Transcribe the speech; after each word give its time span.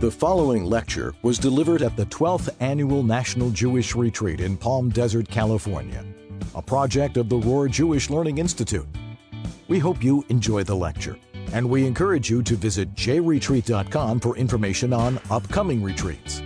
The 0.00 0.12
following 0.12 0.64
lecture 0.64 1.12
was 1.22 1.40
delivered 1.40 1.82
at 1.82 1.96
the 1.96 2.06
12th 2.06 2.50
Annual 2.60 3.02
National 3.02 3.50
Jewish 3.50 3.96
Retreat 3.96 4.38
in 4.38 4.56
Palm 4.56 4.90
Desert, 4.90 5.28
California, 5.28 6.04
a 6.54 6.62
project 6.62 7.16
of 7.16 7.28
the 7.28 7.40
Rohr 7.40 7.68
Jewish 7.68 8.08
Learning 8.08 8.38
Institute. 8.38 8.86
We 9.66 9.80
hope 9.80 10.04
you 10.04 10.24
enjoy 10.28 10.62
the 10.62 10.76
lecture, 10.76 11.18
and 11.52 11.68
we 11.68 11.84
encourage 11.84 12.30
you 12.30 12.44
to 12.44 12.54
visit 12.54 12.94
jretreat.com 12.94 14.20
for 14.20 14.36
information 14.36 14.92
on 14.92 15.18
upcoming 15.32 15.82
retreats. 15.82 16.42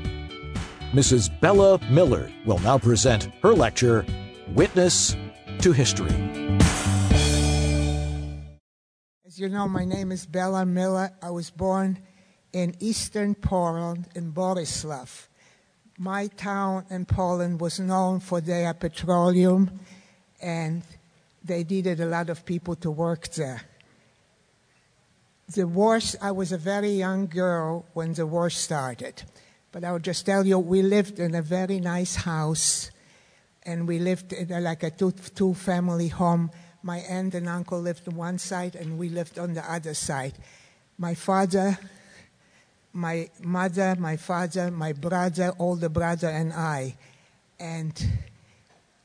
Mrs. 0.95 1.29
Bella 1.39 1.79
Miller 1.91 2.33
will 2.47 2.59
now 2.61 2.79
present 2.79 3.29
her 3.43 3.53
lecture, 3.53 4.07
Witness 4.55 5.15
to 5.59 5.73
History. 5.73 6.15
As 9.27 9.39
you 9.39 9.51
know, 9.51 9.69
my 9.69 9.85
name 9.85 10.11
is 10.11 10.25
Bella 10.25 10.65
Miller. 10.65 11.11
I 11.21 11.29
was 11.29 11.51
born 11.51 11.99
in 12.53 12.75
eastern 12.81 13.35
Poland 13.35 14.09
in 14.15 14.33
Borislav. 14.33 15.29
My 15.99 16.27
town 16.27 16.85
in 16.91 17.05
Poland 17.07 17.61
was 17.61 17.79
known 17.79 18.21
for 18.21 18.41
their 18.41 18.75
petroleum, 18.75 19.81
and 20.41 20.83
they 21.45 21.65
needed 21.65 22.01
a 22.01 22.07
lot 22.07 22.31
of 22.31 22.45
people 22.45 22.77
to 22.77 22.91
work 22.91 23.29
there. 23.29 23.63
The 25.55 25.67
war, 25.67 26.01
I 26.21 26.31
was 26.33 26.53
a 26.53 26.59
very 26.59 26.91
young 26.91 27.27
girl 27.27 27.85
when 27.93 28.15
the 28.15 28.27
war 28.27 28.49
started. 28.51 29.23
But 29.71 29.85
I 29.85 29.93
will 29.93 29.99
just 29.99 30.27
tell 30.27 30.47
you, 30.47 30.59
we 30.59 30.83
lived 30.83 31.19
in 31.19 31.35
a 31.35 31.43
very 31.43 31.81
nice 31.81 32.15
house, 32.15 32.91
and 33.65 33.89
we 33.89 33.99
lived 33.99 34.33
in 34.33 34.53
a, 34.53 34.61
like 34.61 34.83
a 34.83 34.91
two, 34.91 35.13
two 35.13 35.55
family 35.55 36.09
home. 36.09 36.51
My 36.83 36.99
aunt 36.99 37.35
and 37.35 37.49
uncle 37.49 37.81
lived 37.81 38.07
on 38.09 38.17
one 38.17 38.39
side, 38.39 38.77
and 38.77 38.99
we 38.99 39.09
lived 39.09 39.39
on 39.39 39.55
the 39.55 39.71
other 39.71 39.95
side. 39.95 40.35
My 40.99 41.15
father, 41.15 41.79
my 42.93 43.31
mother, 43.43 43.97
my 43.99 44.17
father, 44.17 44.71
my 44.71 44.93
brother, 44.93 45.53
older 45.59 45.89
brother, 45.89 46.29
and 46.29 46.53
I. 46.53 46.97
And 47.59 47.95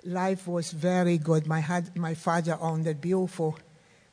life 0.03 0.47
was 0.47 0.71
very 0.71 1.17
good. 1.17 1.47
My, 1.47 1.59
had, 1.59 1.95
my 1.95 2.13
father 2.13 2.57
owned 2.59 2.87
a 2.87 2.93
beautiful 2.93 3.57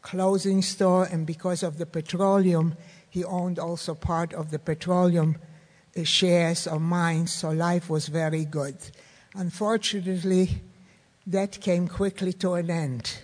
clothing 0.03 0.63
store, 0.63 1.05
and 1.05 1.27
because 1.27 1.63
of 1.63 1.79
the 1.79 1.87
petroleum, 1.87 2.77
he 3.09 3.25
owned 3.25 3.59
also 3.59 3.95
part 3.95 4.33
of 4.35 4.51
the 4.51 4.59
petroleum 4.59 5.37
uh, 5.97 6.05
shares 6.05 6.67
of 6.67 6.81
mine, 6.81 7.27
so 7.27 7.51
life 7.51 7.89
was 7.89 8.09
very 8.09 8.45
good. 8.45 8.77
Unfortunately, 9.35 10.63
that 11.27 11.61
came 11.61 11.89
quickly 11.89 12.33
to 12.35 12.55
an 12.55 12.70
end 12.70 13.19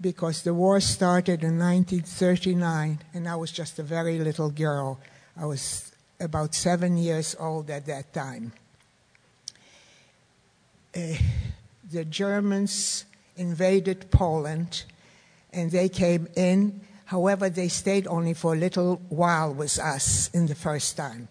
because 0.00 0.42
the 0.42 0.54
war 0.54 0.80
started 0.80 1.42
in 1.42 1.58
1939 1.58 3.00
and 3.12 3.28
I 3.28 3.36
was 3.36 3.52
just 3.52 3.78
a 3.78 3.82
very 3.82 4.18
little 4.18 4.50
girl. 4.50 4.98
I 5.36 5.46
was 5.46 5.92
about 6.18 6.54
seven 6.54 6.96
years 6.96 7.36
old 7.38 7.70
at 7.70 7.86
that 7.86 8.12
time. 8.12 8.52
Uh, 10.94 11.14
the 11.90 12.04
Germans 12.04 13.04
invaded 13.36 14.10
Poland 14.10 14.84
and 15.52 15.70
they 15.70 15.88
came 15.88 16.28
in. 16.36 16.80
However, 17.06 17.48
they 17.48 17.68
stayed 17.68 18.06
only 18.06 18.34
for 18.34 18.54
a 18.54 18.56
little 18.56 19.00
while 19.08 19.52
with 19.52 19.78
us 19.78 20.30
in 20.32 20.46
the 20.46 20.54
first 20.54 20.96
time 20.96 21.28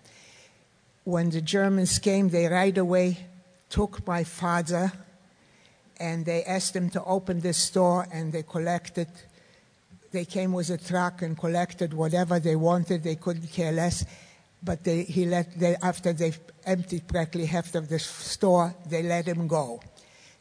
when 1.10 1.32
the 1.32 1.42
Germans 1.42 1.98
came, 1.98 2.30
they 2.30 2.48
right 2.48 2.78
away 2.78 3.18
took 3.70 4.06
my 4.06 4.24
father 4.24 4.92
and 5.98 6.26
they 6.26 6.44
asked 6.44 6.76
him 6.76 6.90
to 6.92 7.04
open 7.04 7.40
the 7.40 7.54
store 7.54 8.08
and 8.12 8.32
they 8.32 8.44
collected. 8.44 9.08
They 10.12 10.26
came 10.26 10.54
with 10.54 10.70
a 10.70 10.78
truck 10.78 11.22
and 11.22 11.38
collected 11.38 11.94
whatever 11.94 12.40
they 12.40 12.56
wanted. 12.56 13.04
They 13.04 13.16
couldn't 13.16 13.52
care 13.52 13.72
less. 13.72 14.06
But 14.62 14.84
they, 14.84 15.04
he 15.04 15.26
let, 15.26 15.58
they, 15.58 15.76
after 15.82 16.12
they 16.14 16.34
emptied 16.66 17.08
practically 17.08 17.46
half 17.46 17.76
of 17.76 17.90
the 17.90 18.00
store, 18.00 18.76
they 18.90 19.04
let 19.04 19.26
him 19.28 19.48
go. 19.48 19.82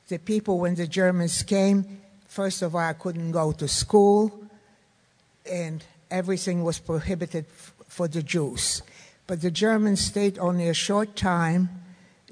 The 0.08 0.18
people, 0.18 0.58
when 0.58 0.74
the 0.74 0.86
Germans 0.86 1.42
came, 1.42 2.00
first 2.26 2.62
of 2.62 2.74
all, 2.74 2.80
I 2.80 2.94
couldn't 2.94 3.30
go 3.30 3.52
to 3.52 3.68
school, 3.68 4.32
and 5.50 5.84
everything 6.10 6.64
was 6.64 6.78
prohibited 6.78 7.44
f- 7.46 7.74
for 7.86 8.08
the 8.08 8.22
Jews. 8.22 8.82
But 9.26 9.42
the 9.42 9.50
Germans 9.50 10.00
stayed 10.00 10.38
only 10.38 10.68
a 10.68 10.74
short 10.74 11.14
time, 11.14 11.68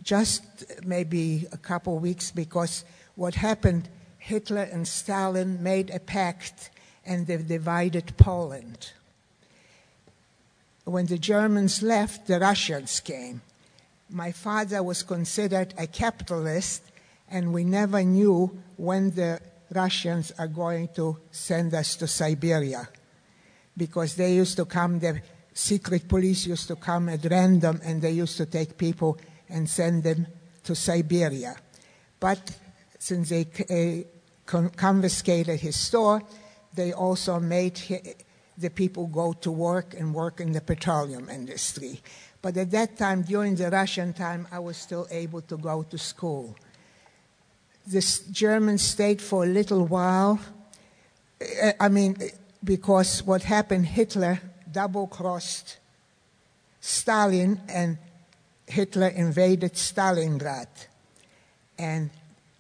just 0.03 0.43
maybe 0.85 1.47
a 1.53 1.59
couple 1.59 1.99
weeks, 1.99 2.31
because 2.31 2.85
what 3.15 3.35
happened, 3.35 3.89
Hitler 4.19 4.63
and 4.63 4.89
Stalin 4.89 5.63
made 5.63 5.91
a 5.91 6.01
pact 6.01 6.71
and 7.07 7.27
they 7.27 7.37
divided 7.37 8.17
Poland. 8.17 8.93
When 10.85 11.07
the 11.07 11.19
Germans 11.19 11.83
left, 11.83 12.27
the 12.27 12.39
Russians 12.39 13.01
came. 13.01 13.41
My 14.11 14.33
father 14.33 14.83
was 14.83 15.03
considered 15.03 15.75
a 15.79 15.87
capitalist, 15.87 16.83
and 17.29 17.53
we 17.53 17.65
never 17.65 18.03
knew 18.03 18.57
when 18.77 19.11
the 19.11 19.41
Russians 19.73 20.33
are 20.39 20.47
going 20.47 20.89
to 20.95 21.19
send 21.31 21.75
us 21.75 21.97
to 21.97 22.07
Siberia 22.07 22.89
because 23.77 24.15
they 24.15 24.35
used 24.35 24.57
to 24.57 24.65
come 24.65 24.99
the 25.01 25.21
secret 25.53 26.09
police 26.09 26.47
used 26.47 26.69
to 26.69 26.77
come 26.77 27.09
at 27.09 27.25
random 27.25 27.81
and 27.83 28.01
they 28.01 28.11
used 28.11 28.37
to 28.37 28.47
take 28.47 28.77
people 28.77 29.19
and 29.49 29.69
send 29.69 30.03
them 30.03 30.27
to 30.63 30.75
Siberia. 30.75 31.57
But 32.21 32.57
since 32.99 33.31
they 33.31 33.47
uh, 33.71 34.59
confiscated 34.77 35.61
his 35.61 35.77
store, 35.77 36.23
they 36.77 36.93
also 36.93 37.41
made 37.41 37.81
the 38.59 38.71
people 38.71 39.07
go 39.07 39.33
to 39.33 39.51
work 39.51 39.95
and 39.99 40.15
work 40.15 40.41
in 40.41 40.53
the 40.53 40.61
petroleum 40.61 41.29
industry. 41.29 42.01
But 42.43 42.57
at 42.57 42.71
that 42.71 42.97
time, 42.97 43.23
during 43.23 43.57
the 43.57 43.71
Russian 43.71 44.13
time, 44.13 44.47
I 44.53 44.59
was 44.61 44.77
still 44.77 45.07
able 45.11 45.41
to 45.43 45.57
go 45.57 45.83
to 45.83 45.99
school. 45.99 46.55
This 47.87 48.21
German 48.21 48.79
stayed 48.79 49.21
for 49.21 49.45
a 49.45 49.47
little 49.47 49.87
while. 49.87 50.39
Uh, 51.41 51.73
I 51.81 51.89
mean, 51.89 52.17
because 52.63 53.23
what 53.23 53.43
happened, 53.43 53.87
Hitler 53.87 54.41
double 54.71 55.07
crossed 55.07 55.79
Stalin 56.81 57.61
and 57.69 57.99
Hitler 58.67 59.09
invaded 59.09 59.75
Stalingrad. 59.75 60.69
And 61.79 62.11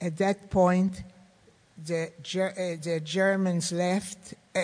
at 0.01 0.17
that 0.19 0.51
point, 0.51 1.03
the, 1.85 2.07
uh, 2.07 2.83
the 2.83 3.01
Germans 3.05 3.73
left 3.73 4.35
uh, 4.55 4.63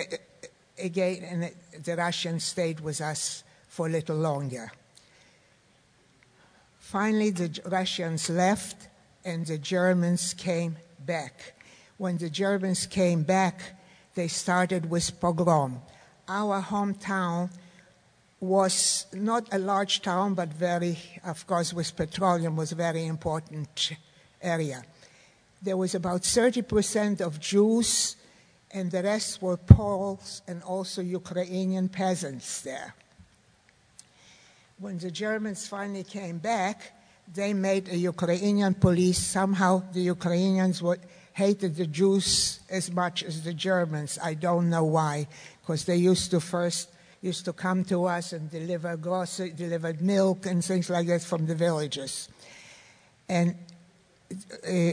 again, 0.77 1.23
and 1.23 1.83
the 1.83 1.95
Russians 1.95 2.43
stayed 2.43 2.79
with 2.79 3.01
us 3.01 3.43
for 3.67 3.87
a 3.87 3.89
little 3.89 4.17
longer. 4.17 4.71
Finally, 6.79 7.31
the 7.31 7.61
Russians 7.65 8.29
left, 8.29 8.87
and 9.25 9.45
the 9.45 9.57
Germans 9.57 10.33
came 10.33 10.77
back. 10.99 11.53
When 11.97 12.17
the 12.17 12.29
Germans 12.29 12.85
came 12.85 13.23
back, 13.23 13.61
they 14.15 14.27
started 14.27 14.89
with 14.89 15.19
pogrom 15.19 15.81
our 16.27 16.61
hometown 16.61 17.49
was 18.39 19.05
not 19.13 19.47
a 19.53 19.57
large 19.57 20.01
town, 20.01 20.33
but 20.33 20.49
very, 20.53 20.97
of 21.23 21.45
course, 21.47 21.73
with 21.73 21.95
petroleum 21.95 22.55
was 22.55 22.71
a 22.71 22.75
very 22.75 23.05
important 23.05 23.93
area. 24.41 24.83
There 25.63 25.77
was 25.77 25.95
about 25.95 26.21
30% 26.21 27.21
of 27.21 27.39
Jews, 27.39 28.17
and 28.71 28.91
the 28.91 29.01
rest 29.01 29.41
were 29.41 29.55
Poles 29.55 30.41
and 30.47 30.61
also 30.63 31.01
Ukrainian 31.01 31.87
peasants 31.87 32.61
there. 32.61 32.93
When 34.79 34.97
the 34.97 35.11
Germans 35.11 35.67
finally 35.67 36.03
came 36.03 36.39
back, 36.39 36.91
they 37.33 37.53
made 37.53 37.87
a 37.87 37.95
Ukrainian 37.95 38.73
police. 38.73 39.19
Somehow 39.19 39.83
the 39.93 40.01
Ukrainians 40.01 40.81
would, 40.81 40.99
hated 41.31 41.77
the 41.77 41.87
Jews 41.87 42.59
as 42.69 42.91
much 42.91 43.23
as 43.23 43.43
the 43.43 43.53
Germans. 43.53 44.19
I 44.21 44.33
don't 44.33 44.69
know 44.69 44.83
why 44.83 45.27
because 45.61 45.85
they 45.85 45.95
used 45.95 46.31
to 46.31 46.41
first 46.41 46.89
used 47.21 47.45
to 47.45 47.53
come 47.53 47.85
to 47.85 48.03
us 48.03 48.33
and 48.33 48.51
deliver 48.51 48.97
grocery, 48.97 49.51
delivered 49.51 50.01
milk 50.01 50.45
and 50.45 50.63
things 50.63 50.89
like 50.89 51.07
that 51.07 51.23
from 51.23 51.45
the 51.45 51.55
villages. 51.55 52.27
And 53.29 53.55
uh, 54.67 54.91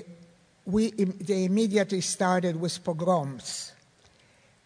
we, 0.71 0.91
they 0.91 1.45
immediately 1.45 2.01
started 2.01 2.61
with 2.61 2.83
pogroms. 2.85 3.73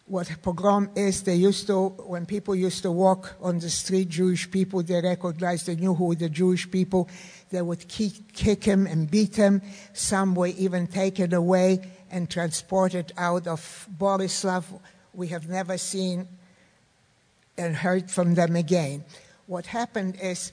What 0.07 0.29
pogrom 0.43 0.91
is, 0.95 1.23
they 1.23 1.35
used 1.35 1.65
to, 1.67 1.89
when 1.89 2.27
people 2.27 2.53
used 2.53 2.83
to 2.83 2.91
walk 2.91 3.35
on 3.41 3.57
the 3.57 3.71
street, 3.71 4.09
Jewish 4.09 4.49
people, 4.51 4.83
they 4.83 5.01
recognized, 5.01 5.65
they 5.65 5.75
knew 5.75 5.95
who 5.95 6.05
were 6.05 6.15
the 6.15 6.29
Jewish 6.29 6.69
people. 6.69 7.09
They 7.49 7.63
would 7.63 7.87
kick, 7.87 8.31
kick 8.31 8.63
him 8.63 8.85
and 8.85 9.09
beat 9.09 9.35
him. 9.35 9.63
Some 9.93 10.35
were 10.35 10.47
even 10.47 10.85
taken 10.85 11.33
away 11.33 11.89
and 12.11 12.29
transported 12.29 13.13
out 13.17 13.47
of 13.47 13.87
Borislav 13.97 14.65
we 15.15 15.27
have 15.27 15.47
never 15.47 15.77
seen 15.77 16.27
and 17.57 17.75
heard 17.75 18.11
from 18.11 18.35
them 18.35 18.55
again. 18.55 19.03
What 19.47 19.65
happened 19.65 20.17
is 20.21 20.51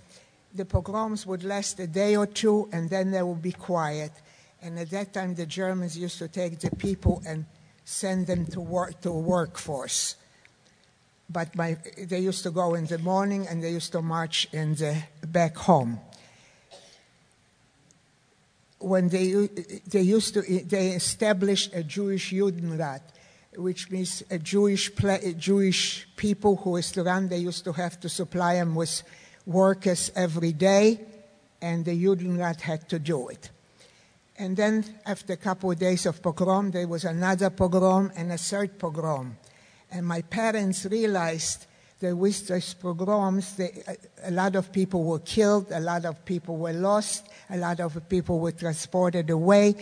the 0.55 0.65
pogroms 0.65 1.27
would 1.27 1.45
last 1.45 1.81
a 1.81 1.87
day 1.87 2.17
or 2.17 2.27
two 2.27 2.69
and 2.73 2.89
then 2.89 3.11
they 3.11 3.23
would 3.23 3.43
be 3.43 3.53
quiet. 3.53 4.13
And 4.63 4.79
at 4.79 4.91
that 4.91 5.13
time, 5.13 5.35
the 5.35 5.47
Germans 5.47 5.99
used 5.99 6.19
to 6.19 6.29
take 6.29 6.61
the 6.61 6.71
people 6.77 7.23
and 7.27 7.45
send 7.85 8.29
them 8.29 8.47
to 8.47 8.61
work 8.61 9.01
to 9.01 9.11
workforce. 9.11 10.17
but 11.33 11.55
my, 11.57 11.77
they 11.97 12.19
used 12.19 12.43
to 12.43 12.51
go 12.51 12.75
in 12.75 12.87
the 12.87 12.99
morning 12.99 13.47
and 13.49 13.63
they 13.63 13.71
used 13.71 13.93
to 13.93 14.03
march 14.03 14.47
in 14.53 14.75
the 14.75 15.03
back 15.27 15.57
home. 15.57 15.99
When 18.79 19.09
they, 19.09 19.49
they 19.87 20.03
used 20.03 20.35
to, 20.35 20.43
they 20.43 20.89
established 20.89 21.75
a 21.75 21.83
Jewish 21.83 22.33
Judenrat, 22.33 23.01
which 23.57 23.91
means 23.91 24.23
a 24.31 24.39
Jewish, 24.39 24.91
Jewish 25.39 26.09
people 26.17 26.57
who 26.57 26.77
is 26.77 26.91
to 26.93 27.05
run, 27.05 27.29
they 27.29 27.39
used 27.39 27.65
to 27.65 27.73
have 27.73 28.01
to 28.01 28.09
supply 28.09 28.55
them 28.55 28.75
with 28.75 29.03
workers 29.47 30.11
every 30.17 30.53
day, 30.53 31.01
and 31.61 31.85
the 31.85 31.93
Judenrat 32.05 32.61
had 32.61 32.89
to 32.89 32.99
do 32.99 33.29
it. 33.29 33.51
And 34.39 34.57
then, 34.57 34.85
after 35.05 35.35
a 35.35 35.37
couple 35.37 35.71
of 35.71 35.79
days 35.79 36.07
of 36.07 36.23
pogrom, 36.23 36.71
there 36.71 36.89
was 36.89 37.05
another 37.05 37.51
pogrom 37.51 38.11
and 38.17 38.33
a 38.33 38.39
third 38.39 38.79
pogrom. 38.79 39.37
And 39.91 40.07
my 40.07 40.23
parents 40.23 40.87
realized 40.87 41.67
that 42.01 42.17
with 42.17 42.49
these 42.49 42.75
pogroms, 42.75 43.57
they, 43.57 43.83
a 44.25 44.31
lot 44.31 44.57
of 44.57 44.73
people 44.73 45.05
were 45.05 45.21
killed, 45.21 45.71
a 45.71 45.81
lot 45.81 46.05
of 46.05 46.25
people 46.25 46.57
were 46.57 46.73
lost, 46.73 47.29
a 47.51 47.57
lot 47.57 47.79
of 47.81 48.09
people 48.09 48.41
were 48.41 48.53
transported 48.53 49.31
away, 49.31 49.75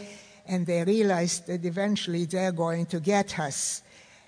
and 0.47 0.67
they 0.67 0.85
realized 0.85 1.47
that 1.47 1.65
eventually 1.65 2.27
they're 2.27 2.53
going 2.53 2.87
to 2.87 3.01
get 3.01 3.39
us. 3.39 3.83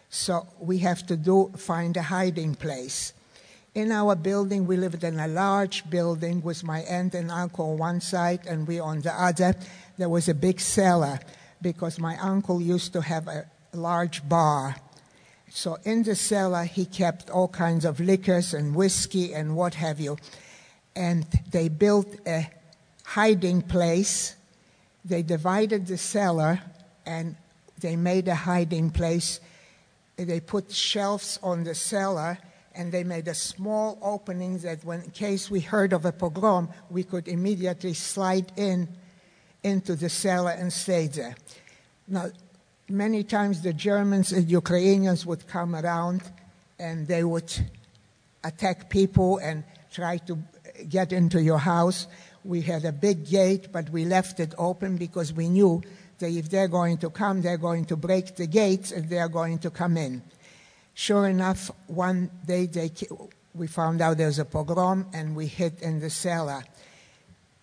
So 0.08 0.46
we 0.60 0.78
have 0.78 1.06
to 1.06 1.16
do 1.16 1.52
find 1.56 1.96
a 1.96 2.02
hiding 2.02 2.54
place. 2.54 3.12
In 3.74 3.90
our 3.90 4.14
building, 4.14 4.66
we 4.66 4.76
lived 4.76 5.02
in 5.02 5.18
a 5.18 5.28
large 5.28 5.88
building 5.88 6.42
with 6.42 6.62
my 6.62 6.80
aunt 6.80 7.14
and 7.14 7.30
uncle 7.30 7.72
on 7.72 7.78
one 7.78 8.00
side 8.02 8.40
and 8.46 8.68
we 8.68 8.78
on 8.78 9.00
the 9.00 9.12
other. 9.12 9.54
There 9.98 10.08
was 10.08 10.28
a 10.28 10.34
big 10.34 10.60
cellar 10.60 11.20
because 11.60 11.98
my 11.98 12.16
uncle 12.18 12.60
used 12.60 12.92
to 12.94 13.00
have 13.02 13.28
a 13.28 13.46
large 13.72 14.28
bar. 14.28 14.76
So 15.50 15.78
in 15.84 16.02
the 16.02 16.14
cellar, 16.14 16.64
he 16.64 16.86
kept 16.86 17.30
all 17.30 17.48
kinds 17.48 17.84
of 17.84 18.00
liquors 18.00 18.54
and 18.54 18.74
whiskey 18.74 19.34
and 19.34 19.54
what 19.54 19.74
have 19.74 20.00
you. 20.00 20.16
And 20.96 21.26
they 21.50 21.68
built 21.68 22.16
a 22.26 22.50
hiding 23.04 23.62
place. 23.62 24.34
They 25.04 25.22
divided 25.22 25.86
the 25.86 25.98
cellar 25.98 26.60
and 27.04 27.36
they 27.80 27.96
made 27.96 28.28
a 28.28 28.34
hiding 28.34 28.90
place. 28.90 29.40
They 30.16 30.40
put 30.40 30.72
shelves 30.72 31.38
on 31.42 31.64
the 31.64 31.74
cellar 31.74 32.38
and 32.74 32.90
they 32.90 33.04
made 33.04 33.28
a 33.28 33.34
small 33.34 33.98
opening 34.00 34.58
that 34.58 34.84
when 34.84 35.02
in 35.02 35.10
case 35.10 35.50
we 35.50 35.60
heard 35.60 35.92
of 35.92 36.04
a 36.04 36.12
pogrom, 36.12 36.70
we 36.90 37.04
could 37.04 37.28
immediately 37.28 37.92
slide 37.92 38.52
in 38.56 38.88
into 39.62 39.94
the 39.94 40.08
cellar 40.08 40.50
and 40.50 40.72
stay 40.72 41.06
there. 41.06 41.36
Now, 42.08 42.30
many 42.88 43.22
times 43.24 43.62
the 43.62 43.72
Germans 43.72 44.32
and 44.32 44.50
Ukrainians 44.50 45.24
would 45.24 45.46
come 45.46 45.74
around 45.74 46.22
and 46.78 47.06
they 47.06 47.24
would 47.24 47.52
attack 48.44 48.90
people 48.90 49.38
and 49.38 49.64
try 49.92 50.18
to 50.18 50.38
get 50.88 51.12
into 51.12 51.40
your 51.40 51.58
house. 51.58 52.06
We 52.44 52.60
had 52.62 52.84
a 52.84 52.92
big 52.92 53.28
gate, 53.28 53.68
but 53.72 53.90
we 53.90 54.04
left 54.04 54.40
it 54.40 54.54
open 54.58 54.96
because 54.96 55.32
we 55.32 55.48
knew 55.48 55.82
that 56.18 56.30
if 56.30 56.50
they're 56.50 56.68
going 56.68 56.98
to 56.98 57.10
come, 57.10 57.42
they're 57.42 57.56
going 57.56 57.84
to 57.86 57.96
break 57.96 58.36
the 58.36 58.46
gates 58.46 58.90
and 58.90 59.08
they're 59.08 59.28
going 59.28 59.58
to 59.60 59.70
come 59.70 59.96
in. 59.96 60.22
Sure 60.94 61.28
enough, 61.28 61.70
one 61.86 62.30
day 62.46 62.66
they, 62.66 62.90
we 63.54 63.66
found 63.66 64.00
out 64.00 64.18
there's 64.18 64.38
a 64.38 64.44
pogrom 64.44 65.06
and 65.12 65.34
we 65.34 65.46
hid 65.46 65.80
in 65.80 66.00
the 66.00 66.10
cellar. 66.10 66.64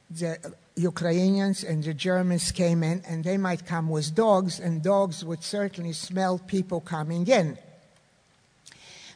The 0.10 0.38
Ukrainians 0.80 1.64
and 1.64 1.84
the 1.84 1.94
Germans 1.94 2.52
came 2.52 2.84
in, 2.84 3.02
and 3.06 3.24
they 3.24 3.38
might 3.38 3.66
come 3.66 3.90
with 3.90 4.16
dogs, 4.16 4.60
and 4.60 4.82
dogs 4.82 5.26
would 5.26 5.44
certainly 5.44 5.94
smell 5.94 6.40
people 6.40 6.80
coming 6.80 7.28
in. 7.28 7.58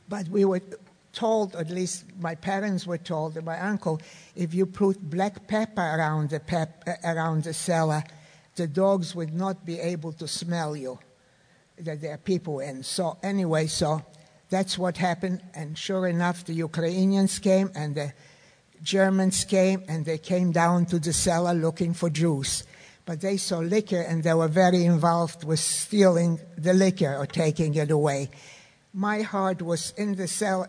But 0.10 0.28
we 0.28 0.44
were 0.46 0.62
told, 1.14 1.56
at 1.56 1.70
least 1.70 2.06
my 2.20 2.36
parents 2.36 2.86
were 2.86 2.98
told, 2.98 3.38
and 3.38 3.46
my 3.46 3.60
uncle, 3.60 4.02
if 4.36 4.54
you 4.54 4.66
put 4.66 5.10
black 5.10 5.48
pepper 5.48 5.82
around 5.82 6.32
the, 6.32 6.40
pep, 6.40 6.84
uh, 6.86 6.96
around 7.06 7.44
the 7.44 7.54
cellar, 7.54 8.04
the 8.56 8.68
dogs 8.68 9.16
would 9.16 9.34
not 9.34 9.66
be 9.66 9.80
able 9.80 10.12
to 10.14 10.28
smell 10.28 10.76
you, 10.76 11.00
that 11.80 12.02
there 12.02 12.14
are 12.14 12.18
people 12.18 12.60
in. 12.60 12.84
So, 12.84 13.18
anyway, 13.24 13.68
so 13.68 14.04
that's 14.50 14.78
what 14.78 14.98
happened, 14.98 15.42
and 15.56 15.78
sure 15.78 16.08
enough, 16.08 16.44
the 16.44 16.54
Ukrainians 16.54 17.40
came, 17.40 17.72
and 17.74 17.96
the 17.96 18.14
Germans 18.84 19.46
came 19.46 19.84
and 19.88 20.06
they 20.06 20.18
came 20.18 20.52
down 20.52 20.86
to 20.88 21.00
the 21.00 21.14
cellar 21.14 21.54
looking 21.54 21.94
for 21.94 22.10
Jews. 22.10 22.64
But 23.06 23.22
they 23.22 23.38
saw 23.38 23.60
liquor 23.60 24.02
and 24.02 24.24
they 24.24 24.34
were 24.34 24.50
very 24.50 24.86
involved 24.86 25.44
with 25.46 25.60
stealing 25.60 26.40
the 26.58 26.74
liquor 26.74 27.16
or 27.18 27.26
taking 27.26 27.76
it 27.76 27.92
away. 27.92 28.30
My 28.94 29.22
heart 29.22 29.62
was 29.62 29.94
in 29.98 30.16
the 30.16 30.28
cell, 30.28 30.68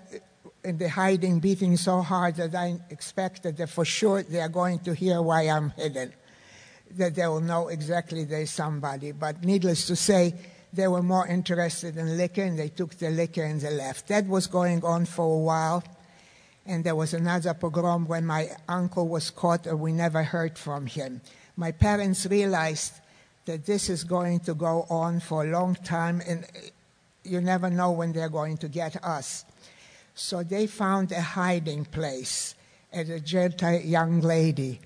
in 0.63 0.79
the 0.79 0.89
hiding, 0.89 1.41
beating 1.41 1.77
so 1.77 2.01
hard 2.03 2.37
that 2.37 2.55
I 2.55 2.77
expected 2.89 3.57
that 3.59 3.69
for 3.69 3.85
sure 3.85 4.23
they 4.23 4.41
are 4.41 4.49
going 4.49 4.79
to 4.81 4.95
hear 4.95 5.21
why 5.21 5.43
I'm 5.43 5.71
hidden, 5.71 6.13
that 6.93 7.17
they 7.17 7.27
will 7.27 7.41
know 7.41 7.69
exactly 7.69 8.25
there's 8.25 8.51
somebody. 8.51 9.13
But 9.13 9.45
needless 9.45 9.87
to 9.89 9.97
say, 9.97 10.35
they 10.73 10.89
were 10.89 11.03
more 11.03 11.27
interested 11.27 11.97
in 11.97 12.17
liquor 12.17 12.43
and 12.43 12.59
they 12.59 12.69
took 12.69 12.95
the 12.95 13.11
liquor 13.11 13.45
and 13.45 13.61
they 13.61 13.73
left. 13.73 14.09
That 14.09 14.27
was 14.27 14.47
going 14.47 14.85
on 14.85 15.05
for 15.05 15.25
a 15.25 15.39
while 15.39 15.85
and 16.67 16.85
there 16.85 16.95
was 16.95 17.13
another 17.13 17.55
pogrom 17.55 18.07
when 18.07 18.25
my 18.25 18.49
uncle 18.69 19.07
was 19.09 19.31
caught 19.31 19.67
and 19.67 19.81
we 19.81 19.93
never 19.93 20.23
heard 20.23 20.57
from 20.57 20.87
him. 20.87 21.21
My 21.57 21.73
parents 21.73 22.27
realized 22.27 22.95
that 23.45 23.67
this 23.67 23.91
is 23.91 24.05
going 24.05 24.41
to 24.41 24.55
go 24.55 24.87
on 24.89 25.21
for 25.21 25.45
a 25.45 25.51
long 25.51 25.75
time 25.75 26.23
and 26.27 26.47
you 27.23 27.41
never 27.41 27.71
know 27.71 27.93
when 27.93 28.13
they're 28.13 28.29
going 28.29 28.57
to 28.59 28.69
get 28.69 29.03
us. 29.05 29.45
So 30.15 30.43
they 30.43 30.67
found 30.67 31.13
a 31.13 31.21
hiding 31.21 31.85
place 31.85 32.55
at 32.93 33.09
a 33.09 33.21
Gentile 33.21 33.81
young 33.81 34.21
lady. 34.21 34.81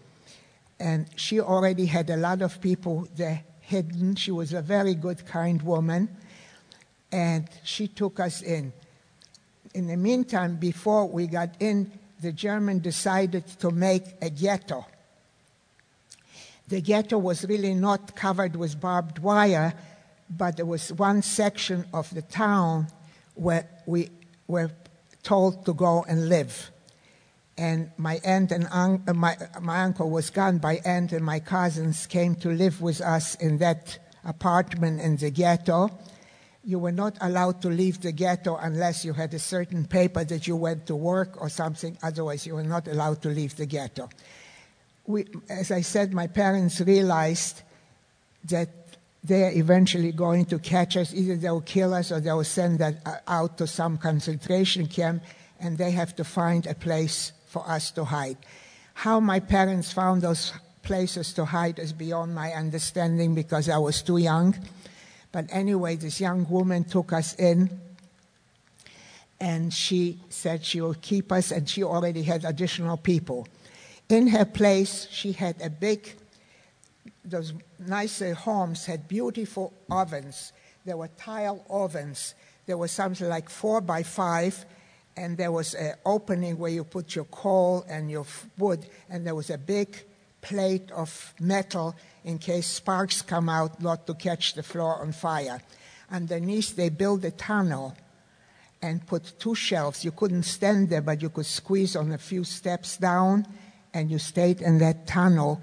And 0.80 1.06
she 1.16 1.40
already 1.40 1.86
had 1.86 2.08
a 2.10 2.16
lot 2.16 2.42
of 2.42 2.60
people 2.60 3.08
there 3.16 3.44
hidden. 3.60 4.16
She 4.16 4.30
was 4.30 4.52
a 4.52 4.62
very 4.62 4.94
good, 4.94 5.26
kind 5.26 5.60
woman. 5.62 6.08
And 7.12 7.48
she 7.64 7.86
took 7.86 8.18
us 8.18 8.42
in 8.42 8.72
in 9.74 9.86
the 9.86 9.96
meantime, 9.96 10.56
before 10.56 11.06
we 11.08 11.26
got 11.26 11.50
in, 11.60 11.90
the 12.20 12.32
German 12.32 12.80
decided 12.80 13.46
to 13.60 13.70
make 13.70 14.04
a 14.20 14.30
ghetto. 14.30 14.86
The 16.68 16.80
ghetto 16.80 17.18
was 17.18 17.44
really 17.46 17.74
not 17.74 18.14
covered 18.16 18.56
with 18.56 18.80
barbed 18.80 19.18
wire, 19.20 19.74
but 20.28 20.56
there 20.56 20.66
was 20.66 20.92
one 20.92 21.22
section 21.22 21.86
of 21.94 22.12
the 22.14 22.22
town 22.22 22.88
where 23.34 23.68
we 23.86 24.10
were 24.46 24.70
told 25.22 25.64
to 25.66 25.72
go 25.72 26.04
and 26.08 26.28
live. 26.28 26.70
And 27.56 27.90
my 27.96 28.20
aunt 28.24 28.52
and 28.52 28.68
un- 28.70 29.02
uh, 29.06 29.14
my, 29.14 29.36
my 29.60 29.82
uncle 29.82 30.10
was 30.10 30.30
gone. 30.30 30.60
My 30.62 30.80
aunt 30.84 31.12
and 31.12 31.24
my 31.24 31.40
cousins 31.40 32.06
came 32.06 32.34
to 32.36 32.50
live 32.50 32.80
with 32.80 33.00
us 33.00 33.34
in 33.36 33.58
that 33.58 33.98
apartment 34.24 35.00
in 35.00 35.16
the 35.16 35.30
ghetto 35.30 35.90
you 36.68 36.78
were 36.78 36.92
not 36.92 37.16
allowed 37.22 37.62
to 37.62 37.68
leave 37.68 37.98
the 38.02 38.12
ghetto 38.12 38.54
unless 38.56 39.02
you 39.02 39.14
had 39.14 39.32
a 39.32 39.38
certain 39.38 39.86
paper 39.86 40.22
that 40.22 40.46
you 40.46 40.54
went 40.54 40.84
to 40.86 40.94
work 40.94 41.40
or 41.40 41.48
something. 41.48 41.96
Otherwise, 42.02 42.46
you 42.46 42.54
were 42.54 42.62
not 42.62 42.86
allowed 42.86 43.22
to 43.22 43.30
leave 43.30 43.56
the 43.56 43.64
ghetto. 43.64 44.06
We, 45.06 45.24
as 45.48 45.70
I 45.70 45.80
said, 45.80 46.12
my 46.12 46.26
parents 46.26 46.78
realized 46.82 47.62
that 48.50 48.68
they're 49.24 49.56
eventually 49.56 50.12
going 50.12 50.44
to 50.44 50.58
catch 50.58 50.98
us. 50.98 51.14
Either 51.14 51.36
they'll 51.36 51.62
kill 51.62 51.94
us 51.94 52.12
or 52.12 52.20
they'll 52.20 52.44
send 52.44 52.82
us 52.82 52.96
out 53.26 53.56
to 53.56 53.66
some 53.66 53.96
concentration 53.96 54.88
camp, 54.88 55.22
and 55.58 55.78
they 55.78 55.92
have 55.92 56.14
to 56.16 56.22
find 56.22 56.66
a 56.66 56.74
place 56.74 57.32
for 57.46 57.66
us 57.66 57.90
to 57.92 58.04
hide. 58.04 58.36
How 58.92 59.20
my 59.20 59.40
parents 59.40 59.90
found 59.90 60.20
those 60.20 60.52
places 60.82 61.32
to 61.32 61.46
hide 61.46 61.78
is 61.78 61.94
beyond 61.94 62.34
my 62.34 62.52
understanding 62.52 63.34
because 63.34 63.70
I 63.70 63.78
was 63.78 64.02
too 64.02 64.18
young. 64.18 64.54
But 65.32 65.46
anyway, 65.50 65.96
this 65.96 66.20
young 66.20 66.48
woman 66.48 66.84
took 66.84 67.12
us 67.12 67.34
in 67.34 67.80
and 69.40 69.72
she 69.72 70.18
said 70.28 70.64
she 70.64 70.80
will 70.80 70.94
keep 70.94 71.30
us, 71.30 71.52
and 71.52 71.68
she 71.68 71.84
already 71.84 72.22
had 72.22 72.44
additional 72.44 72.96
people. 72.96 73.46
In 74.08 74.28
her 74.28 74.44
place, 74.44 75.06
she 75.10 75.32
had 75.32 75.60
a 75.62 75.70
big, 75.70 76.14
those 77.24 77.52
nicer 77.78 78.32
uh, 78.32 78.34
homes 78.34 78.86
had 78.86 79.06
beautiful 79.06 79.72
ovens. 79.90 80.52
There 80.84 80.96
were 80.96 81.08
tile 81.18 81.64
ovens. 81.70 82.34
There 82.66 82.76
was 82.76 82.90
something 82.90 83.28
like 83.28 83.48
four 83.48 83.80
by 83.80 84.02
five, 84.02 84.64
and 85.16 85.36
there 85.36 85.52
was 85.52 85.74
an 85.74 85.94
opening 86.04 86.58
where 86.58 86.70
you 86.70 86.84
put 86.84 87.14
your 87.14 87.26
coal 87.26 87.84
and 87.88 88.10
your 88.10 88.26
wood, 88.56 88.86
and 89.08 89.26
there 89.26 89.34
was 89.34 89.50
a 89.50 89.58
big 89.58 90.04
plate 90.40 90.90
of 90.90 91.34
metal 91.38 91.94
in 92.24 92.38
case 92.38 92.66
sparks 92.66 93.22
come 93.22 93.48
out, 93.48 93.80
not 93.80 94.06
to 94.06 94.14
catch 94.14 94.54
the 94.54 94.62
floor 94.62 95.00
on 95.00 95.12
fire. 95.12 95.62
Underneath, 96.10 96.76
they 96.76 96.88
built 96.88 97.24
a 97.24 97.30
tunnel 97.30 97.96
and 98.80 99.06
put 99.06 99.38
two 99.38 99.54
shelves. 99.54 100.04
You 100.04 100.12
couldn't 100.12 100.44
stand 100.44 100.88
there, 100.88 101.02
but 101.02 101.20
you 101.22 101.30
could 101.30 101.46
squeeze 101.46 101.96
on 101.96 102.12
a 102.12 102.18
few 102.18 102.44
steps 102.44 102.96
down, 102.96 103.46
and 103.92 104.10
you 104.10 104.18
stayed 104.18 104.60
in 104.60 104.78
that 104.78 105.06
tunnel 105.06 105.60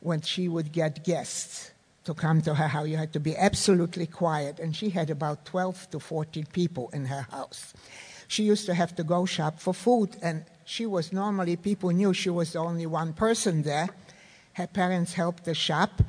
when 0.00 0.20
she 0.20 0.48
would 0.48 0.72
get 0.72 1.04
guests 1.04 1.70
to 2.04 2.14
come 2.14 2.40
to 2.42 2.54
her 2.54 2.68
house. 2.68 2.88
You 2.88 2.96
had 2.96 3.12
to 3.14 3.20
be 3.20 3.36
absolutely 3.36 4.06
quiet, 4.06 4.58
and 4.58 4.74
she 4.76 4.90
had 4.90 5.10
about 5.10 5.44
12 5.46 5.90
to 5.90 6.00
14 6.00 6.46
people 6.52 6.90
in 6.92 7.06
her 7.06 7.26
house. 7.30 7.72
she 8.26 8.42
used 8.42 8.66
to 8.66 8.74
have 8.74 8.94
to 8.96 9.04
go 9.04 9.26
shop 9.26 9.60
for 9.60 9.74
food, 9.74 10.16
and 10.22 10.44
she 10.64 10.86
was 10.86 11.12
normally, 11.12 11.56
people 11.56 11.90
knew 11.90 12.12
she 12.12 12.30
was 12.30 12.52
the 12.52 12.58
only 12.58 12.86
one 12.86 13.12
person 13.12 13.62
there. 13.62 13.88
Her 14.54 14.66
parents 14.66 15.14
helped 15.14 15.44
the 15.44 15.54
shop, 15.54 16.02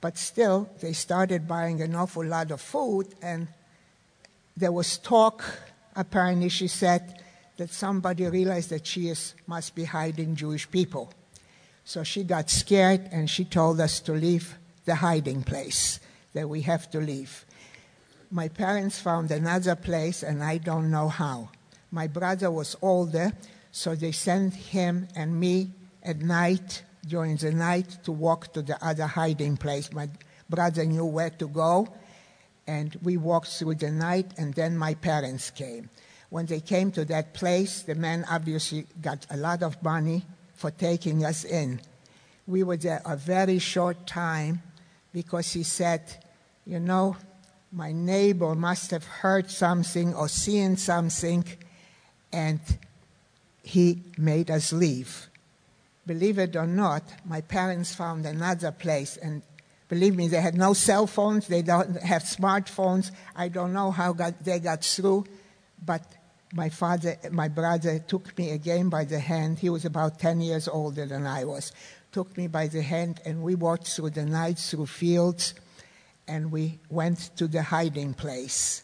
but 0.00 0.16
still, 0.18 0.68
they 0.80 0.92
started 0.92 1.46
buying 1.46 1.80
an 1.82 1.94
awful 1.94 2.24
lot 2.24 2.50
of 2.50 2.60
food, 2.60 3.08
and 3.22 3.48
there 4.56 4.72
was 4.72 4.98
talk, 4.98 5.44
apparently, 5.94 6.48
she 6.48 6.66
said, 6.66 7.22
that 7.58 7.70
somebody 7.70 8.26
realized 8.26 8.70
that 8.70 8.86
she 8.86 9.08
is, 9.08 9.34
must 9.46 9.74
be 9.74 9.84
hiding 9.84 10.34
Jewish 10.34 10.70
people. 10.70 11.12
So 11.84 12.02
she 12.02 12.24
got 12.24 12.48
scared 12.48 13.08
and 13.12 13.28
she 13.28 13.44
told 13.44 13.80
us 13.80 14.00
to 14.00 14.12
leave 14.12 14.54
the 14.86 14.94
hiding 14.94 15.42
place, 15.42 16.00
that 16.32 16.48
we 16.48 16.62
have 16.62 16.90
to 16.92 17.00
leave. 17.00 17.44
My 18.30 18.48
parents 18.48 18.98
found 18.98 19.30
another 19.30 19.76
place, 19.76 20.22
and 20.22 20.42
I 20.42 20.56
don't 20.56 20.90
know 20.90 21.08
how. 21.08 21.50
My 21.90 22.06
brother 22.06 22.50
was 22.50 22.76
older, 22.80 23.32
so 23.72 23.94
they 23.94 24.12
sent 24.12 24.54
him 24.54 25.08
and 25.14 25.38
me 25.38 25.72
at 26.02 26.20
night, 26.20 26.82
during 27.06 27.36
the 27.36 27.52
night, 27.52 27.98
to 28.04 28.12
walk 28.12 28.52
to 28.54 28.62
the 28.62 28.82
other 28.84 29.06
hiding 29.06 29.56
place. 29.56 29.92
My 29.92 30.08
brother 30.48 30.84
knew 30.84 31.04
where 31.04 31.30
to 31.30 31.48
go, 31.48 31.88
and 32.66 32.96
we 33.02 33.16
walked 33.16 33.48
through 33.48 33.76
the 33.76 33.90
night, 33.90 34.32
and 34.36 34.54
then 34.54 34.76
my 34.76 34.94
parents 34.94 35.50
came. 35.50 35.90
When 36.28 36.46
they 36.46 36.60
came 36.60 36.92
to 36.92 37.04
that 37.06 37.34
place, 37.34 37.82
the 37.82 37.94
man 37.94 38.24
obviously 38.30 38.86
got 39.00 39.26
a 39.30 39.36
lot 39.36 39.62
of 39.62 39.82
money 39.82 40.24
for 40.54 40.70
taking 40.70 41.24
us 41.24 41.44
in. 41.44 41.80
We 42.46 42.62
were 42.62 42.76
there 42.76 43.02
a 43.04 43.16
very 43.16 43.58
short 43.58 44.06
time 44.06 44.62
because 45.12 45.52
he 45.52 45.62
said, 45.62 46.02
You 46.66 46.80
know, 46.80 47.16
my 47.72 47.92
neighbor 47.92 48.54
must 48.54 48.90
have 48.90 49.04
heard 49.04 49.50
something 49.50 50.14
or 50.14 50.28
seen 50.28 50.76
something, 50.76 51.44
and 52.32 52.60
he 53.62 54.02
made 54.18 54.50
us 54.50 54.72
leave. 54.72 55.29
Believe 56.06 56.38
it 56.38 56.56
or 56.56 56.66
not, 56.66 57.02
my 57.24 57.40
parents 57.40 57.94
found 57.94 58.26
another 58.26 58.72
place, 58.72 59.16
and 59.16 59.42
believe 59.88 60.16
me, 60.16 60.28
they 60.28 60.40
had 60.40 60.56
no 60.56 60.72
cell 60.72 61.06
phones, 61.06 61.46
they 61.46 61.62
don't 61.62 62.00
have 62.02 62.22
smartphones. 62.22 63.10
I 63.36 63.48
don't 63.48 63.72
know 63.72 63.90
how 63.90 64.12
got, 64.12 64.42
they 64.42 64.58
got 64.58 64.84
through, 64.84 65.26
but 65.84 66.02
my 66.52 66.68
father, 66.68 67.16
my 67.30 67.48
brother 67.48 67.98
took 67.98 68.36
me 68.36 68.50
again 68.50 68.88
by 68.88 69.04
the 69.04 69.20
hand. 69.20 69.58
He 69.58 69.70
was 69.70 69.84
about 69.84 70.18
10 70.18 70.40
years 70.40 70.66
older 70.66 71.06
than 71.06 71.26
I 71.26 71.44
was. 71.44 71.72
Took 72.12 72.36
me 72.36 72.48
by 72.48 72.66
the 72.66 72.82
hand, 72.82 73.20
and 73.24 73.42
we 73.42 73.54
walked 73.54 73.88
through 73.88 74.10
the 74.10 74.24
night, 74.24 74.58
through 74.58 74.86
fields, 74.86 75.54
and 76.26 76.50
we 76.50 76.80
went 76.88 77.30
to 77.36 77.46
the 77.46 77.62
hiding 77.62 78.14
place. 78.14 78.82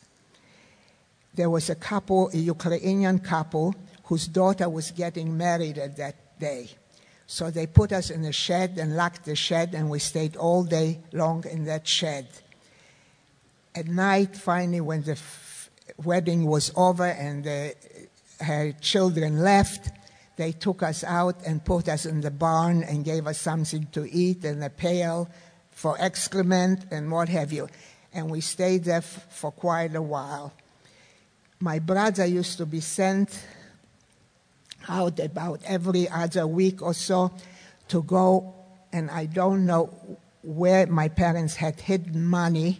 There 1.34 1.50
was 1.50 1.70
a 1.70 1.74
couple, 1.74 2.30
a 2.32 2.36
Ukrainian 2.36 3.18
couple, 3.18 3.74
whose 4.04 4.28
daughter 4.28 4.68
was 4.68 4.90
getting 4.92 5.36
married 5.36 5.78
at 5.78 5.96
that 5.96 6.38
day. 6.38 6.70
So 7.26 7.50
they 7.50 7.66
put 7.66 7.92
us 7.92 8.10
in 8.10 8.24
a 8.24 8.32
shed 8.32 8.78
and 8.78 8.96
locked 8.96 9.24
the 9.24 9.34
shed, 9.34 9.74
and 9.74 9.90
we 9.90 9.98
stayed 9.98 10.36
all 10.36 10.62
day 10.62 11.00
long 11.12 11.44
in 11.44 11.64
that 11.64 11.86
shed. 11.86 12.28
At 13.74 13.88
night, 13.88 14.36
finally, 14.36 14.80
when 14.80 15.02
the 15.02 15.12
f- 15.12 15.70
wedding 16.02 16.46
was 16.46 16.72
over 16.76 17.04
and 17.04 17.44
the, 17.44 17.74
her 18.40 18.72
children 18.80 19.40
left, 19.40 19.90
they 20.36 20.52
took 20.52 20.82
us 20.82 21.02
out 21.02 21.36
and 21.46 21.64
put 21.64 21.88
us 21.88 22.06
in 22.06 22.20
the 22.20 22.30
barn 22.30 22.84
and 22.84 23.04
gave 23.04 23.26
us 23.26 23.38
something 23.38 23.86
to 23.92 24.08
eat 24.10 24.44
and 24.44 24.62
a 24.62 24.70
pail 24.70 25.28
for 25.72 25.96
excrement 25.98 26.86
and 26.90 27.10
what 27.10 27.28
have 27.28 27.52
you. 27.52 27.68
And 28.12 28.30
we 28.30 28.40
stayed 28.40 28.84
there 28.84 28.98
f- 28.98 29.26
for 29.30 29.50
quite 29.50 29.94
a 29.94 30.02
while. 30.02 30.52
My 31.58 31.78
brother 31.80 32.24
used 32.24 32.58
to 32.58 32.66
be 32.66 32.80
sent 32.80 33.30
out 34.88 35.18
about 35.20 35.60
every 35.64 36.08
other 36.08 36.46
week 36.46 36.82
or 36.82 36.94
so 36.94 37.32
to 37.88 38.02
go, 38.02 38.54
and 38.92 39.10
I 39.10 39.26
don't 39.26 39.66
know 39.66 40.18
where 40.42 40.86
my 40.86 41.08
parents 41.08 41.56
had 41.56 41.80
hidden 41.80 42.26
money. 42.26 42.78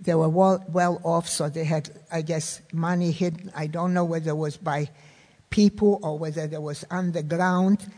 They 0.00 0.14
were 0.14 0.28
well, 0.28 0.64
well 0.68 1.00
off, 1.02 1.28
so 1.28 1.48
they 1.48 1.64
had, 1.64 1.90
I 2.10 2.22
guess, 2.22 2.60
money 2.72 3.10
hidden. 3.10 3.50
I 3.54 3.66
don't 3.66 3.94
know 3.94 4.04
whether 4.04 4.30
it 4.30 4.36
was 4.36 4.56
by 4.56 4.90
people 5.50 6.00
or 6.02 6.18
whether 6.18 6.42
it 6.42 6.62
was 6.62 6.84
underground. 6.90 7.90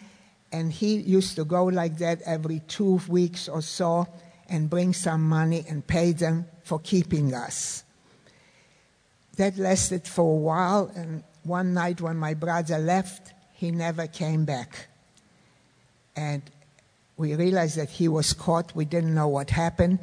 And 0.53 0.73
he 0.73 0.97
used 0.97 1.37
to 1.37 1.45
go 1.45 1.65
like 1.65 1.99
that 1.99 2.23
every 2.23 2.61
two 2.69 3.01
weeks 3.09 3.49
or 3.49 3.63
so 3.63 4.07
and 4.49 4.71
bring 4.71 4.93
some 4.93 5.29
money 5.29 5.65
and 5.69 5.87
pay 5.87 6.13
them 6.13 6.47
for 6.63 6.79
keeping 6.79 7.35
us. 7.35 7.83
That 9.37 9.59
lasted 9.59 10.07
for 10.07 10.33
a 10.33 10.39
while, 10.39 10.91
and 10.95 11.23
one 11.47 11.75
night 11.75 12.01
when 12.01 12.17
my 12.17 12.35
brother 12.35 12.79
left, 12.79 13.33
he 13.53 13.71
never 13.71 14.07
came 14.07 14.45
back. 14.45 14.89
And 16.15 16.43
we 17.17 17.35
realized 17.35 17.77
that 17.77 17.91
he 17.91 18.09
was 18.09 18.33
caught. 18.33 18.75
We 18.75 18.85
didn't 18.85 19.15
know 19.15 19.29
what 19.29 19.51
happened. 19.51 19.99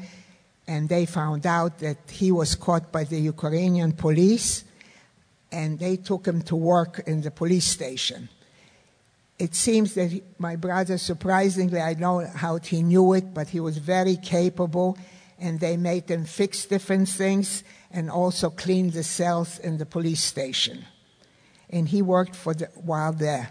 And 0.68 0.90
they 0.90 1.06
found 1.06 1.46
out 1.46 1.80
that 1.80 1.98
he 2.10 2.32
was 2.32 2.56
caught 2.56 2.92
by 2.92 3.04
the 3.04 3.20
Ukrainian 3.20 3.92
police, 3.92 4.64
and 5.52 5.78
they 5.78 5.98
took 5.98 6.26
him 6.26 6.42
to 6.44 6.56
work 6.56 7.04
in 7.06 7.22
the 7.22 7.32
police 7.32 7.66
station. 7.66 8.30
It 9.38 9.56
seems 9.56 9.94
that 9.96 10.12
he, 10.12 10.24
my 10.38 10.56
brother, 10.56 10.98
surprisingly, 10.98 11.82
I 11.82 11.96
know 11.96 12.26
how 12.26 12.58
he 12.60 12.82
knew 12.82 13.14
it, 13.14 13.34
but 13.34 13.50
he 13.50 13.60
was 13.60 13.78
very 13.78 14.16
capable, 14.16 14.98
and 15.38 15.60
they 15.60 15.76
made 15.76 16.10
him 16.10 16.24
fix 16.24 16.66
different 16.66 17.10
things 17.10 17.64
and 17.92 18.10
also 18.10 18.50
clean 18.50 18.92
the 18.92 19.04
cells 19.04 19.60
in 19.60 19.78
the 19.78 19.86
police 19.86 20.24
station. 20.24 20.86
And 21.74 21.90
he 21.90 22.02
worked 22.02 22.36
for 22.36 22.54
a 22.54 22.66
while 22.80 23.12
there. 23.12 23.50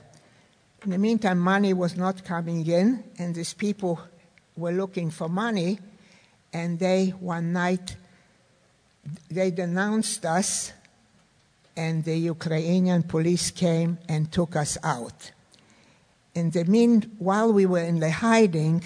In 0.84 0.90
the 0.90 0.98
meantime, 0.98 1.38
money 1.38 1.74
was 1.74 1.96
not 1.96 2.24
coming 2.24 2.66
in, 2.66 3.04
and 3.18 3.34
these 3.34 3.52
people 3.52 4.00
were 4.56 4.72
looking 4.72 5.10
for 5.10 5.28
money, 5.28 5.80
and 6.52 6.78
they, 6.78 7.08
one 7.20 7.52
night, 7.52 7.96
they 9.28 9.50
denounced 9.50 10.24
us, 10.24 10.72
and 11.76 12.04
the 12.04 12.16
Ukrainian 12.16 13.02
police 13.02 13.50
came 13.50 13.98
and 14.08 14.30
took 14.30 14.54
us 14.56 14.78
out. 14.84 15.32
In 16.34 16.50
the 16.50 16.64
mean, 16.64 17.02
while 17.18 17.52
we 17.52 17.66
were 17.66 17.82
in 17.92 17.98
the 18.00 18.10
hiding, 18.10 18.84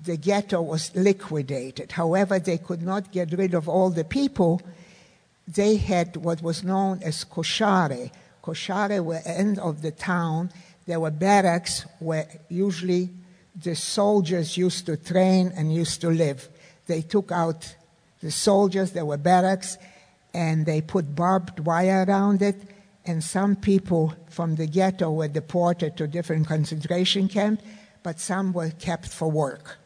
the 0.00 0.16
ghetto 0.16 0.62
was 0.62 0.94
liquidated. 0.94 1.92
However, 1.92 2.38
they 2.38 2.58
could 2.58 2.82
not 2.82 3.12
get 3.12 3.32
rid 3.32 3.54
of 3.54 3.68
all 3.68 3.90
the 3.90 4.04
people. 4.04 4.60
They 5.46 5.76
had 5.76 6.16
what 6.16 6.42
was 6.42 6.64
known 6.64 7.02
as 7.02 7.24
koshare. 7.24 8.10
Koshare 8.42 9.04
were 9.04 9.20
end 9.24 9.58
of 9.58 9.82
the 9.82 9.90
town. 9.90 10.50
There 10.86 11.00
were 11.00 11.10
barracks 11.10 11.84
where 11.98 12.28
usually 12.48 13.10
the 13.54 13.76
soldiers 13.76 14.56
used 14.56 14.86
to 14.86 14.96
train 14.96 15.52
and 15.54 15.72
used 15.72 16.00
to 16.00 16.10
live. 16.10 16.48
They 16.86 17.02
took 17.02 17.30
out 17.30 17.74
the 18.20 18.30
soldiers, 18.30 18.92
there 18.92 19.04
were 19.04 19.18
barracks, 19.18 19.76
and 20.32 20.66
they 20.66 20.80
put 20.80 21.14
barbed 21.14 21.60
wire 21.60 22.04
around 22.08 22.42
it. 22.42 22.56
And 23.06 23.22
some 23.22 23.54
people 23.54 24.14
from 24.30 24.56
the 24.56 24.66
ghetto 24.66 25.12
were 25.12 25.28
deported 25.28 25.96
to 25.98 26.06
different 26.06 26.46
concentration 26.48 27.28
camps, 27.28 27.62
but 28.02 28.18
some 28.18 28.52
were 28.52 28.70
kept 28.70 29.08
for 29.08 29.30
work. 29.30 29.78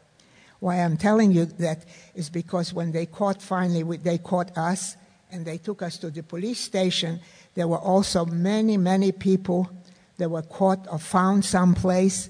Why 0.59 0.77
I'm 0.77 0.97
telling 0.97 1.31
you 1.31 1.45
that 1.45 1.85
is 2.15 2.29
because 2.29 2.73
when 2.73 2.91
they 2.91 3.05
caught 3.05 3.41
finally, 3.41 3.97
they 3.97 4.17
caught 4.17 4.57
us 4.57 4.95
and 5.31 5.45
they 5.45 5.57
took 5.57 5.81
us 5.81 5.97
to 5.99 6.09
the 6.09 6.23
police 6.23 6.59
station. 6.59 7.19
There 7.55 7.67
were 7.67 7.77
also 7.77 8.25
many, 8.25 8.77
many 8.77 9.11
people 9.11 9.69
that 10.17 10.29
were 10.29 10.41
caught 10.41 10.87
or 10.91 10.99
found 10.99 11.45
someplace, 11.45 12.29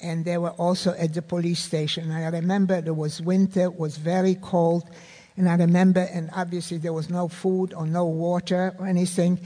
and 0.00 0.24
they 0.24 0.38
were 0.38 0.50
also 0.50 0.92
at 0.94 1.14
the 1.14 1.22
police 1.22 1.60
station. 1.60 2.10
I 2.10 2.28
remember 2.28 2.74
it 2.74 2.94
was 2.94 3.20
winter, 3.20 3.62
it 3.62 3.78
was 3.78 3.96
very 3.96 4.34
cold, 4.36 4.88
and 5.36 5.48
I 5.48 5.54
remember, 5.56 6.00
and 6.00 6.30
obviously 6.34 6.78
there 6.78 6.92
was 6.92 7.08
no 7.08 7.28
food 7.28 7.72
or 7.74 7.86
no 7.86 8.04
water 8.04 8.74
or 8.78 8.86
anything. 8.86 9.40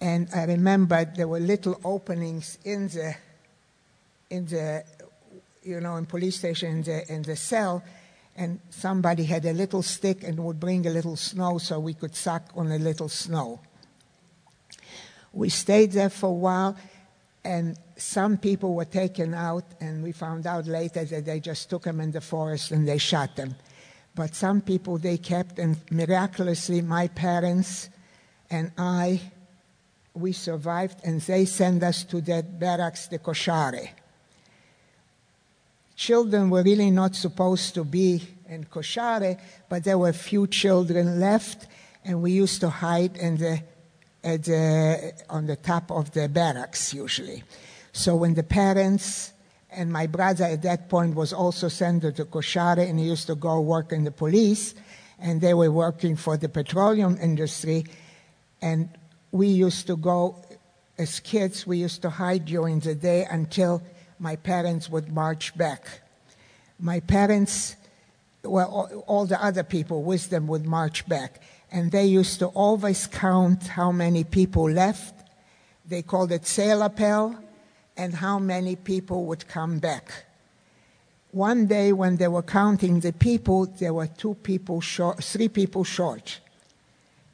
And 0.00 0.28
I 0.34 0.44
remember 0.44 1.04
there 1.04 1.26
were 1.26 1.40
little 1.40 1.80
openings 1.84 2.58
in 2.64 2.88
the, 2.88 3.16
in 4.30 4.46
the, 4.46 4.84
you 5.62 5.80
know, 5.80 5.96
in 5.96 6.06
police 6.06 6.36
station 6.36 6.70
in 6.70 6.82
the, 6.82 7.12
in 7.12 7.22
the 7.22 7.34
cell, 7.34 7.82
and 8.36 8.60
somebody 8.70 9.24
had 9.24 9.44
a 9.44 9.52
little 9.52 9.82
stick 9.82 10.22
and 10.22 10.38
would 10.38 10.60
bring 10.60 10.86
a 10.86 10.90
little 10.90 11.16
snow 11.16 11.58
so 11.58 11.80
we 11.80 11.94
could 11.94 12.14
suck 12.14 12.50
on 12.54 12.70
a 12.70 12.78
little 12.78 13.08
snow. 13.08 13.60
We 15.32 15.48
stayed 15.48 15.92
there 15.92 16.10
for 16.10 16.28
a 16.28 16.32
while, 16.32 16.76
and 17.44 17.78
some 17.96 18.36
people 18.36 18.74
were 18.74 18.84
taken 18.84 19.34
out, 19.34 19.64
and 19.80 20.02
we 20.02 20.12
found 20.12 20.46
out 20.46 20.66
later 20.66 21.04
that 21.04 21.24
they 21.24 21.40
just 21.40 21.68
took 21.70 21.84
them 21.84 22.00
in 22.00 22.10
the 22.10 22.20
forest 22.20 22.70
and 22.70 22.86
they 22.86 22.98
shot 22.98 23.36
them. 23.36 23.54
But 24.14 24.34
some 24.34 24.60
people 24.60 24.98
they 24.98 25.18
kept, 25.18 25.58
and 25.58 25.76
miraculously, 25.90 26.80
my 26.80 27.08
parents 27.08 27.90
and 28.50 28.72
I, 28.78 29.20
we 30.14 30.32
survived, 30.32 31.00
and 31.04 31.20
they 31.20 31.44
sent 31.44 31.82
us 31.82 32.04
to 32.04 32.20
that 32.22 32.58
barracks, 32.58 33.08
the 33.08 33.18
Koshare. 33.18 33.90
Children 35.96 36.50
were 36.50 36.62
really 36.62 36.90
not 36.90 37.16
supposed 37.16 37.74
to 37.74 37.84
be 37.84 38.22
in 38.48 38.64
Koshare, 38.64 39.40
but 39.68 39.82
there 39.84 39.98
were 39.98 40.12
few 40.12 40.46
children 40.46 41.18
left, 41.18 41.66
and 42.04 42.22
we 42.22 42.32
used 42.32 42.60
to 42.60 42.70
hide 42.70 43.16
in 43.16 43.38
the 43.38 43.62
the, 44.34 45.12
on 45.30 45.46
the 45.46 45.56
top 45.56 45.90
of 45.90 46.12
the 46.12 46.28
barracks 46.28 46.92
usually. 46.92 47.44
So 47.92 48.16
when 48.16 48.34
the 48.34 48.42
parents 48.42 49.32
and 49.70 49.92
my 49.92 50.06
brother 50.06 50.44
at 50.44 50.62
that 50.62 50.88
point 50.88 51.14
was 51.14 51.32
also 51.32 51.68
sent 51.68 52.02
to 52.02 52.24
Koshare 52.24 52.88
and 52.88 52.98
he 52.98 53.06
used 53.06 53.26
to 53.28 53.34
go 53.34 53.60
work 53.60 53.92
in 53.92 54.04
the 54.04 54.10
police 54.10 54.74
and 55.18 55.40
they 55.40 55.54
were 55.54 55.70
working 55.70 56.16
for 56.16 56.36
the 56.36 56.48
petroleum 56.48 57.16
industry 57.20 57.84
and 58.60 58.88
we 59.30 59.48
used 59.48 59.86
to 59.86 59.96
go 59.96 60.36
as 60.98 61.20
kids 61.20 61.66
we 61.66 61.78
used 61.78 62.02
to 62.02 62.10
hide 62.10 62.44
during 62.46 62.80
the 62.80 62.94
day 62.94 63.26
until 63.30 63.82
my 64.18 64.36
parents 64.36 64.88
would 64.88 65.12
march 65.12 65.56
back. 65.56 66.00
My 66.78 67.00
parents, 67.00 67.76
well, 68.42 68.68
all, 68.68 69.04
all 69.06 69.26
the 69.26 69.42
other 69.42 69.62
people 69.62 70.02
with 70.02 70.30
them 70.30 70.46
would 70.46 70.66
march 70.66 71.08
back. 71.08 71.42
And 71.70 71.90
they 71.90 72.06
used 72.06 72.38
to 72.38 72.46
always 72.46 73.06
count 73.06 73.66
how 73.68 73.92
many 73.92 74.24
people 74.24 74.70
left. 74.70 75.14
They 75.88 76.02
called 76.02 76.32
it 76.32 76.42
Zählappell, 76.42 77.38
and 77.96 78.14
how 78.14 78.38
many 78.38 78.76
people 78.76 79.24
would 79.26 79.48
come 79.48 79.78
back. 79.78 80.24
One 81.32 81.66
day, 81.66 81.92
when 81.92 82.16
they 82.16 82.28
were 82.28 82.42
counting 82.42 83.00
the 83.00 83.12
people, 83.12 83.66
there 83.66 83.92
were 83.94 84.06
two 84.06 84.34
people 84.34 84.80
short, 84.80 85.22
three 85.22 85.48
people 85.48 85.84
short. 85.84 86.40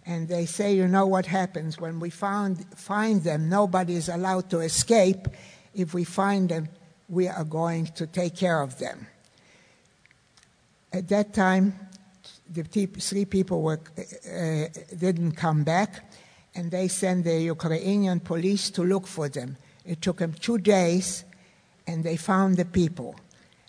And 0.04 0.26
they 0.26 0.46
say, 0.46 0.74
you 0.74 0.88
know 0.88 1.06
what 1.06 1.26
happens 1.26 1.78
when 1.78 2.00
we 2.00 2.10
found, 2.10 2.64
find 2.76 3.22
them? 3.22 3.48
Nobody 3.48 3.94
is 3.94 4.08
allowed 4.08 4.50
to 4.50 4.60
escape. 4.60 5.28
If 5.74 5.94
we 5.94 6.04
find 6.04 6.48
them, 6.48 6.68
we 7.08 7.28
are 7.28 7.44
going 7.44 7.86
to 7.86 8.06
take 8.06 8.36
care 8.36 8.60
of 8.60 8.78
them. 8.78 9.06
At 10.92 11.08
that 11.08 11.32
time, 11.32 11.74
the 12.50 12.62
three 12.62 13.24
people 13.24 13.62
were, 13.62 13.80
uh, 13.98 14.68
didn't 14.96 15.32
come 15.32 15.64
back, 15.64 16.12
and 16.54 16.70
they 16.70 16.88
sent 16.88 17.24
the 17.24 17.40
Ukrainian 17.40 18.20
police 18.20 18.70
to 18.70 18.82
look 18.82 19.06
for 19.06 19.28
them. 19.28 19.56
It 19.86 20.02
took 20.02 20.18
them 20.18 20.34
two 20.34 20.58
days, 20.58 21.24
and 21.86 22.04
they 22.04 22.16
found 22.16 22.56
the 22.56 22.64
people. 22.66 23.16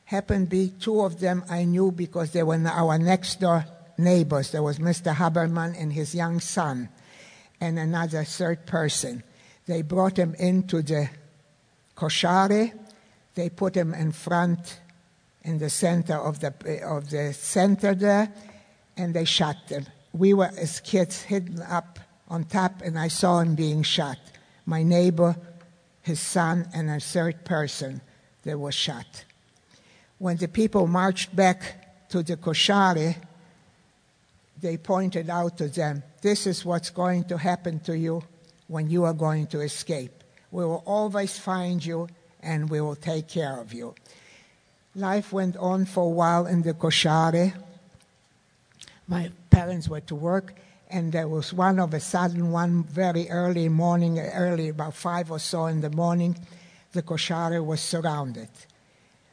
Happened 0.05 0.49
to 0.49 0.55
be 0.55 0.73
two 0.79 1.01
of 1.01 1.19
them 1.19 1.43
I 1.49 1.63
knew 1.63 1.91
because 1.91 2.31
they 2.31 2.43
were 2.43 2.59
our 2.67 2.97
next 2.97 3.39
door 3.39 3.65
neighbors. 3.97 4.51
There 4.51 4.63
was 4.63 4.79
Mr. 4.79 5.15
Haberman 5.15 5.75
and 5.79 5.93
his 5.93 6.13
young 6.13 6.39
son, 6.39 6.89
and 7.61 7.79
another 7.79 8.23
third 8.25 8.65
person. 8.65 9.23
They 9.65 9.81
brought 9.81 10.15
them 10.15 10.35
into 10.35 10.81
the 10.81 11.09
koshare. 11.95 12.73
They 13.35 13.49
put 13.49 13.75
him 13.75 13.93
in 13.93 14.11
front, 14.11 14.79
in 15.43 15.57
the 15.57 15.69
center 15.69 16.15
of 16.15 16.39
the 16.39 16.53
of 16.85 17.09
the 17.09 17.33
center 17.33 17.95
there, 17.95 18.31
and 18.95 19.13
they 19.13 19.25
shot 19.25 19.57
him. 19.67 19.85
We 20.13 20.33
were 20.33 20.51
as 20.57 20.79
kids 20.79 21.23
hidden 21.23 21.61
up 21.61 21.99
on 22.27 22.45
top, 22.45 22.81
and 22.83 22.97
I 22.97 23.07
saw 23.07 23.39
him 23.39 23.55
being 23.55 23.83
shot. 23.83 24.17
My 24.65 24.83
neighbor, 24.83 25.35
his 26.01 26.19
son, 26.19 26.67
and 26.73 26.89
a 26.89 26.99
third 26.99 27.43
person, 27.43 28.01
they 28.43 28.55
were 28.55 28.71
shot. 28.71 29.25
When 30.19 30.37
the 30.37 30.47
people 30.47 30.87
marched 30.87 31.35
back 31.35 32.09
to 32.09 32.23
the 32.23 32.37
koshare, 32.37 33.15
they 34.61 34.77
pointed 34.77 35.29
out 35.29 35.57
to 35.57 35.67
them, 35.67 36.03
This 36.21 36.47
is 36.47 36.63
what's 36.63 36.89
going 36.89 37.25
to 37.25 37.37
happen 37.37 37.79
to 37.81 37.97
you 37.97 38.23
when 38.67 38.89
you 38.89 39.03
are 39.03 39.13
going 39.13 39.47
to 39.47 39.59
escape. 39.61 40.22
We 40.53 40.63
will 40.63 40.83
always 40.85 41.39
find 41.39 41.83
you 41.83 42.07
and 42.39 42.69
we 42.69 42.79
will 42.79 42.95
take 42.95 43.27
care 43.27 43.59
of 43.59 43.73
you. 43.73 43.95
Life 44.93 45.33
went 45.33 45.57
on 45.57 45.85
for 45.85 46.03
a 46.03 46.09
while 46.09 46.45
in 46.45 46.61
the 46.61 46.75
koshare. 46.75 47.53
My 49.07 49.31
parents 49.49 49.89
were 49.89 50.01
to 50.01 50.13
work, 50.13 50.53
and 50.91 51.11
there 51.11 51.27
was 51.27 51.51
one 51.53 51.79
of 51.79 51.95
a 51.95 51.99
sudden, 51.99 52.51
one 52.51 52.83
very 52.83 53.27
early 53.31 53.67
morning, 53.67 54.19
early 54.19 54.69
about 54.69 54.93
five 54.93 55.31
or 55.31 55.39
so 55.39 55.65
in 55.65 55.81
the 55.81 55.89
morning, 55.89 56.37
the 56.91 57.01
koshare 57.01 57.65
was 57.65 57.81
surrounded. 57.81 58.49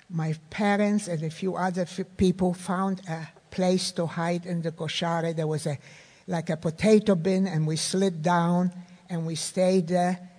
My 0.08 0.34
parents 0.48 1.06
and 1.06 1.22
a 1.22 1.30
few 1.30 1.54
other 1.54 1.84
people 2.16 2.54
found 2.54 3.02
a 3.06 3.28
place 3.50 3.92
to 3.92 4.06
hide 4.06 4.46
in 4.46 4.62
the 4.62 4.72
koshare. 4.72 5.36
There 5.36 5.46
was 5.46 5.66
a 5.66 5.78
like 6.26 6.48
a 6.48 6.56
potato 6.56 7.14
bin, 7.14 7.46
and 7.46 7.66
we 7.66 7.76
slid 7.76 8.22
down 8.22 8.72
and 9.10 9.26
we 9.26 9.34
stayed 9.34 9.88
there 9.88 10.29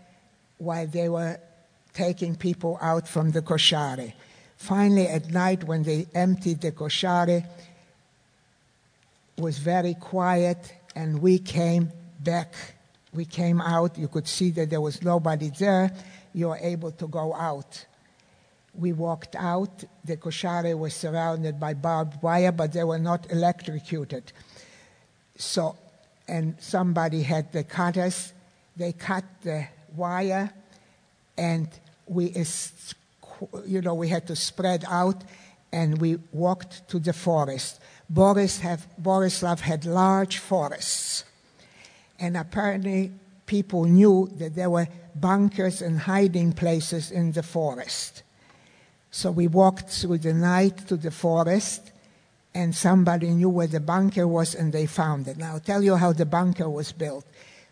while 0.61 0.85
they 0.85 1.09
were 1.09 1.39
taking 1.91 2.35
people 2.35 2.77
out 2.81 3.07
from 3.07 3.31
the 3.31 3.41
koshare. 3.41 4.13
Finally, 4.57 5.07
at 5.07 5.31
night, 5.31 5.63
when 5.63 5.81
they 5.81 6.05
emptied 6.13 6.61
the 6.61 6.71
koshare, 6.71 7.43
was 9.37 9.57
very 9.57 9.95
quiet, 9.95 10.73
and 10.95 11.19
we 11.19 11.39
came 11.39 11.91
back. 12.19 12.53
We 13.11 13.25
came 13.25 13.59
out. 13.59 13.97
You 13.97 14.07
could 14.07 14.27
see 14.27 14.51
that 14.51 14.69
there 14.69 14.81
was 14.81 15.01
nobody 15.01 15.49
there. 15.49 15.91
You 16.33 16.49
were 16.49 16.59
able 16.61 16.91
to 16.91 17.07
go 17.07 17.33
out. 17.33 17.83
We 18.75 18.93
walked 18.93 19.35
out. 19.35 19.83
The 20.05 20.15
koshare 20.17 20.77
was 20.77 20.93
surrounded 20.93 21.59
by 21.59 21.73
barbed 21.73 22.21
wire, 22.21 22.51
but 22.51 22.71
they 22.71 22.83
were 22.83 22.99
not 22.99 23.31
electrocuted. 23.31 24.31
So, 25.37 25.75
and 26.27 26.55
somebody 26.59 27.23
had 27.23 27.51
the 27.51 27.63
cutters. 27.63 28.31
They 28.77 28.93
cut 28.93 29.25
the 29.41 29.67
wire, 29.95 30.51
and 31.37 31.67
we, 32.07 32.33
you 33.65 33.81
know, 33.81 33.93
we 33.93 34.07
had 34.07 34.27
to 34.27 34.35
spread 34.35 34.85
out, 34.87 35.23
and 35.71 35.99
we 35.99 36.19
walked 36.31 36.87
to 36.89 36.99
the 36.99 37.13
forest. 37.13 37.79
Boris 38.09 38.59
have, 38.59 38.87
Borislav 39.01 39.61
had 39.61 39.85
large 39.85 40.37
forests, 40.37 41.23
and 42.19 42.35
apparently 42.35 43.11
people 43.45 43.85
knew 43.85 44.29
that 44.37 44.55
there 44.55 44.69
were 44.69 44.87
bunkers 45.15 45.81
and 45.81 45.99
hiding 45.99 46.53
places 46.53 47.11
in 47.11 47.31
the 47.31 47.43
forest. 47.43 48.23
So 49.11 49.31
we 49.31 49.47
walked 49.47 49.89
through 49.89 50.19
the 50.19 50.33
night 50.33 50.87
to 50.87 50.95
the 50.97 51.11
forest, 51.11 51.91
and 52.53 52.75
somebody 52.75 53.29
knew 53.29 53.49
where 53.49 53.67
the 53.67 53.79
bunker 53.79 54.27
was, 54.27 54.55
and 54.55 54.71
they 54.73 54.85
found 54.85 55.27
it. 55.27 55.37
Now, 55.37 55.53
I'll 55.53 55.59
tell 55.59 55.83
you 55.83 55.95
how 55.95 56.13
the 56.13 56.25
bunker 56.25 56.69
was 56.69 56.91
built. 56.91 57.25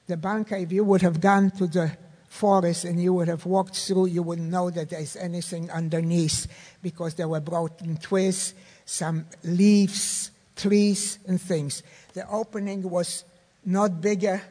The 0.07 0.17
bunker, 0.17 0.55
if 0.55 0.71
you 0.71 0.83
would 0.83 1.01
have 1.01 1.21
gone 1.21 1.51
to 1.51 1.67
the 1.67 1.91
forest 2.29 2.85
and 2.85 3.01
you 3.01 3.13
would 3.13 3.27
have 3.27 3.45
walked 3.45 3.75
through, 3.75 4.05
you 4.05 4.23
wouldn't 4.23 4.49
know 4.49 4.69
that 4.69 4.91
there's 4.91 5.15
anything 5.15 5.69
underneath 5.71 6.47
because 6.81 7.15
there 7.15 7.27
were 7.27 7.41
broken 7.41 7.97
twigs, 7.97 8.53
some 8.85 9.25
leaves, 9.43 10.31
trees, 10.55 11.19
and 11.27 11.41
things. 11.41 11.83
The 12.13 12.29
opening 12.29 12.89
was 12.89 13.25
not 13.65 13.99
bigger 13.99 14.41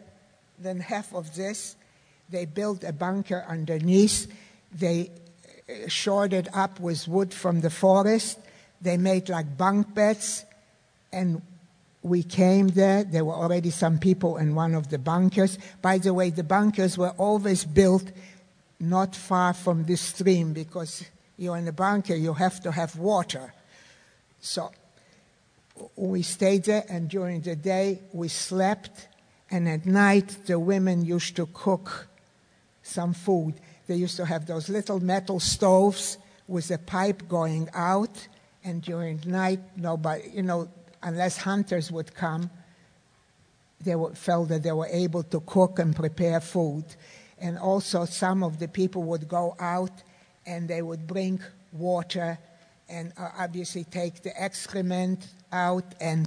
than 0.59 0.81
half 0.81 1.15
of 1.15 1.35
this. 1.35 1.77
They 2.29 2.45
built 2.45 2.85
a 2.85 2.93
bunker 2.93 3.45
underneath. 3.49 4.31
They 4.73 5.11
uh, 5.69 5.89
shored 5.89 6.33
it 6.33 6.49
up 6.55 6.81
with 6.81 7.09
wood 7.09 7.33
from 7.33 7.61
the 7.61 7.71
forest. 7.71 8.39
They 8.81 8.97
made 8.97 9.29
like 9.29 9.57
bunk 9.57 9.95
beds, 9.95 10.45
and 11.13 11.43
we 12.09 12.23
came 12.23 12.69
there. 12.69 13.05
There 13.05 13.25
were 13.25 13.35
already 13.35 13.71
some 13.71 13.99
people 13.99 14.37
in 14.37 14.55
one 14.55 14.75
of 14.75 14.89
the 14.89 14.99
bunkers. 14.99 15.59
By 15.83 15.99
the 15.99 16.15
way, 16.15 16.31
the 16.31 16.45
bunkers 16.45 16.97
were 16.97 17.15
always 17.19 17.65
built 17.65 18.11
not 18.81 19.15
far 19.15 19.55
from 19.55 19.85
the 19.85 19.97
stream 19.97 20.53
because 20.53 21.05
you're 21.37 21.57
in 21.57 21.69
a 21.69 21.73
bunker, 21.73 22.15
you 22.15 22.35
have 22.35 22.61
to 22.61 22.73
have 22.73 22.97
water. 22.97 23.53
So 24.41 24.71
we 25.97 26.23
stayed 26.23 26.65
there, 26.65 26.85
and 26.89 27.09
during 27.09 27.41
the 27.41 27.57
day 27.57 28.01
we 28.13 28.29
slept, 28.29 29.09
and 29.51 29.69
at 29.69 29.87
night 29.87 30.47
the 30.47 30.59
women 30.59 31.05
used 31.05 31.37
to 31.37 31.47
cook 31.47 32.09
some 32.83 33.15
food. 33.15 33.55
They 33.87 33.97
used 33.97 34.17
to 34.17 34.27
have 34.27 34.47
those 34.47 34.69
little 34.69 35.01
metal 35.01 35.41
stoves 35.41 36.19
with 36.47 36.71
a 36.71 36.79
pipe 36.79 37.29
going 37.29 37.69
out, 37.75 38.29
and 38.65 38.83
during 38.83 39.21
night, 39.27 39.61
nobody, 39.77 40.31
you 40.35 40.43
know, 40.43 40.69
unless 41.03 41.39
hunters 41.39 41.91
would 41.91 42.15
come, 42.15 42.51
they 43.81 43.95
felt 44.15 44.49
that 44.49 44.63
they 44.63 44.73
were 44.73 44.89
able 44.91 45.23
to 45.23 45.41
cook 45.41 45.79
and 45.79 45.95
prepare 45.95 46.41
food. 46.41 46.85
And 47.41 47.59
also, 47.59 48.05
some 48.05 48.43
of 48.43 48.59
the 48.59 48.69
people 48.69 49.05
would 49.05 49.29
go 49.29 49.55
out 49.61 50.03
and 50.47 50.69
they 50.69 50.83
would 50.83 51.07
bring 51.07 51.41
water 51.73 52.39
and 52.89 53.13
uh, 53.17 53.29
obviously 53.39 53.85
take 53.85 54.23
the 54.23 54.43
excrement 54.43 55.29
out. 55.53 55.95
And 56.01 56.27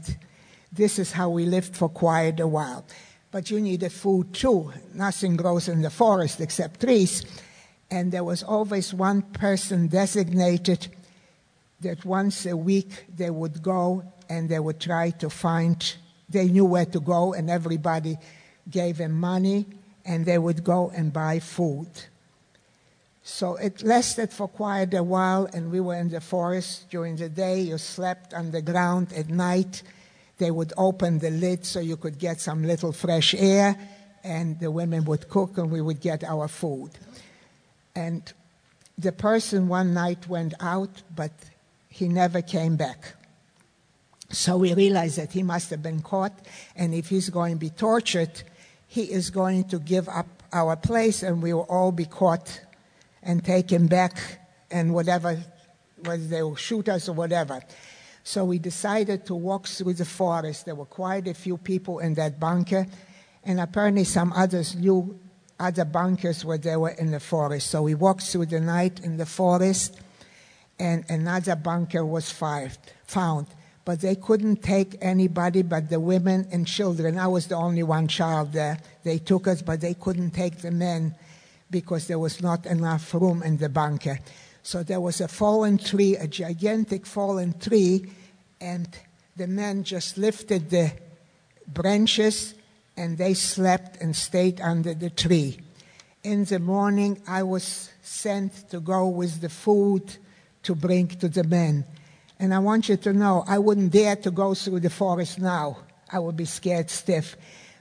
this 0.72 1.00
is 1.00 1.12
how 1.12 1.30
we 1.30 1.46
lived 1.46 1.76
for 1.76 1.90
quite 1.90 2.40
a 2.40 2.48
while. 2.48 2.86
But 3.32 3.50
you 3.50 3.60
needed 3.60 3.92
food 3.92 4.34
too. 4.34 4.72
Nothing 4.94 5.36
grows 5.36 5.68
in 5.68 5.82
the 5.82 5.90
forest 5.90 6.40
except 6.40 6.82
trees 6.82 7.26
and 7.92 8.12
there 8.12 8.24
was 8.24 8.42
always 8.42 8.94
one 8.94 9.22
person 9.22 9.88
designated 9.88 10.88
that 11.82 12.06
once 12.06 12.46
a 12.46 12.56
week 12.56 13.06
they 13.16 13.30
would 13.30 13.62
go 13.62 14.04
and 14.30 14.48
they 14.50 14.60
would 14.60 14.80
try 14.80 15.10
to 15.10 15.30
find, 15.30 15.96
they 16.30 16.48
knew 16.48 16.66
where 16.66 16.86
to 16.86 17.00
go, 17.00 17.34
and 17.34 17.50
everybody 17.50 18.18
gave 18.70 18.98
them 18.98 19.20
money, 19.20 19.66
and 20.06 20.26
they 20.26 20.38
would 20.38 20.64
go 20.64 20.92
and 20.96 21.12
buy 21.12 21.40
food. 21.40 21.90
So 23.24 23.56
it 23.56 23.84
lasted 23.84 24.32
for 24.32 24.48
quite 24.48 24.94
a 24.94 25.04
while, 25.04 25.48
and 25.54 25.70
we 25.70 25.80
were 25.80 25.96
in 25.96 26.10
the 26.10 26.22
forest 26.22 26.90
during 26.90 27.18
the 27.18 27.30
day. 27.30 27.62
You 27.62 27.78
slept 27.78 28.34
on 28.34 28.52
the 28.52 28.62
ground 28.62 29.14
at 29.14 29.30
night. 29.30 29.84
They 30.38 30.50
would 30.50 30.74
open 30.78 31.20
the 31.20 31.30
lid 31.30 31.66
so 31.66 31.80
you 31.80 31.98
could 31.98 32.18
get 32.18 32.40
some 32.40 32.64
little 32.64 32.94
fresh 32.94 33.36
air, 33.36 33.78
and 34.24 34.60
the 34.60 34.72
women 34.72 35.06
would 35.06 35.30
cook 35.30 35.58
and 35.58 35.70
we 35.72 35.82
would 35.82 36.00
get 36.00 36.24
our 36.24 36.48
food. 36.48 36.92
And 37.96 38.22
the 38.98 39.12
person 39.12 39.68
one 39.68 39.94
night 39.94 40.28
went 40.28 40.54
out, 40.60 41.04
but 41.16 41.32
he 41.92 42.08
never 42.08 42.42
came 42.42 42.78
back. 42.78 43.16
So 44.30 44.58
we 44.58 44.74
realized 44.74 45.18
that 45.18 45.34
he 45.34 45.44
must 45.44 45.70
have 45.70 45.84
been 45.84 46.02
caught, 46.02 46.32
and 46.76 46.96
if 46.96 47.10
he's 47.10 47.30
going 47.30 47.54
to 47.56 47.60
be 47.60 47.70
tortured, 47.70 48.44
he 48.88 49.04
is 49.04 49.30
going 49.30 49.66
to 49.66 49.78
give 49.78 50.08
up 50.08 50.28
our 50.54 50.78
place, 50.78 51.22
and 51.22 51.44
we 51.44 51.54
will 51.54 51.68
all 51.70 51.92
be 51.92 52.06
caught 52.06 52.62
and 53.22 53.44
taken 53.44 53.88
back, 53.88 54.18
and 54.72 54.94
whatever, 54.94 55.38
whether 56.06 56.24
they 56.24 56.42
will 56.42 56.56
shoot 56.56 56.88
us 56.88 57.10
or 57.10 57.14
whatever. 57.14 57.62
So 58.24 58.46
we 58.46 58.58
decided 58.58 59.26
to 59.26 59.36
walk 59.36 59.68
through 59.68 59.94
the 59.94 60.06
forest. 60.06 60.66
There 60.66 60.76
were 60.76 60.86
quite 60.86 61.28
a 61.28 61.34
few 61.34 61.58
people 61.58 62.00
in 62.00 62.14
that 62.14 62.40
bunker, 62.40 62.88
and 63.44 63.60
apparently 63.60 64.06
some 64.06 64.32
others 64.32 64.76
knew 64.76 65.20
other 65.60 65.86
bunkers 65.86 66.46
where 66.46 66.58
they 66.58 66.78
were 66.78 66.96
in 66.98 67.12
the 67.12 67.20
forest. 67.20 67.70
So 67.70 67.82
we 67.84 67.96
walked 67.96 68.24
through 68.24 68.46
the 68.46 68.62
night 68.62 69.02
in 69.02 69.18
the 69.18 69.26
forest, 69.26 70.00
and 70.82 71.06
another 71.10 71.56
bunker 71.56 72.04
was 72.04 72.32
found. 72.32 73.48
But 73.86 74.02
they 74.02 74.16
couldn't 74.16 74.64
take 74.64 74.98
anybody 75.00 75.62
but 75.62 75.92
the 75.92 76.00
women 76.00 76.48
and 76.52 76.66
children. 76.66 77.20
I 77.20 77.28
was 77.28 77.46
the 77.48 77.56
only 77.56 77.84
one 77.84 78.08
child 78.08 78.52
there. 78.52 78.80
They 79.04 79.20
took 79.20 79.48
us, 79.48 79.62
but 79.62 79.80
they 79.80 79.94
couldn't 79.94 80.32
take 80.32 80.58
the 80.58 80.72
men 80.72 81.14
because 81.70 82.08
there 82.08 82.18
was 82.18 82.42
not 82.42 82.66
enough 82.66 83.14
room 83.14 83.44
in 83.44 83.58
the 83.58 83.70
bunker. 83.70 84.20
So 84.64 84.82
there 84.82 85.00
was 85.00 85.22
a 85.22 85.28
fallen 85.28 85.78
tree, 85.78 86.16
a 86.16 86.28
gigantic 86.28 87.06
fallen 87.06 87.60
tree, 87.60 88.08
and 88.60 88.90
the 89.38 89.48
men 89.48 89.84
just 89.84 90.18
lifted 90.18 90.72
the 90.72 90.94
branches 91.68 92.56
and 92.98 93.20
they 93.20 93.36
slept 93.36 94.02
and 94.02 94.16
stayed 94.16 94.60
under 94.62 94.96
the 94.96 95.12
tree. 95.12 95.60
In 96.24 96.46
the 96.46 96.60
morning, 96.60 97.22
I 97.28 97.44
was 97.44 97.92
sent 98.02 98.70
to 98.72 98.80
go 98.80 99.08
with 99.08 99.42
the 99.42 99.50
food 99.50 100.18
to 100.64 100.76
bring 100.76 101.08
to 101.08 101.28
the 101.28 101.44
men. 101.44 101.86
And 102.40 102.54
I 102.54 102.60
want 102.60 102.90
you 102.90 102.98
to 102.98 103.14
know, 103.14 103.44
I 103.48 103.60
wouldn't 103.60 103.92
dare 103.92 104.16
to 104.18 104.32
go 104.32 104.54
through 104.54 104.80
the 104.80 104.90
forest 104.90 105.40
now. 105.40 105.78
I 106.12 106.20
would 106.20 106.36
be 106.36 106.46
scared 106.46 106.90
stiff. 106.90 107.38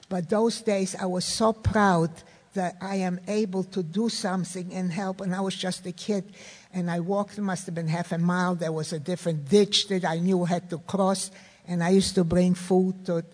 But 0.08 0.28
those 0.28 0.60
days, 0.60 0.94
I 0.94 1.06
was 1.06 1.24
so 1.24 1.52
proud 1.52 2.10
that 2.54 2.76
I 2.80 2.96
am 2.96 3.20
able 3.28 3.64
to 3.64 3.82
do 3.82 4.08
something 4.08 4.72
and 4.74 4.92
help. 4.92 5.20
And 5.20 5.34
I 5.34 5.40
was 5.40 5.54
just 5.54 5.86
a 5.86 5.92
kid. 5.92 6.32
And 6.74 6.90
I 6.90 7.00
walked, 7.00 7.38
it 7.38 7.42
must 7.42 7.66
have 7.66 7.74
been 7.74 7.88
half 7.88 8.12
a 8.12 8.18
mile. 8.18 8.54
There 8.54 8.72
was 8.72 8.92
a 8.92 8.98
different 8.98 9.48
ditch 9.48 9.88
that 9.88 10.04
I 10.04 10.18
knew 10.18 10.44
I 10.44 10.48
had 10.48 10.70
to 10.70 10.78
cross. 10.78 11.30
And 11.66 11.82
I 11.82 11.90
used 11.90 12.14
to 12.16 12.24
bring 12.24 12.54
food 12.54 13.06
to 13.06 13.24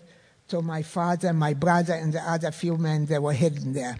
to 0.49 0.61
my 0.61 0.81
father, 0.81 1.33
my 1.33 1.53
brother, 1.53 1.93
and 1.93 2.13
the 2.13 2.21
other 2.21 2.51
few 2.51 2.77
men 2.77 3.05
that 3.07 3.21
were 3.21 3.33
hidden 3.33 3.73
there. 3.73 3.99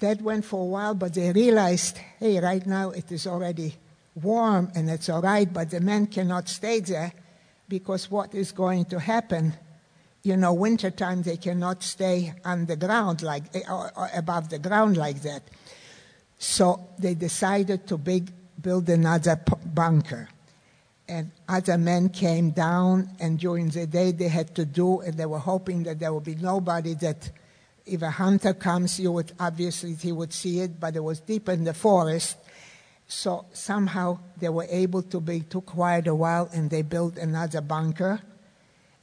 That 0.00 0.20
went 0.22 0.44
for 0.44 0.62
a 0.62 0.66
while, 0.66 0.94
but 0.94 1.14
they 1.14 1.32
realized, 1.32 1.98
hey, 2.18 2.40
right 2.40 2.64
now 2.66 2.90
it 2.90 3.10
is 3.10 3.26
already 3.26 3.74
warm 4.22 4.70
and 4.74 4.90
it's 4.90 5.08
all 5.08 5.22
right, 5.22 5.52
but 5.52 5.70
the 5.70 5.80
men 5.80 6.06
cannot 6.06 6.48
stay 6.48 6.80
there 6.80 7.12
because 7.68 8.10
what 8.10 8.34
is 8.34 8.52
going 8.52 8.84
to 8.86 8.98
happen? 8.98 9.54
You 10.22 10.36
know, 10.36 10.52
wintertime 10.52 11.22
they 11.22 11.36
cannot 11.36 11.82
stay 11.82 12.34
on 12.44 12.66
the 12.66 12.76
ground 12.76 13.22
like 13.22 13.44
eh, 13.54 13.62
or 13.70 13.90
above 14.14 14.50
the 14.50 14.58
ground 14.58 14.96
like 14.96 15.22
that. 15.22 15.42
So 16.38 16.88
they 16.98 17.14
decided 17.14 17.86
to 17.88 17.98
big, 17.98 18.30
build 18.60 18.88
another 18.88 19.40
bunker 19.64 20.28
and 21.08 21.30
other 21.48 21.78
men 21.78 22.10
came 22.10 22.50
down, 22.50 23.08
and 23.18 23.38
during 23.38 23.70
the 23.70 23.86
day 23.86 24.12
they 24.12 24.28
had 24.28 24.54
to 24.54 24.66
do, 24.66 25.00
and 25.00 25.14
they 25.14 25.24
were 25.24 25.38
hoping 25.38 25.82
that 25.84 25.98
there 25.98 26.12
would 26.12 26.24
be 26.24 26.34
nobody 26.34 26.94
that, 26.94 27.30
if 27.86 28.02
a 28.02 28.10
hunter 28.10 28.52
comes, 28.52 29.00
you 29.00 29.10
would 29.10 29.32
obviously 29.40 29.94
he 29.94 30.12
would 30.12 30.32
see 30.32 30.60
it, 30.60 30.78
but 30.78 30.94
it 30.94 31.02
was 31.02 31.20
deep 31.20 31.48
in 31.48 31.64
the 31.64 31.72
forest. 31.72 32.36
So 33.08 33.46
somehow 33.54 34.18
they 34.38 34.50
were 34.50 34.66
able 34.68 35.02
to 35.02 35.18
be 35.18 35.40
took 35.40 35.66
quite 35.66 36.06
a 36.06 36.14
while, 36.14 36.50
and 36.52 36.68
they 36.68 36.82
built 36.82 37.16
another 37.16 37.62
bunker. 37.62 38.20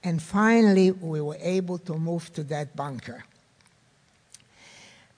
And 0.04 0.22
finally, 0.22 0.92
we 0.92 1.20
were 1.20 1.40
able 1.42 1.80
to 1.80 1.94
move 1.98 2.32
to 2.34 2.44
that 2.44 2.76
bunker. 2.76 3.26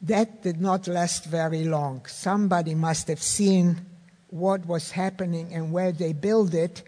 That 0.01 0.41
did 0.41 0.61
not 0.61 0.87
last 0.87 1.25
very 1.25 1.65
long. 1.65 2.05
Somebody 2.05 2.75
must 2.75 3.09
have 3.09 3.21
seen 3.21 3.75
what 4.29 4.65
was 4.65 4.91
happening 4.91 5.53
and 5.53 5.73
where 5.73 5.91
they 5.91 6.13
built 6.13 6.53
it. 6.53 6.83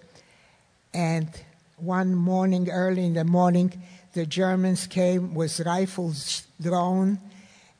And 0.93 1.27
one 1.75 2.15
morning, 2.15 2.69
early 2.69 3.05
in 3.05 3.13
the 3.13 3.25
morning, 3.25 3.73
the 4.13 4.25
Germans 4.25 4.87
came 4.87 5.33
with 5.33 5.59
rifles 5.61 6.47
drawn 6.61 7.19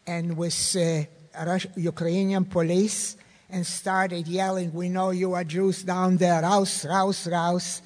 and 0.05 0.35
with 0.35 0.75
uh, 0.75 1.59
Ukrainian 1.77 2.43
police 2.43 3.15
and 3.49 3.65
started 3.65 4.27
yelling, 4.27 4.73
We 4.73 4.89
know 4.89 5.09
you 5.09 5.33
are 5.33 5.43
Jews 5.43 5.83
down 5.83 6.17
there, 6.17 6.41
raus, 6.41 6.85
raus, 6.87 7.27
raus. 7.27 7.81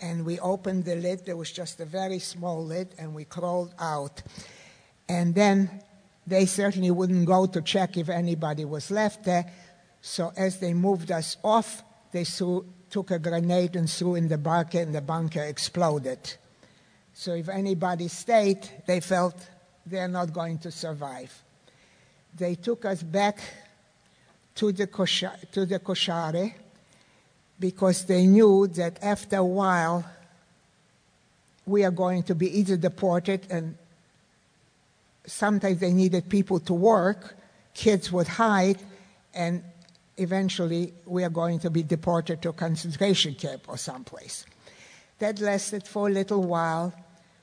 And 0.00 0.26
we 0.26 0.38
opened 0.40 0.84
the 0.84 0.96
lid. 0.96 1.24
There 1.24 1.36
was 1.36 1.50
just 1.50 1.80
a 1.80 1.84
very 1.84 2.18
small 2.18 2.64
lid, 2.64 2.88
and 2.98 3.14
we 3.14 3.24
crawled 3.24 3.74
out. 3.78 4.22
And 5.08 5.34
then 5.34 5.82
they 6.26 6.44
certainly 6.44 6.90
wouldn't 6.90 7.26
go 7.26 7.46
to 7.46 7.62
check 7.62 7.96
if 7.96 8.08
anybody 8.08 8.64
was 8.64 8.90
left 8.90 9.24
there. 9.24 9.50
So 10.02 10.32
as 10.36 10.58
they 10.58 10.74
moved 10.74 11.10
us 11.10 11.36
off, 11.42 11.82
they 12.12 12.24
threw, 12.24 12.66
took 12.90 13.10
a 13.10 13.18
grenade 13.18 13.76
and 13.76 13.88
threw 13.88 14.16
in 14.16 14.28
the 14.28 14.38
bunker, 14.38 14.80
and 14.80 14.94
the 14.94 15.00
bunker 15.00 15.42
exploded. 15.42 16.18
So 17.14 17.34
if 17.34 17.48
anybody 17.48 18.08
stayed, 18.08 18.68
they 18.86 19.00
felt 19.00 19.34
they're 19.86 20.08
not 20.08 20.32
going 20.32 20.58
to 20.58 20.70
survive. 20.70 21.42
They 22.36 22.56
took 22.56 22.84
us 22.84 23.02
back 23.02 23.38
to 24.56 24.72
the, 24.72 24.86
kosha, 24.86 25.50
to 25.52 25.64
the 25.64 25.78
koshare 25.78 26.52
because 27.58 28.04
they 28.04 28.26
knew 28.26 28.66
that 28.66 29.02
after 29.02 29.36
a 29.36 29.44
while 29.44 30.04
we 31.66 31.84
are 31.84 31.90
going 31.90 32.22
to 32.24 32.34
be 32.34 32.58
either 32.58 32.76
deported 32.76 33.46
and 33.50 33.76
sometimes 35.26 35.80
they 35.80 35.92
needed 35.92 36.28
people 36.28 36.60
to 36.60 36.74
work, 36.74 37.36
kids 37.74 38.12
would 38.12 38.28
hide, 38.28 38.78
and 39.34 39.62
eventually 40.16 40.94
we 41.04 41.24
are 41.24 41.30
going 41.30 41.58
to 41.58 41.70
be 41.70 41.82
deported 41.82 42.40
to 42.42 42.50
a 42.50 42.52
concentration 42.52 43.34
camp 43.34 43.62
or 43.68 43.76
someplace. 43.76 44.46
That 45.18 45.40
lasted 45.40 45.86
for 45.86 46.08
a 46.08 46.12
little 46.12 46.42
while. 46.42 46.92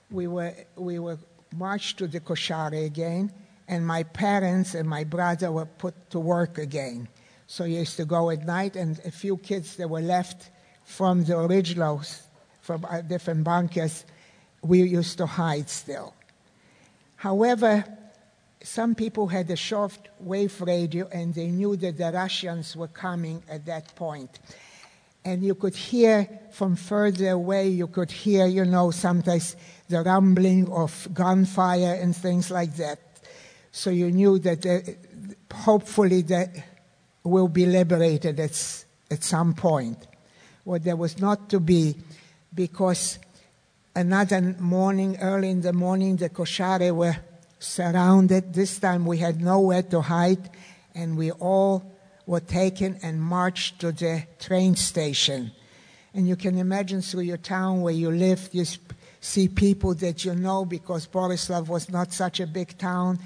We 0.10 0.28
were, 0.28 0.54
we 0.76 1.00
were 1.00 1.18
marched 1.56 1.98
to 1.98 2.08
the 2.08 2.20
Koshare 2.20 2.86
again, 2.86 3.32
and 3.74 3.86
my 3.88 4.04
parents 4.04 4.76
and 4.76 4.88
my 4.88 5.04
brother 5.04 5.52
were 5.52 5.66
put 5.66 5.96
to 6.12 6.20
work 6.20 6.58
again. 6.58 7.08
So 7.48 7.64
he 7.64 7.78
used 7.78 7.98
to 7.98 8.06
go 8.06 8.30
at 8.30 8.46
night, 8.46 8.76
and 8.76 9.00
a 9.04 9.12
few 9.12 9.38
kids 9.38 9.76
that 9.78 9.90
were 9.90 10.02
left 10.02 10.52
from 10.84 11.24
the 11.24 11.40
originals, 11.40 12.22
from 12.62 12.86
uh, 12.86 13.02
different 13.02 13.44
bunkers, 13.44 14.06
we 14.62 14.84
used 14.84 15.18
to 15.18 15.26
hide 15.26 15.70
still. 15.70 16.14
However, 17.16 17.84
some 18.64 18.96
people 18.96 19.28
had 19.28 19.50
a 19.50 19.56
short 19.56 19.98
wave 20.20 20.62
radio 20.62 21.08
and 21.12 21.34
they 21.34 21.48
knew 21.48 21.76
that 21.76 21.98
the 21.98 22.12
Russians 22.14 22.76
were 22.76 22.88
coming 22.88 23.44
at 23.50 23.66
that 23.66 23.96
point. 23.96 24.40
And 25.26 25.44
you 25.44 25.56
could 25.56 25.76
hear 25.76 26.28
from 26.52 26.76
further 26.76 27.30
away, 27.30 27.70
you 27.70 27.88
could 27.88 28.12
hear, 28.12 28.46
you 28.46 28.66
know, 28.66 28.92
sometimes 28.92 29.56
the 29.90 30.02
rumbling 30.02 30.72
of 30.72 31.08
gunfire 31.14 31.98
and 32.02 32.16
things 32.16 32.52
like 32.52 32.76
that. 32.76 33.00
So 33.76 33.90
you 33.90 34.12
knew 34.12 34.38
that 34.38 34.66
uh, 34.68 34.82
hopefully 35.52 36.22
that 36.22 36.50
will 37.24 37.48
be 37.48 37.66
liberated 37.66 38.40
at, 38.40 38.86
at 39.10 39.24
some 39.24 39.56
point. 39.56 39.98
Well, 40.64 40.80
there 40.80 40.96
was 40.96 41.20
not 41.20 41.50
to 41.50 41.60
be 41.60 41.96
because 42.54 43.18
another 43.96 44.56
morning, 44.60 45.18
early 45.20 45.50
in 45.50 45.62
the 45.62 45.74
morning, 45.74 46.18
the 46.18 46.30
Koshare 46.30 46.96
were 46.96 47.18
surrounded. 47.58 48.54
This 48.54 48.78
time 48.78 49.08
we 49.08 49.18
had 49.18 49.42
nowhere 49.42 49.82
to 49.82 50.02
hide, 50.02 50.52
and 50.94 51.18
we 51.18 51.32
all 51.32 51.84
were 52.28 52.42
taken 52.42 53.00
and 53.02 53.20
marched 53.20 53.80
to 53.80 53.92
the 53.92 54.24
train 54.40 54.76
station. 54.76 55.52
And 56.14 56.28
you 56.28 56.36
can 56.36 56.60
imagine 56.60 57.02
through 57.02 57.22
your 57.22 57.38
town 57.38 57.82
where 57.82 57.94
you 57.94 58.12
live, 58.12 58.50
you 58.52 58.66
see 59.20 59.48
people 59.48 59.96
that 59.96 60.24
you 60.24 60.36
know 60.36 60.64
because 60.64 61.08
Borislav 61.08 61.68
was 61.68 61.90
not 61.90 62.14
such 62.14 62.40
a 62.40 62.46
big 62.46 62.78
town. 62.78 63.18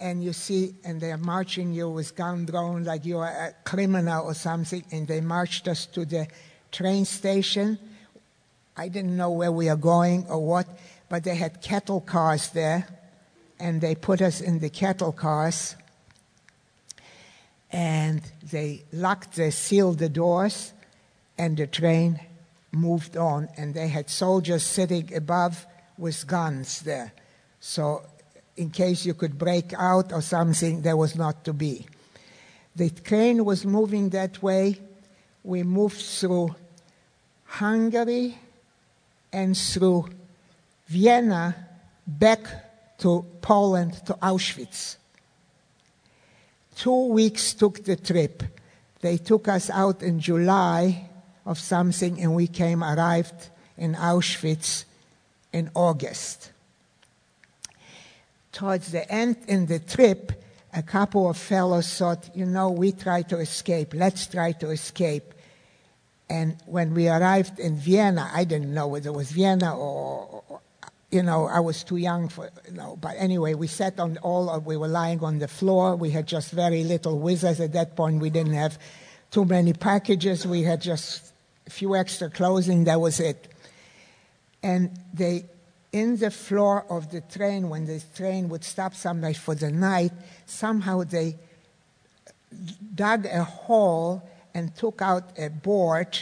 And 0.00 0.24
you 0.24 0.32
see, 0.32 0.74
and 0.82 1.00
they're 1.00 1.18
marching 1.18 1.72
you 1.72 1.90
with 1.90 2.16
gun 2.16 2.46
drawn 2.46 2.84
like 2.84 3.04
you're 3.04 3.24
a 3.24 3.54
criminal 3.64 4.24
or 4.24 4.34
something. 4.34 4.82
And 4.90 5.06
they 5.06 5.20
marched 5.20 5.68
us 5.68 5.86
to 5.86 6.04
the 6.06 6.26
train 6.72 7.04
station. 7.04 7.78
I 8.76 8.88
didn't 8.88 9.16
know 9.16 9.30
where 9.30 9.52
we 9.52 9.68
are 9.68 9.76
going 9.76 10.26
or 10.28 10.44
what, 10.44 10.66
but 11.10 11.22
they 11.24 11.34
had 11.34 11.60
cattle 11.60 12.00
cars 12.00 12.48
there 12.48 12.88
and 13.58 13.80
they 13.80 13.94
put 13.94 14.22
us 14.22 14.40
in 14.40 14.58
the 14.60 14.70
cattle 14.70 15.12
cars 15.12 15.76
and 17.72 18.22
they 18.42 18.84
locked, 18.92 19.36
they 19.36 19.50
sealed 19.50 19.98
the 19.98 20.08
doors, 20.08 20.72
and 21.38 21.56
the 21.56 21.66
train 21.66 22.20
moved 22.72 23.16
on. 23.16 23.48
And 23.56 23.74
they 23.74 23.88
had 23.88 24.10
soldiers 24.10 24.64
sitting 24.64 25.14
above 25.14 25.66
with 25.96 26.26
guns 26.26 26.80
there. 26.80 27.12
So 27.60 28.02
in 28.60 28.68
case 28.68 29.06
you 29.06 29.14
could 29.14 29.38
break 29.38 29.72
out 29.72 30.12
or 30.12 30.20
something, 30.20 30.82
there 30.82 30.96
was 30.96 31.16
not 31.16 31.44
to 31.44 31.52
be. 31.54 31.86
The 32.76 32.90
train 32.90 33.42
was 33.44 33.64
moving 33.64 34.10
that 34.10 34.42
way. 34.42 34.78
We 35.42 35.62
moved 35.62 36.00
through 36.00 36.54
Hungary 37.46 38.36
and 39.32 39.56
through 39.56 40.10
Vienna 40.88 41.56
back 42.06 42.98
to 42.98 43.24
Poland 43.40 43.94
to 44.04 44.12
Auschwitz. 44.20 44.96
Two 46.76 47.06
weeks 47.06 47.54
took 47.54 47.82
the 47.84 47.96
trip. 47.96 48.42
They 49.00 49.16
took 49.16 49.48
us 49.48 49.70
out 49.70 50.02
in 50.02 50.20
July 50.20 51.08
of 51.46 51.58
something, 51.58 52.20
and 52.20 52.34
we 52.34 52.46
came, 52.46 52.84
arrived 52.84 53.48
in 53.78 53.94
Auschwitz 53.94 54.84
in 55.50 55.70
August. 55.74 56.49
Towards 58.52 58.92
the 58.92 59.10
end 59.10 59.36
in 59.46 59.66
the 59.66 59.78
trip, 59.78 60.32
a 60.72 60.82
couple 60.82 61.28
of 61.28 61.36
fellows 61.36 61.92
thought, 61.96 62.30
you 62.34 62.46
know, 62.46 62.70
we 62.70 62.92
try 62.92 63.22
to 63.22 63.38
escape, 63.38 63.94
let's 63.94 64.26
try 64.26 64.52
to 64.52 64.70
escape. 64.70 65.34
And 66.28 66.56
when 66.66 66.94
we 66.94 67.08
arrived 67.08 67.58
in 67.58 67.76
Vienna, 67.76 68.30
I 68.32 68.44
didn't 68.44 68.72
know 68.72 68.86
whether 68.86 69.10
it 69.10 69.14
was 69.14 69.32
Vienna 69.32 69.76
or, 69.76 70.44
you 71.10 71.24
know, 71.24 71.46
I 71.46 71.58
was 71.58 71.82
too 71.82 71.96
young 71.96 72.28
for, 72.28 72.50
you 72.68 72.74
know, 72.74 72.96
but 73.00 73.16
anyway, 73.18 73.54
we 73.54 73.66
sat 73.66 73.98
on 73.98 74.16
all, 74.18 74.60
we 74.60 74.76
were 74.76 74.86
lying 74.86 75.24
on 75.24 75.40
the 75.40 75.48
floor. 75.48 75.96
We 75.96 76.10
had 76.10 76.26
just 76.26 76.52
very 76.52 76.84
little 76.84 77.18
with 77.18 77.42
us. 77.42 77.58
At 77.58 77.72
that 77.72 77.96
point, 77.96 78.20
we 78.20 78.30
didn't 78.30 78.52
have 78.52 78.78
too 79.32 79.44
many 79.44 79.72
packages. 79.72 80.46
We 80.46 80.62
had 80.62 80.80
just 80.80 81.32
a 81.66 81.70
few 81.70 81.96
extra 81.96 82.30
clothing. 82.30 82.84
That 82.84 83.00
was 83.00 83.18
it. 83.18 83.48
And 84.62 84.96
they, 85.12 85.46
in 85.92 86.16
the 86.16 86.30
floor 86.30 86.86
of 86.88 87.10
the 87.10 87.20
train, 87.20 87.68
when 87.68 87.86
the 87.86 88.02
train 88.14 88.48
would 88.48 88.64
stop 88.64 88.94
somewhere 88.94 89.34
for 89.34 89.54
the 89.54 89.70
night, 89.70 90.12
somehow 90.46 91.02
they 91.02 91.36
dug 92.94 93.26
a 93.26 93.44
hole 93.44 94.28
and 94.54 94.74
took 94.74 95.02
out 95.02 95.38
a 95.38 95.48
board 95.48 96.18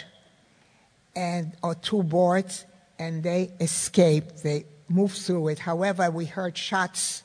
and 1.15 1.53
or 1.63 1.75
two 1.75 2.03
boards 2.03 2.65
and 2.99 3.23
they 3.23 3.51
escaped. 3.61 4.43
They 4.43 4.65
moved 4.89 5.17
through 5.19 5.49
it. 5.49 5.59
However, 5.59 6.11
we 6.11 6.25
heard 6.25 6.57
shots 6.57 7.23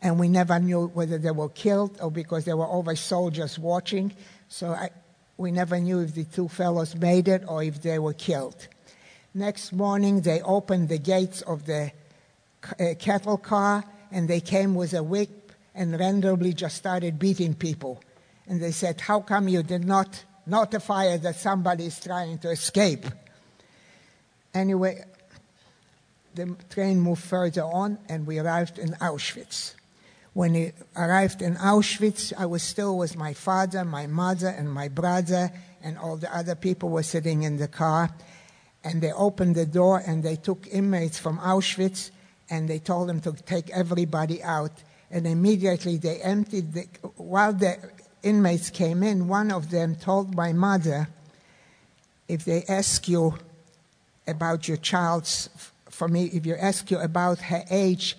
and 0.00 0.18
we 0.18 0.28
never 0.28 0.58
knew 0.58 0.88
whether 0.88 1.18
they 1.18 1.30
were 1.30 1.48
killed 1.48 1.98
or 2.02 2.10
because 2.10 2.44
there 2.44 2.56
were 2.56 2.66
always 2.66 3.00
soldiers 3.00 3.58
watching. 3.58 4.12
So 4.48 4.68
I, 4.70 4.90
we 5.36 5.50
never 5.52 5.78
knew 5.78 6.00
if 6.00 6.14
the 6.14 6.24
two 6.24 6.48
fellows 6.48 6.94
made 6.96 7.28
it 7.28 7.44
or 7.46 7.62
if 7.62 7.80
they 7.80 7.98
were 7.98 8.12
killed. 8.12 8.68
Next 9.34 9.72
morning, 9.72 10.20
they 10.20 10.42
opened 10.42 10.90
the 10.90 10.98
gates 10.98 11.40
of 11.42 11.64
the 11.64 11.90
uh, 12.78 12.94
cattle 12.98 13.38
car 13.38 13.82
and 14.10 14.28
they 14.28 14.40
came 14.40 14.74
with 14.74 14.92
a 14.92 15.02
whip 15.02 15.52
and 15.74 15.98
randomly 15.98 16.52
just 16.52 16.76
started 16.76 17.18
beating 17.18 17.54
people. 17.54 18.02
And 18.46 18.60
they 18.60 18.72
said, 18.72 19.00
How 19.00 19.20
come 19.20 19.48
you 19.48 19.62
did 19.62 19.86
not 19.86 20.22
notify 20.44 21.08
us 21.08 21.20
that 21.20 21.36
somebody 21.36 21.86
is 21.86 21.98
trying 21.98 22.38
to 22.40 22.50
escape? 22.50 23.06
Anyway, 24.52 25.02
the 26.34 26.54
train 26.68 27.00
moved 27.00 27.22
further 27.24 27.62
on 27.62 27.98
and 28.10 28.26
we 28.26 28.38
arrived 28.38 28.78
in 28.78 28.90
Auschwitz. 29.00 29.74
When 30.34 30.52
we 30.52 30.72
arrived 30.94 31.40
in 31.40 31.56
Auschwitz, 31.56 32.34
I 32.36 32.44
was 32.44 32.62
still 32.62 32.98
with 32.98 33.16
my 33.16 33.32
father, 33.32 33.82
my 33.82 34.06
mother, 34.06 34.48
and 34.48 34.70
my 34.70 34.88
brother, 34.88 35.50
and 35.82 35.96
all 35.96 36.16
the 36.18 36.34
other 36.34 36.54
people 36.54 36.90
were 36.90 37.02
sitting 37.02 37.44
in 37.44 37.56
the 37.56 37.68
car 37.68 38.10
and 38.84 39.00
they 39.00 39.12
opened 39.12 39.54
the 39.54 39.66
door 39.66 40.02
and 40.06 40.22
they 40.22 40.36
took 40.36 40.66
inmates 40.70 41.18
from 41.18 41.38
Auschwitz 41.38 42.10
and 42.50 42.68
they 42.68 42.78
told 42.78 43.08
them 43.08 43.20
to 43.20 43.32
take 43.32 43.70
everybody 43.70 44.42
out. 44.42 44.72
And 45.10 45.26
immediately 45.26 45.98
they 45.98 46.20
emptied 46.20 46.72
the, 46.72 46.86
while 47.16 47.52
the 47.52 47.76
inmates 48.22 48.70
came 48.70 49.02
in, 49.02 49.28
one 49.28 49.50
of 49.50 49.70
them 49.70 49.94
told 49.96 50.34
my 50.34 50.52
mother, 50.52 51.08
if 52.28 52.44
they 52.44 52.64
ask 52.68 53.08
you 53.08 53.38
about 54.26 54.68
your 54.68 54.76
child's, 54.76 55.48
for 55.88 56.08
me, 56.08 56.24
if 56.26 56.46
you 56.46 56.56
ask 56.56 56.90
you 56.90 56.98
about 56.98 57.38
her 57.40 57.64
age, 57.70 58.16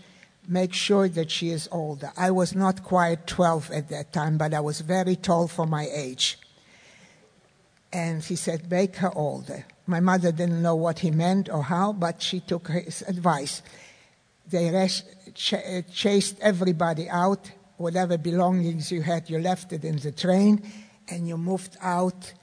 make 0.48 0.74
sure 0.74 1.08
that 1.10 1.32
she 1.32 1.50
is 1.50 1.70
older. 1.72 2.12
I 2.18 2.32
was 2.32 2.54
not 2.54 2.84
quite 2.84 3.28
12 3.28 3.72
at 3.72 3.90
that 3.90 4.14
time, 4.14 4.38
but 4.38 4.54
I 4.54 4.60
was 4.60 4.82
very 4.82 5.16
tall 5.16 5.48
for 5.48 5.66
my 5.66 5.88
age. 5.92 6.38
And 7.92 8.24
he 8.24 8.36
said, 8.36 8.70
make 8.70 8.98
her 8.98 9.12
older. 9.16 9.66
My 9.86 10.00
mother 10.00 10.32
didn't 10.32 10.62
know 10.62 10.76
what 10.76 11.00
he 11.00 11.12
meant 11.12 11.50
or 11.50 11.64
how, 11.64 11.94
but 11.94 12.22
she 12.22 12.40
took 12.40 12.70
his 12.70 13.02
advice. 13.04 13.62
They 14.50 14.72
res- 14.72 15.04
ch- 15.34 15.84
chased 15.94 16.40
everybody 16.40 17.10
out. 17.10 17.52
Whatever 17.78 18.18
belongings 18.18 18.92
you 18.92 19.02
had, 19.02 19.30
you 19.30 19.40
left 19.40 19.74
it 19.74 19.84
in 19.84 19.98
the 19.98 20.12
train, 20.12 20.62
and 21.10 21.28
you 21.28 21.38
moved 21.38 21.76
out 21.82 22.34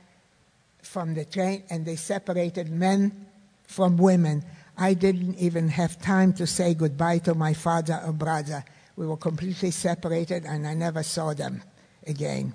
from 0.83 1.15
the 1.15 1.25
train, 1.25 1.63
and 1.71 1.87
they 1.87 1.97
separated 1.97 2.69
men 2.71 3.27
from 3.67 3.97
women. 3.97 4.45
I 4.77 4.95
didn't 4.95 5.37
even 5.37 5.69
have 5.69 6.01
time 6.01 6.33
to 6.35 6.47
say 6.47 6.75
goodbye 6.75 7.19
to 7.19 7.35
my 7.35 7.55
father 7.55 8.03
or 8.05 8.13
brother. 8.13 8.65
We 8.97 9.07
were 9.07 9.17
completely 9.17 9.71
separated, 9.71 10.45
and 10.45 10.67
I 10.67 10.75
never 10.75 11.03
saw 11.03 11.33
them 11.33 11.63
again. 12.07 12.55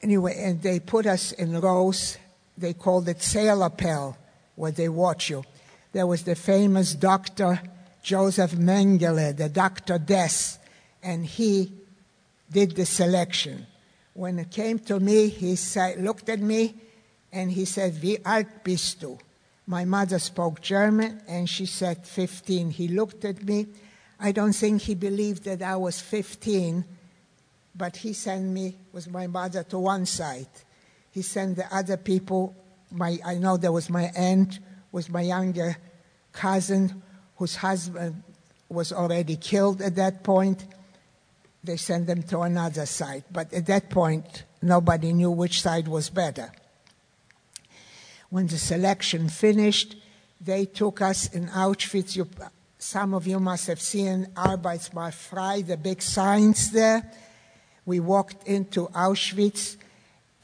Anyway, 0.00 0.34
and 0.36 0.60
they 0.60 0.80
put 0.80 1.06
us 1.06 1.30
in 1.32 1.60
rows 1.60 2.16
they 2.56 2.74
called 2.74 3.08
it 3.08 3.18
Zählappell, 3.18 4.16
where 4.56 4.72
they 4.72 4.88
watch 4.88 5.30
you. 5.30 5.44
There 5.92 6.06
was 6.06 6.24
the 6.24 6.34
famous 6.34 6.94
doctor 6.94 7.60
Joseph 8.02 8.52
Mengele, 8.52 9.36
the 9.36 9.48
Dr. 9.48 9.98
Des, 9.98 10.58
and 11.02 11.24
he 11.24 11.72
did 12.50 12.72
the 12.72 12.86
selection. 12.86 13.66
When 14.14 14.38
it 14.38 14.50
came 14.50 14.78
to 14.80 15.00
me, 15.00 15.28
he 15.28 15.56
looked 15.98 16.28
at 16.28 16.40
me 16.40 16.74
and 17.32 17.50
he 17.50 17.64
said, 17.64 18.02
Wie 18.02 18.18
alt 18.24 18.64
bist 18.64 19.00
du? 19.00 19.18
My 19.66 19.84
mother 19.84 20.18
spoke 20.18 20.60
German 20.60 21.22
and 21.28 21.48
she 21.48 21.66
said 21.66 22.06
15. 22.06 22.70
He 22.70 22.88
looked 22.88 23.24
at 23.24 23.42
me. 23.44 23.68
I 24.20 24.32
don't 24.32 24.52
think 24.52 24.82
he 24.82 24.94
believed 24.94 25.44
that 25.44 25.62
I 25.62 25.76
was 25.76 26.00
15, 26.00 26.84
but 27.74 27.96
he 27.96 28.12
sent 28.12 28.44
me 28.44 28.76
with 28.92 29.10
my 29.10 29.26
mother 29.26 29.62
to 29.64 29.78
one 29.78 30.04
side 30.04 30.48
he 31.12 31.22
sent 31.22 31.56
the 31.56 31.74
other 31.74 31.96
people. 31.96 32.56
My, 32.90 33.18
I 33.24 33.34
know 33.34 33.56
there 33.56 33.70
was 33.70 33.88
my 33.88 34.10
aunt, 34.16 34.58
was 34.90 35.08
my 35.08 35.20
younger 35.20 35.76
cousin, 36.32 37.02
whose 37.36 37.56
husband 37.56 38.22
was 38.68 38.92
already 38.92 39.36
killed 39.36 39.82
at 39.82 39.94
that 39.96 40.24
point. 40.24 40.64
They 41.62 41.76
sent 41.76 42.06
them 42.06 42.22
to 42.24 42.40
another 42.40 42.86
side. 42.86 43.24
But 43.30 43.52
at 43.52 43.66
that 43.66 43.90
point, 43.90 44.44
nobody 44.62 45.12
knew 45.12 45.30
which 45.30 45.60
side 45.60 45.86
was 45.86 46.08
better. 46.08 46.50
When 48.30 48.46
the 48.46 48.58
selection 48.58 49.28
finished, 49.28 49.96
they 50.40 50.64
took 50.64 51.02
us 51.02 51.28
in 51.28 51.48
Auschwitz. 51.48 52.16
You, 52.16 52.26
some 52.78 53.12
of 53.12 53.26
you 53.26 53.38
must 53.38 53.66
have 53.66 53.80
seen 53.80 54.28
Arbeit 54.34 54.94
macht 54.94 55.14
frei, 55.14 55.60
the 55.60 55.76
big 55.76 56.00
signs 56.00 56.70
there. 56.70 57.12
We 57.84 58.00
walked 58.00 58.48
into 58.48 58.86
Auschwitz 58.88 59.76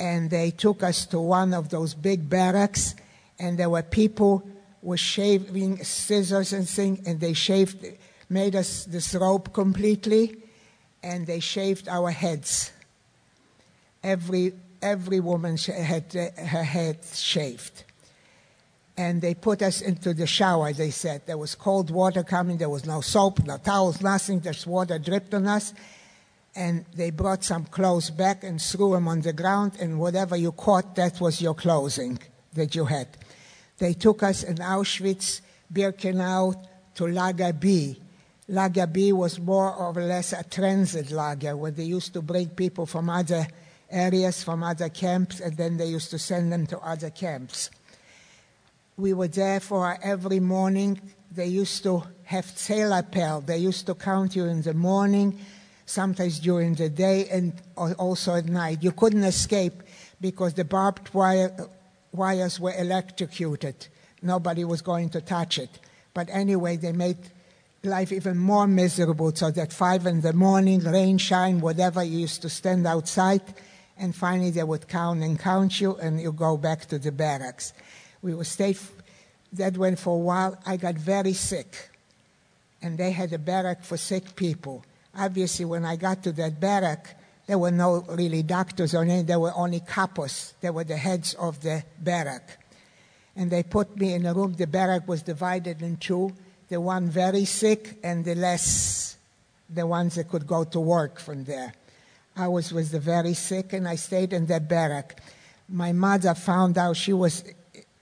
and 0.01 0.31
they 0.31 0.51
took 0.51 0.83
us 0.83 1.07
to 1.07 1.21
one 1.21 1.53
of 1.55 1.69
those 1.69 1.95
big 1.95 2.29
barracks, 2.29 2.95
and 3.39 3.59
there 3.59 3.71
were 3.71 3.83
people 3.83 4.49
with 4.83 5.01
shaving 5.01 5.83
scissors 5.83 6.53
and 6.53 6.69
things, 6.69 7.07
and 7.07 7.21
they 7.21 7.33
shaved, 7.33 7.85
made 8.29 8.55
us 8.55 8.85
this 8.85 9.15
rope 9.15 9.53
completely, 9.53 10.37
and 11.03 11.27
they 11.27 11.41
shaved 11.41 11.89
our 11.89 12.11
heads. 12.11 12.73
Every 14.03 14.55
every 14.81 15.19
woman 15.19 15.57
had 15.57 16.13
her 16.13 16.63
head 16.63 16.99
shaved. 17.13 17.83
And 18.97 19.21
they 19.21 19.35
put 19.35 19.61
us 19.63 19.81
into 19.81 20.15
the 20.15 20.27
shower, 20.27 20.73
they 20.73 20.91
said. 20.91 21.23
There 21.27 21.39
was 21.39 21.55
cold 21.57 21.91
water 21.91 22.23
coming, 22.23 22.59
there 22.59 22.69
was 22.69 22.87
no 22.87 23.01
soap, 23.01 23.45
no 23.45 23.57
towels, 23.57 24.01
nothing, 24.01 24.41
just 24.41 24.67
water 24.67 24.99
dripped 24.99 25.35
on 25.35 25.47
us 25.49 25.73
and 26.59 26.85
they 26.93 27.11
brought 27.11 27.45
some 27.45 27.65
clothes 27.67 28.11
back 28.11 28.43
and 28.43 28.61
threw 28.61 28.91
them 28.91 29.07
on 29.07 29.21
the 29.21 29.33
ground, 29.33 29.75
and 29.81 30.01
whatever 30.01 30.37
you 30.37 30.51
caught, 30.51 30.97
that 30.97 31.21
was 31.21 31.41
your 31.41 31.55
clothing 31.55 32.19
that 32.53 32.75
you 32.75 32.85
had. 32.85 33.07
They 33.79 33.93
took 33.93 34.25
us 34.25 34.43
in 34.43 34.57
Auschwitz, 34.57 35.41
Birkenau, 35.73 36.61
to 36.97 37.07
Lager 37.07 37.53
B. 37.53 37.97
Lager 38.49 38.89
B 38.89 39.13
was 39.13 39.39
more 39.39 39.73
or 39.73 39.93
less 39.93 40.33
a 40.33 40.43
transit 40.43 41.13
lager 41.13 41.57
where 41.57 41.71
they 41.71 41.85
used 41.85 42.13
to 42.15 42.23
bring 42.23 42.49
people 42.49 42.87
from 42.87 43.09
other 43.09 43.47
areas, 43.89 44.43
from 44.43 44.65
other 44.65 44.89
camps, 44.89 45.39
and 45.39 45.57
then 45.57 45.77
they 45.77 45.87
used 45.87 46.11
to 46.11 46.19
send 46.19 46.53
them 46.53 46.67
to 46.67 46.79
other 46.81 47.11
camps. 47.11 47.71
We 48.97 49.15
were 49.15 49.29
there 49.29 49.61
for 49.61 49.97
every 50.03 50.41
morning. 50.41 51.01
They 51.31 51.47
used 51.47 51.85
to 51.85 52.03
have 52.25 52.47
Zählappell. 52.47 53.47
They 53.47 53.59
used 53.59 53.87
to 53.87 53.95
count 53.95 54.35
you 54.35 54.47
in 54.47 54.63
the 54.63 54.75
morning 54.75 55.39
sometimes 55.89 56.39
during 56.39 56.75
the 56.75 56.89
day 56.89 57.27
and 57.29 57.55
also 57.77 58.35
at 58.35 58.47
night. 58.47 58.83
You 58.83 58.93
couldn't 58.93 59.25
escape 59.25 59.83
because 60.21 60.55
the 60.55 60.65
barbed 60.65 61.13
wire, 61.15 61.51
wires 62.13 62.61
were 62.61 62.75
electrocuted. 62.77 63.89
Nobody 64.21 64.65
was 64.65 64.83
going 64.83 65.09
to 65.11 65.21
touch 65.23 65.59
it. 65.59 65.71
But 66.13 66.29
anyway, 66.31 66.77
they 66.77 66.93
made 66.93 67.17
life 67.83 68.13
even 68.13 68.37
more 68.37 68.67
miserable. 68.67 69.35
So 69.35 69.51
that 69.53 69.73
five 69.73 70.07
in 70.07 70.21
the 70.21 70.35
morning, 70.35 70.81
rain, 70.81 71.17
shine, 71.17 71.61
whatever, 71.61 72.03
you 72.03 72.19
used 72.19 72.43
to 72.43 72.51
stand 72.51 72.87
outside, 72.87 73.43
and 73.97 74.15
finally 74.15 74.51
they 74.51 74.65
would 74.65 74.89
count 74.89 75.23
and 75.23 75.39
count 75.39 75.81
you, 75.81 75.97
and 75.97 76.21
you 76.21 76.33
go 76.33 76.59
back 76.59 76.85
to 76.87 76.99
the 76.99 77.13
barracks. 77.13 77.73
We 78.21 78.35
would 78.35 78.47
stay. 78.47 78.77
That 79.55 79.79
went 79.79 79.99
for 79.99 80.17
a 80.17 80.21
while. 80.21 80.61
I 80.67 80.77
got 80.77 80.97
very 80.97 81.33
sick, 81.33 81.89
and 82.83 82.99
they 82.99 83.13
had 83.13 83.33
a 83.33 83.39
barrack 83.39 83.85
for 83.85 83.97
sick 83.97 84.37
people. 84.37 84.85
Obviously, 85.19 85.65
when 85.65 85.85
I 85.85 85.97
got 85.97 86.23
to 86.23 86.33
that 86.33 86.61
barrack, 86.61 87.19
there 87.47 87.59
were 87.59 87.71
no 87.71 88.05
really 88.09 88.43
doctors 88.43 88.95
or 88.95 89.03
anything. 89.03 89.27
There 89.27 89.41
were 89.41 89.53
only 89.55 89.81
kapos. 89.81 90.53
They 90.61 90.71
were 90.71 90.85
the 90.85 90.97
heads 90.97 91.35
of 91.35 91.61
the 91.61 91.83
barrack. 91.99 92.65
And 93.35 93.51
they 93.51 93.63
put 93.63 93.97
me 93.97 94.15
in 94.15 94.27
a 94.27 94.35
room. 94.35 94.55
The 94.55 94.67
barrack 94.67 95.09
was 95.09 95.23
divided 95.23 95.83
in 95.83 95.97
two 95.97 96.33
the 96.69 96.81
one 96.81 97.09
very 97.09 97.45
sick 97.45 97.99
and 98.03 98.25
the 98.25 98.35
less, 98.35 99.17
the 99.71 99.87
ones 99.87 100.17
that 100.17 100.29
could 100.29 100.47
go 100.47 100.65
to 100.65 100.81
work 100.81 101.19
from 101.19 101.45
there. 101.45 101.73
I 102.37 102.49
was 102.49 102.73
with 102.73 102.91
the 102.91 103.01
very 103.01 103.35
sick 103.35 103.73
and 103.73 103.89
I 103.89 103.97
stayed 103.97 104.33
in 104.33 104.47
that 104.47 104.69
barrack. 104.69 105.21
My 105.69 105.93
mother 105.93 106.35
found 106.35 106.79
out 106.79 106.97
she 106.97 107.13
was 107.13 107.43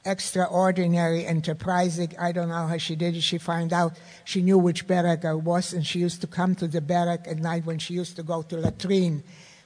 extraordinary, 0.06 1.26
enterprising. 1.26 2.14
I 2.18 2.32
don't 2.32 2.48
know 2.48 2.66
how 2.66 2.78
she 2.78 2.96
did 2.96 3.16
it. 3.16 3.22
She 3.22 3.38
found 3.38 3.72
out 3.72 3.98
she 4.24 4.40
knew 4.40 4.56
which 4.56 4.86
barrack 4.86 5.24
I 5.24 5.34
was, 5.34 5.72
and 5.72 5.86
she 5.86 5.98
used 5.98 6.20
to 6.22 6.26
come 6.26 6.54
to 6.56 6.68
the 6.68 6.80
barrack 6.80 7.26
at 7.28 7.38
night 7.38 7.66
when 7.66 7.78
she 7.78 7.94
used 7.94 8.16
to 8.16 8.22
go 8.22 8.42
to 8.42 8.56
latrine. 8.56 9.22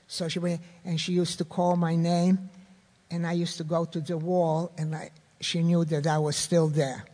So 0.09 0.27
she 0.29 0.39
went, 0.39 0.61
and 0.85 1.01
she 1.01 1.13
used 1.13 1.39
to 1.39 1.45
call 1.45 1.77
my 1.77 1.95
name, 1.95 2.49
and 3.11 3.27
I 3.27 3.33
used 3.33 3.59
to 3.59 3.65
go 3.65 3.85
to 3.85 4.01
the 4.01 4.17
wall, 4.17 4.73
and 4.77 4.97
I, 4.97 5.11
she 5.41 5.63
knew 5.63 5.85
that 5.85 6.07
I 6.07 6.19
was 6.19 6.37
still 6.37 6.69
there. 6.69 7.05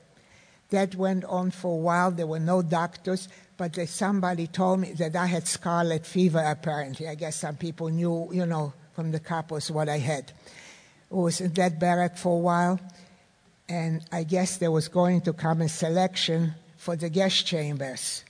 That 0.70 0.94
went 0.94 1.24
on 1.24 1.50
for 1.50 1.72
a 1.72 1.80
while. 1.80 2.10
There 2.10 2.26
were 2.26 2.40
no 2.40 2.62
doctors, 2.62 3.28
but 3.56 3.76
somebody 3.88 4.46
told 4.46 4.80
me 4.80 4.92
that 4.92 5.14
I 5.14 5.26
had 5.26 5.46
scarlet 5.46 6.06
fever, 6.06 6.42
apparently. 6.44 7.08
I 7.08 7.14
guess 7.14 7.36
some 7.36 7.56
people 7.56 7.88
knew, 7.88 8.28
you 8.32 8.46
know, 8.46 8.72
from 8.94 9.12
the 9.12 9.20
kapos 9.20 9.70
what 9.70 9.88
I 9.88 9.98
had. 9.98 10.32
I 11.12 11.14
was 11.14 11.40
in 11.40 11.52
that 11.52 11.78
barrack 11.78 12.16
for 12.16 12.36
a 12.36 12.40
while, 12.40 12.80
and 13.68 14.04
I 14.12 14.24
guess 14.24 14.58
there 14.58 14.70
was 14.70 14.88
going 14.88 15.22
to 15.22 15.32
come 15.32 15.62
a 15.62 15.68
selection 15.68 16.54
for 16.76 16.96
the 16.96 17.08
gas 17.08 17.42
chambers. 17.42 18.24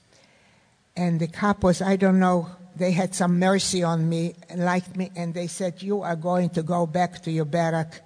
And 0.95 1.19
the 1.19 1.27
kapos, 1.27 1.85
I 1.85 1.95
don't 1.95 2.19
know, 2.19 2.49
they 2.75 2.91
had 2.91 3.13
some 3.13 3.39
mercy 3.39 3.83
on 3.83 4.07
me 4.09 4.35
and 4.49 4.65
liked 4.65 4.95
me, 4.95 5.11
and 5.15 5.33
they 5.33 5.47
said, 5.47 5.81
You 5.81 6.01
are 6.01 6.15
going 6.15 6.49
to 6.51 6.63
go 6.63 6.85
back 6.85 7.21
to 7.23 7.31
your 7.31 7.45
barrack 7.45 8.01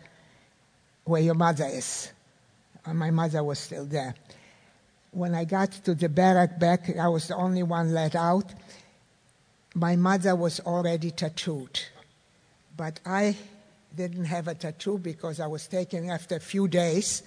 where 1.06 1.22
your 1.22 1.36
mother 1.36 1.66
is 1.66 2.12
and 2.86 2.98
my 2.98 3.12
mother 3.12 3.44
was 3.44 3.60
still 3.60 3.86
there. 3.86 4.16
When 5.12 5.36
I 5.36 5.44
got 5.44 5.72
to 5.86 5.94
the 5.94 6.10
barrack 6.10 6.60
back, 6.60 6.96
I 6.98 7.08
was 7.08 7.28
the 7.28 7.36
only 7.36 7.64
one 7.64 7.94
let 7.94 8.16
out. 8.16 8.54
My 9.74 9.96
mother 9.96 10.36
was 10.36 10.60
already 10.62 11.12
tattooed, 11.12 11.80
but 12.76 13.00
I 13.06 13.38
didn't 13.96 14.26
have 14.26 14.48
a 14.48 14.56
tattoo 14.56 14.98
because 14.98 15.40
I 15.40 15.48
was 15.48 15.68
taken 15.68 16.10
after 16.10 16.36
a 16.36 16.40
few 16.40 16.68
days, 16.68 17.24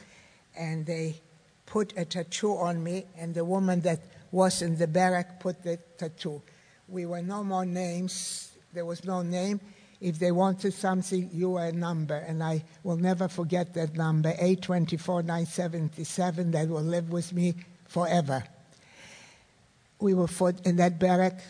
and 0.57 0.87
they 0.87 1.20
put 1.66 1.92
a 1.96 2.05
tattoo 2.05 2.57
on 2.57 2.83
me, 2.83 3.05
and 3.16 3.35
the 3.35 3.44
woman 3.44 3.81
that 3.81 4.00
was 4.31 4.62
in 4.62 4.77
the 4.77 4.87
barrack 4.87 5.40
put 5.40 5.62
the 5.62 5.79
tattoo. 5.96 6.42
We 6.88 7.07
were 7.07 7.22
no 7.22 7.42
more 7.44 7.64
names. 7.64 8.53
There 8.72 8.85
was 8.85 9.05
no 9.05 9.22
name. 9.22 9.61
If 10.00 10.18
they 10.18 10.33
wanted 10.33 10.74
something, 10.74 11.31
you 11.33 11.50
were 11.50 11.66
a 11.66 11.72
number. 11.72 12.16
And 12.16 12.42
I 12.42 12.64
will 12.83 12.96
never 12.96 13.29
forget 13.29 13.72
that 13.74 13.96
number, 13.96 14.35
824977, 14.38 16.50
that 16.50 16.68
will 16.68 16.83
live 16.83 17.11
with 17.11 17.33
me 17.33 17.55
forever. 17.87 18.42
We 20.00 20.14
were 20.14 20.27
in 20.64 20.74
that 20.77 20.98
barrack 20.98 21.40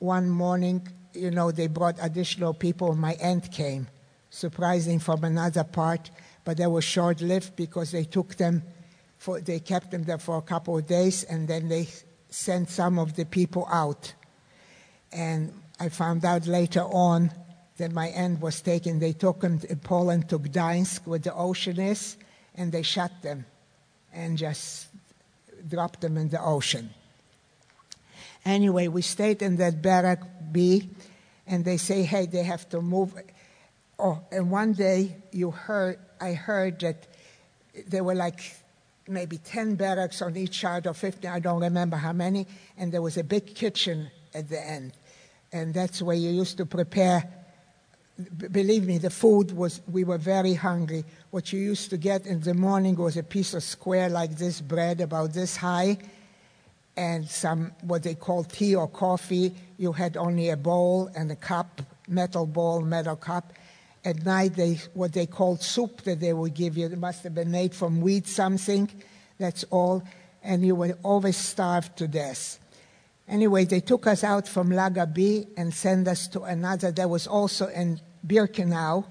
one 0.00 0.28
morning. 0.28 0.88
You 1.14 1.30
know, 1.30 1.52
they 1.52 1.68
brought 1.68 1.96
additional 2.02 2.52
people. 2.52 2.94
My 2.94 3.14
aunt 3.14 3.50
came, 3.52 3.86
surprising 4.32 4.98
from 4.98 5.22
another 5.24 5.62
part, 5.62 6.10
but 6.42 6.56
they 6.56 6.66
were 6.66 6.80
short 6.80 7.20
lived 7.20 7.54
because 7.54 7.92
they 7.92 8.04
took 8.04 8.34
them, 8.36 8.62
for, 9.18 9.40
they 9.40 9.60
kept 9.60 9.90
them 9.90 10.04
there 10.04 10.18
for 10.18 10.38
a 10.38 10.42
couple 10.42 10.76
of 10.78 10.86
days, 10.86 11.22
and 11.24 11.46
then 11.46 11.68
they 11.68 11.86
sent 12.30 12.70
some 12.70 12.98
of 12.98 13.14
the 13.14 13.26
people 13.26 13.68
out. 13.70 14.14
And 15.12 15.52
I 15.78 15.90
found 15.90 16.24
out 16.24 16.46
later 16.46 16.80
on 16.80 17.30
that 17.76 17.92
my 17.92 18.06
aunt 18.08 18.40
was 18.40 18.62
taken. 18.62 18.98
They 18.98 19.12
took 19.12 19.42
him 19.42 19.58
to 19.58 19.76
Poland 19.76 20.30
to 20.30 20.38
Gdańsk, 20.38 21.06
where 21.06 21.18
the 21.18 21.34
ocean 21.34 21.78
is, 21.78 22.16
and 22.54 22.72
they 22.72 22.82
shot 22.82 23.12
them 23.20 23.44
and 24.14 24.38
just 24.38 24.86
dropped 25.68 26.00
them 26.00 26.16
in 26.16 26.30
the 26.30 26.42
ocean. 26.42 26.88
Anyway, 28.46 28.88
we 28.88 29.02
stayed 29.02 29.42
in 29.42 29.56
that 29.56 29.82
barrack 29.82 30.20
B, 30.50 30.88
and 31.46 31.66
they 31.66 31.76
say, 31.76 32.02
hey, 32.02 32.24
they 32.24 32.42
have 32.42 32.66
to 32.70 32.80
move. 32.80 33.14
Oh, 34.04 34.20
and 34.32 34.50
one 34.50 34.72
day 34.72 35.16
you 35.30 35.52
heard, 35.52 35.98
I 36.20 36.32
heard 36.32 36.80
that 36.80 37.06
there 37.86 38.02
were 38.02 38.16
like 38.16 38.56
maybe 39.06 39.38
10 39.38 39.76
barracks 39.76 40.20
on 40.20 40.36
each 40.36 40.60
side 40.60 40.86
or 40.88 40.94
15, 40.94 41.30
I 41.30 41.38
don't 41.38 41.60
remember 41.60 41.96
how 41.96 42.12
many, 42.12 42.46
and 42.76 42.90
there 42.92 43.00
was 43.00 43.16
a 43.16 43.22
big 43.24 43.54
kitchen 43.54 44.10
at 44.34 44.48
the 44.48 44.60
end. 44.60 44.92
And 45.52 45.72
that's 45.72 46.02
where 46.02 46.16
you 46.16 46.30
used 46.30 46.56
to 46.56 46.66
prepare 46.66 47.42
believe 48.50 48.86
me, 48.86 48.98
the 48.98 49.10
food 49.10 49.52
was, 49.52 49.80
we 49.90 50.04
were 50.04 50.18
very 50.18 50.54
hungry. 50.54 51.04
What 51.30 51.52
you 51.52 51.60
used 51.60 51.90
to 51.90 51.96
get 51.96 52.26
in 52.26 52.40
the 52.40 52.54
morning 52.54 52.96
was 52.96 53.16
a 53.16 53.22
piece 53.22 53.54
of 53.54 53.62
square 53.62 54.08
like 54.08 54.36
this 54.36 54.60
bread, 54.60 55.00
about 55.00 55.32
this 55.32 55.56
high, 55.56 55.98
and 56.96 57.28
some 57.28 57.72
what 57.82 58.02
they 58.02 58.14
call 58.14 58.44
tea 58.44 58.74
or 58.74 58.88
coffee. 58.88 59.54
You 59.78 59.92
had 59.92 60.16
only 60.16 60.50
a 60.50 60.56
bowl 60.56 61.10
and 61.16 61.30
a 61.30 61.36
cup, 61.36 61.80
metal 62.06 62.46
bowl, 62.46 62.82
metal 62.82 63.16
cup. 63.16 63.52
At 64.04 64.24
night, 64.24 64.54
they, 64.54 64.80
what 64.94 65.12
they 65.12 65.26
called 65.26 65.62
soup 65.62 66.02
that 66.02 66.18
they 66.18 66.32
would 66.32 66.54
give 66.54 66.76
you, 66.76 66.86
it 66.86 66.98
must 66.98 67.22
have 67.22 67.34
been 67.34 67.52
made 67.52 67.74
from 67.74 68.00
wheat 68.00 68.26
something, 68.26 68.90
that's 69.38 69.64
all, 69.70 70.02
and 70.42 70.66
you 70.66 70.74
were 70.74 70.98
always 71.04 71.36
starved 71.36 71.96
to 71.98 72.08
death. 72.08 72.58
Anyway, 73.28 73.64
they 73.64 73.80
took 73.80 74.06
us 74.08 74.24
out 74.24 74.48
from 74.48 74.70
Lager 74.70 75.06
B 75.06 75.46
and 75.56 75.72
sent 75.72 76.08
us 76.08 76.26
to 76.28 76.42
another 76.42 76.90
that 76.90 77.08
was 77.08 77.28
also 77.28 77.68
in 77.68 78.00
Birkenau, 78.26 79.08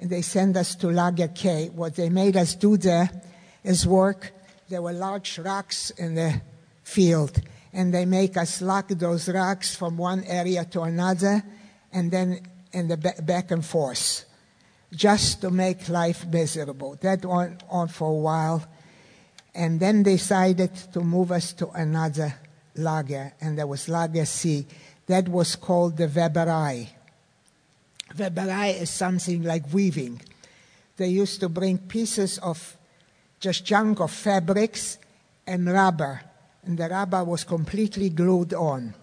and 0.00 0.08
they 0.08 0.22
sent 0.22 0.56
us 0.56 0.74
to 0.76 0.88
Lager 0.88 1.28
K. 1.28 1.68
What 1.68 1.94
they 1.96 2.08
made 2.08 2.36
us 2.36 2.54
do 2.54 2.78
there 2.78 3.10
is 3.62 3.86
work. 3.86 4.32
There 4.68 4.80
were 4.80 4.94
large 4.94 5.38
rocks 5.38 5.90
in 5.90 6.14
the 6.14 6.40
field, 6.82 7.40
and 7.72 7.92
they 7.92 8.06
make 8.06 8.38
us 8.38 8.62
lug 8.62 8.88
those 8.88 9.28
rocks 9.28 9.76
from 9.76 9.98
one 9.98 10.24
area 10.24 10.64
to 10.64 10.82
another, 10.82 11.42
and 11.92 12.10
then 12.10 12.40
in 12.72 12.88
the 12.88 12.96
back 12.96 13.50
and 13.50 13.64
forth, 13.64 14.24
just 14.94 15.40
to 15.40 15.50
make 15.50 15.88
life 15.88 16.26
miserable. 16.26 16.96
That 17.00 17.24
went 17.24 17.62
on 17.68 17.88
for 17.88 18.10
a 18.10 18.14
while, 18.14 18.66
and 19.54 19.78
then 19.78 20.02
decided 20.02 20.74
to 20.92 21.00
move 21.00 21.32
us 21.32 21.52
to 21.54 21.68
another 21.70 22.34
lager, 22.76 23.32
and 23.40 23.58
there 23.58 23.66
was 23.66 23.88
Lager 23.88 24.24
C. 24.24 24.66
That 25.06 25.28
was 25.28 25.56
called 25.56 25.96
the 25.96 26.06
Weberei. 26.06 26.88
Weberei 28.14 28.80
is 28.80 28.90
something 28.90 29.42
like 29.42 29.72
weaving. 29.72 30.20
They 30.96 31.08
used 31.08 31.40
to 31.40 31.48
bring 31.48 31.78
pieces 31.78 32.38
of 32.38 32.76
just 33.40 33.64
junk 33.64 34.00
of 34.00 34.10
fabrics 34.10 34.98
and 35.46 35.66
rubber, 35.66 36.22
and 36.64 36.78
the 36.78 36.88
rubber 36.88 37.24
was 37.24 37.44
completely 37.44 38.08
glued 38.08 38.54
on. 38.54 38.94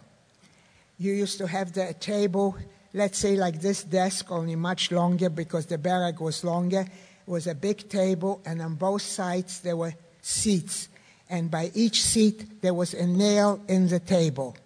You 0.98 1.14
used 1.14 1.38
to 1.40 1.48
have 1.48 1.74
the 1.74 1.94
table, 2.00 2.58
let's 2.94 3.18
say 3.18 3.36
like 3.36 3.62
this 3.62 3.84
desk, 3.84 4.32
only 4.32 4.56
much 4.56 4.92
longer 4.92 5.30
because 5.30 5.66
the 5.66 5.78
barrack 5.78 6.20
was 6.20 6.44
longer. 6.44 6.86
Was 7.26 7.46
a 7.46 7.54
big 7.54 7.88
table, 7.90 8.42
and 8.44 8.60
on 8.60 8.74
both 8.74 9.04
sides 9.04 9.60
there 9.60 9.78
were 9.78 9.94
seats 10.20 10.90
and 11.30 11.52
by 11.52 11.72
each 11.76 12.02
seat 12.04 12.62
there 12.62 12.74
was 12.74 12.94
a 12.94 13.06
nail 13.06 13.62
in 13.68 13.88
the 13.88 14.00
table. 14.00 14.58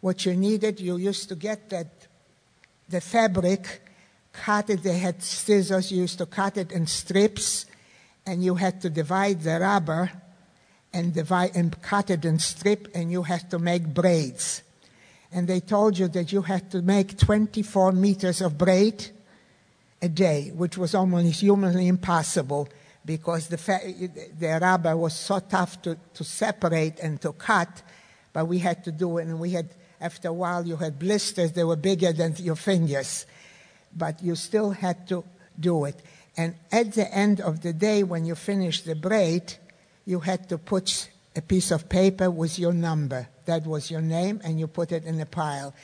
What 0.00 0.24
you 0.24 0.34
needed, 0.34 0.80
you 0.80 0.96
used 0.96 1.28
to 1.28 1.34
get 1.34 1.68
that 1.70 1.88
the 2.88 3.00
fabric, 3.00 3.82
cut 4.32 4.70
it, 4.70 4.82
they 4.82 4.98
had 4.98 5.22
scissors, 5.22 5.92
you 5.92 6.02
used 6.02 6.18
to 6.18 6.26
cut 6.26 6.56
it 6.56 6.72
in 6.72 6.86
strips, 6.86 7.66
and 8.24 8.42
you 8.42 8.54
had 8.54 8.80
to 8.82 8.90
divide 8.90 9.42
the 9.42 9.60
rubber 9.60 10.10
and 10.92 11.12
divide 11.12 11.54
and 11.54 11.80
cut 11.82 12.10
it 12.10 12.24
in 12.24 12.38
strip, 12.38 12.88
and 12.94 13.12
you 13.12 13.22
had 13.24 13.50
to 13.50 13.58
make 13.58 13.84
braids. 13.84 14.62
And 15.32 15.46
they 15.46 15.60
told 15.60 15.98
you 15.98 16.08
that 16.08 16.32
you 16.32 16.42
had 16.42 16.70
to 16.72 16.82
make 16.82 17.16
24 17.16 17.92
meters 17.92 18.40
of 18.40 18.58
braid 18.58 19.10
a 20.02 20.08
day, 20.08 20.50
which 20.54 20.76
was 20.76 20.94
almost 20.94 21.40
humanly 21.40 21.86
impossible 21.86 22.68
because 23.04 23.48
the, 23.48 23.58
fa- 23.58 23.80
the 24.38 24.58
rubber 24.60 24.96
was 24.96 25.14
so 25.14 25.38
tough 25.38 25.80
to, 25.82 25.96
to 26.14 26.24
separate 26.24 26.98
and 27.00 27.20
to 27.20 27.32
cut, 27.32 27.82
but 28.32 28.46
we 28.46 28.58
had 28.58 28.84
to 28.84 28.92
do 28.92 29.18
it. 29.18 29.26
And 29.26 29.38
we 29.40 29.50
had, 29.50 29.68
after 30.00 30.28
a 30.28 30.32
while, 30.32 30.66
you 30.66 30.76
had 30.76 30.98
blisters 30.98 31.52
that 31.52 31.66
were 31.66 31.76
bigger 31.76 32.12
than 32.12 32.34
your 32.36 32.56
fingers, 32.56 33.26
but 33.96 34.22
you 34.22 34.34
still 34.36 34.70
had 34.70 35.08
to 35.08 35.24
do 35.58 35.84
it. 35.84 36.00
And 36.36 36.54
at 36.70 36.92
the 36.92 37.12
end 37.12 37.40
of 37.40 37.60
the 37.60 37.72
day, 37.72 38.02
when 38.02 38.24
you 38.24 38.34
finished 38.34 38.84
the 38.84 38.94
braid, 38.94 39.54
you 40.04 40.20
had 40.20 40.48
to 40.48 40.58
put 40.58 41.08
a 41.36 41.42
piece 41.42 41.70
of 41.70 41.88
paper 41.88 42.30
with 42.30 42.58
your 42.58 42.72
number. 42.72 43.28
That 43.44 43.66
was 43.66 43.90
your 43.90 44.00
name, 44.00 44.40
and 44.44 44.58
you 44.58 44.66
put 44.66 44.92
it 44.92 45.04
in 45.04 45.20
a 45.20 45.26
pile. 45.26 45.74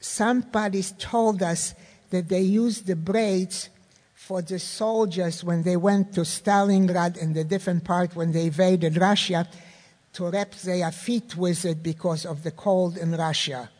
Somebody 0.00 0.82
told 0.82 1.42
us 1.42 1.74
that 2.10 2.28
they 2.28 2.40
used 2.40 2.86
the 2.86 2.96
braids 2.96 3.68
for 4.14 4.42
the 4.42 4.58
soldiers 4.58 5.42
when 5.42 5.62
they 5.62 5.76
went 5.76 6.14
to 6.14 6.20
Stalingrad 6.20 7.20
and 7.20 7.34
the 7.34 7.44
different 7.44 7.84
part 7.84 8.14
when 8.14 8.32
they 8.32 8.46
invaded 8.46 8.96
Russia 8.96 9.48
to 10.12 10.30
wrap 10.30 10.52
their 10.52 10.92
feet 10.92 11.36
with 11.36 11.64
it 11.64 11.82
because 11.82 12.24
of 12.24 12.42
the 12.42 12.50
cold 12.50 12.96
in 12.96 13.12
Russia. 13.12 13.70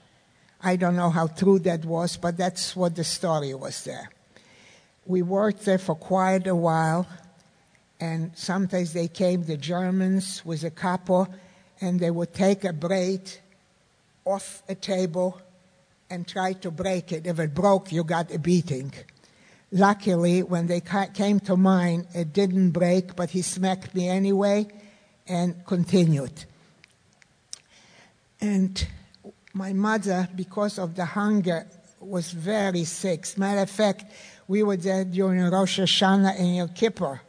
I 0.62 0.76
don't 0.76 0.97
know 0.97 1.11
how 1.11 1.26
true 1.26 1.59
that 1.61 1.84
was, 1.84 2.16
but 2.16 2.36
that's 2.36 2.74
what 2.74 2.95
the 2.97 3.05
story 3.05 3.55
was 3.55 3.84
there. 3.84 4.11
We 5.05 5.22
worked 5.22 5.64
there 5.64 5.78
for 5.78 5.95
quite 5.95 6.47
a 6.47 6.55
while, 6.55 7.07
and 8.03 8.33
sometimes 8.35 8.93
they 8.95 9.07
came, 9.07 9.45
the 9.45 9.57
Germans, 9.57 10.45
with 10.45 10.65
a 10.65 10.71
couple, 10.71 11.29
and 11.81 12.01
they 12.01 12.11
would 12.11 12.35
take 12.35 12.65
a 12.65 12.73
braid 12.73 13.31
off 14.25 14.65
a 14.69 14.75
table 14.75 15.41
and 16.11 16.27
try 16.27 16.53
to 16.55 16.73
break 16.73 17.13
it. 17.13 17.29
If 17.29 17.39
it 17.39 17.55
broke, 17.55 17.93
you 17.93 18.03
got 18.03 18.35
a 18.35 18.41
beating. 18.41 18.93
Luckily, 19.71 20.43
when 20.43 20.67
they 20.67 20.81
came 21.15 21.39
to 21.47 21.57
mine, 21.57 22.09
it 22.13 22.33
didn't 22.33 22.73
break, 22.73 23.15
but 23.15 23.31
he 23.31 23.41
smacked 23.41 23.95
me 23.95 24.09
anyway 24.09 24.67
and 25.29 25.65
continued. 25.65 26.45
And 28.41 28.85
my 29.55 29.73
mother, 29.73 30.29
because 30.35 30.77
of 30.81 30.97
the 30.97 31.05
hunger, 31.05 31.69
was 32.01 32.33
very 32.33 32.83
sick. 32.83 33.39
Matter 33.39 33.61
of 33.61 33.71
fact, 33.71 34.11
we 34.49 34.65
were 34.65 34.77
there 34.77 35.05
during 35.05 35.41
Rosh 35.49 35.79
Hashanah 35.79 36.35
and 36.37 36.57
Yom 36.57 36.69
Kippur. 36.71 37.21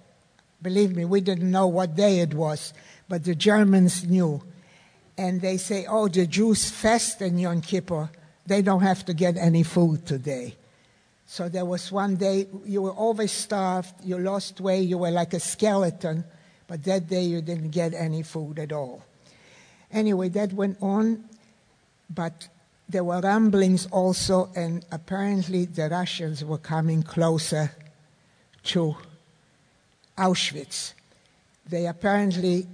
Believe 0.63 0.95
me, 0.95 1.05
we 1.05 1.21
didn't 1.21 1.51
know 1.51 1.67
what 1.67 1.95
day 1.95 2.21
it 2.21 2.33
was, 2.33 2.73
but 3.07 3.23
the 3.23 3.35
Germans 3.35 4.03
knew. 4.05 4.41
And 5.17 5.41
they 5.41 5.57
say, 5.57 5.85
oh, 5.87 6.07
the 6.07 6.25
Jews 6.25 6.71
fast 6.71 7.21
in 7.21 7.37
Yom 7.37 7.61
Kippur. 7.61 8.09
They 8.47 8.63
don't 8.63 8.81
have 8.81 9.05
to 9.05 9.13
get 9.13 9.37
any 9.37 9.61
food 9.61 10.07
today. 10.07 10.55
So 11.27 11.49
there 11.49 11.65
was 11.65 11.91
one 11.91 12.15
day 12.15 12.47
you 12.65 12.81
were 12.81 12.91
always 12.91 13.31
starved, 13.31 13.93
you 14.03 14.17
lost 14.17 14.59
weight, 14.59 14.89
you 14.89 14.97
were 14.97 15.11
like 15.11 15.33
a 15.33 15.39
skeleton, 15.39 16.23
but 16.65 16.83
that 16.85 17.07
day 17.07 17.23
you 17.23 17.41
didn't 17.41 17.69
get 17.69 17.93
any 17.93 18.23
food 18.23 18.57
at 18.57 18.71
all. 18.71 19.03
Anyway, 19.91 20.29
that 20.29 20.53
went 20.53 20.77
on 20.81 21.23
but 22.13 22.47
there 22.87 23.03
were 23.03 23.21
rumblings 23.21 23.87
also, 23.87 24.51
and 24.55 24.85
apparently 24.91 25.65
the 25.65 25.89
Russians 25.89 26.43
were 26.43 26.57
coming 26.57 27.03
closer 27.03 27.71
to 28.63 28.95
Auschwitz. 30.17 30.93
They 31.67 31.87
apparently, 31.87 32.67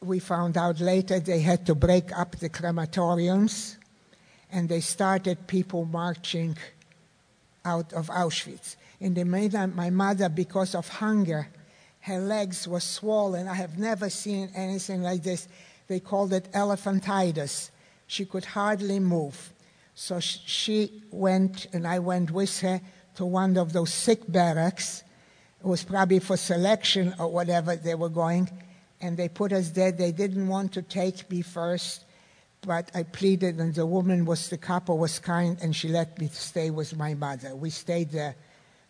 we 0.00 0.18
found 0.18 0.56
out 0.56 0.80
later, 0.80 1.20
they 1.20 1.40
had 1.40 1.66
to 1.66 1.74
break 1.74 2.16
up 2.16 2.36
the 2.36 2.48
crematoriums 2.48 3.76
and 4.52 4.68
they 4.68 4.80
started 4.80 5.46
people 5.46 5.84
marching 5.84 6.56
out 7.64 7.92
of 7.92 8.08
Auschwitz. 8.08 8.76
In 9.00 9.14
the 9.14 9.24
meantime, 9.24 9.74
my 9.74 9.90
mother, 9.90 10.28
because 10.28 10.74
of 10.74 10.88
hunger, 10.88 11.48
her 12.00 12.18
legs 12.18 12.66
were 12.66 12.80
swollen. 12.80 13.46
I 13.48 13.54
have 13.54 13.78
never 13.78 14.10
seen 14.10 14.50
anything 14.54 15.02
like 15.02 15.22
this. 15.22 15.48
They 15.86 16.00
called 16.00 16.32
it 16.32 16.50
elephantitis 16.52 17.70
she 18.10 18.24
could 18.24 18.44
hardly 18.44 18.98
move. 18.98 19.52
So 19.94 20.18
she 20.18 21.02
went, 21.12 21.66
and 21.72 21.86
I 21.86 22.00
went 22.00 22.32
with 22.32 22.58
her 22.60 22.80
to 23.14 23.24
one 23.24 23.56
of 23.56 23.72
those 23.72 23.92
sick 23.94 24.20
barracks. 24.26 25.04
It 25.60 25.66
was 25.66 25.84
probably 25.84 26.18
for 26.18 26.36
selection 26.36 27.14
or 27.18 27.28
whatever 27.28 27.76
they 27.76 27.94
were 27.94 28.08
going. 28.08 28.50
And 29.00 29.16
they 29.16 29.28
put 29.28 29.52
us 29.52 29.70
there. 29.70 29.92
They 29.92 30.12
didn't 30.12 30.48
want 30.48 30.72
to 30.72 30.82
take 30.82 31.30
me 31.30 31.42
first, 31.42 32.04
but 32.62 32.90
I 32.94 33.04
pleaded, 33.04 33.58
and 33.58 33.74
the 33.74 33.86
woman 33.86 34.26
was, 34.26 34.48
the 34.48 34.58
couple 34.58 34.98
was 34.98 35.18
kind, 35.18 35.58
and 35.62 35.74
she 35.74 35.88
let 35.88 36.18
me 36.18 36.28
stay 36.28 36.70
with 36.70 36.96
my 36.96 37.14
mother. 37.14 37.54
We 37.56 37.70
stayed 37.70 38.10
there 38.10 38.36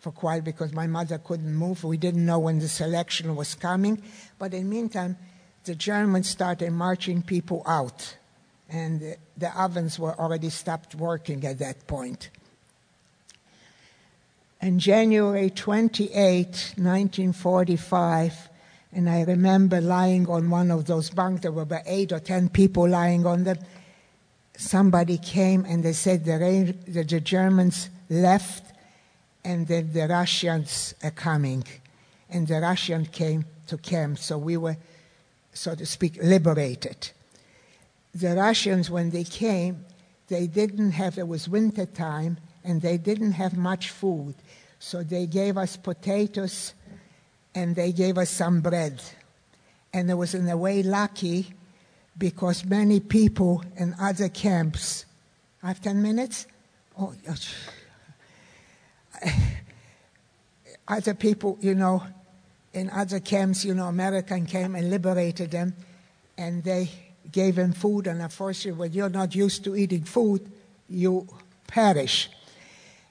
for 0.00 0.10
quite 0.10 0.42
because 0.42 0.72
my 0.72 0.86
mother 0.86 1.18
couldn't 1.18 1.54
move. 1.54 1.84
We 1.84 1.96
didn't 1.96 2.26
know 2.26 2.38
when 2.38 2.58
the 2.58 2.68
selection 2.68 3.36
was 3.36 3.54
coming. 3.54 4.02
But 4.38 4.54
in 4.54 4.64
the 4.64 4.68
meantime, 4.68 5.16
the 5.64 5.74
Germans 5.74 6.28
started 6.28 6.72
marching 6.72 7.22
people 7.22 7.62
out 7.66 8.16
and 8.70 9.16
the 9.36 9.60
ovens 9.60 9.98
were 9.98 10.18
already 10.18 10.50
stopped 10.50 10.94
working 10.94 11.44
at 11.44 11.58
that 11.58 11.86
point. 11.86 12.30
And 14.60 14.78
January 14.78 15.50
28, 15.50 16.14
1945, 16.76 18.48
and 18.92 19.08
I 19.08 19.22
remember 19.22 19.80
lying 19.80 20.28
on 20.28 20.50
one 20.50 20.70
of 20.70 20.84
those 20.84 21.10
bunks, 21.10 21.42
there 21.42 21.52
were 21.52 21.62
about 21.62 21.82
eight 21.86 22.12
or 22.12 22.20
ten 22.20 22.48
people 22.48 22.88
lying 22.88 23.24
on 23.24 23.44
them. 23.44 23.58
Somebody 24.56 25.16
came 25.16 25.64
and 25.64 25.82
they 25.82 25.94
said 25.94 26.24
the, 26.24 26.74
the 26.86 27.04
Germans 27.04 27.88
left 28.10 28.74
and 29.44 29.66
that 29.68 29.94
the 29.94 30.06
Russians 30.08 30.94
are 31.02 31.10
coming. 31.10 31.64
And 32.28 32.46
the 32.46 32.60
Russians 32.60 33.08
came 33.08 33.46
to 33.68 33.78
camp, 33.78 34.18
so 34.18 34.36
we 34.36 34.56
were, 34.56 34.76
so 35.54 35.74
to 35.74 35.86
speak, 35.86 36.18
liberated 36.22 37.10
the 38.14 38.34
Russians, 38.34 38.90
when 38.90 39.10
they 39.10 39.24
came, 39.24 39.84
they 40.28 40.46
didn't 40.46 40.92
have, 40.92 41.18
it 41.18 41.28
was 41.28 41.48
winter 41.48 41.86
time, 41.86 42.38
and 42.64 42.80
they 42.82 42.98
didn't 42.98 43.32
have 43.32 43.56
much 43.56 43.90
food. 43.90 44.34
So 44.78 45.02
they 45.02 45.26
gave 45.26 45.56
us 45.56 45.76
potatoes 45.76 46.74
and 47.54 47.74
they 47.74 47.92
gave 47.92 48.18
us 48.18 48.30
some 48.30 48.60
bread. 48.60 49.02
And 49.92 50.10
it 50.10 50.14
was 50.14 50.34
in 50.34 50.48
a 50.48 50.56
way 50.56 50.82
lucky 50.82 51.52
because 52.16 52.64
many 52.64 53.00
people 53.00 53.64
in 53.76 53.94
other 54.00 54.28
camps, 54.28 55.06
I 55.62 55.68
have 55.68 55.80
10 55.80 56.02
minutes? 56.02 56.46
Oh, 56.98 57.14
other 60.88 61.14
people, 61.14 61.58
you 61.60 61.74
know, 61.74 62.02
in 62.72 62.90
other 62.90 63.20
camps, 63.20 63.64
you 63.64 63.74
know, 63.74 63.86
American 63.86 64.46
came 64.46 64.74
and 64.74 64.90
liberated 64.90 65.50
them, 65.50 65.74
and 66.38 66.62
they 66.62 66.90
gave 67.32 67.56
them 67.56 67.72
food, 67.72 68.06
and 68.06 68.22
unfortunately, 68.22 68.78
when 68.78 68.92
you're 68.92 69.08
not 69.08 69.34
used 69.34 69.64
to 69.64 69.76
eating 69.76 70.04
food, 70.04 70.50
you 70.88 71.26
perish. 71.66 72.28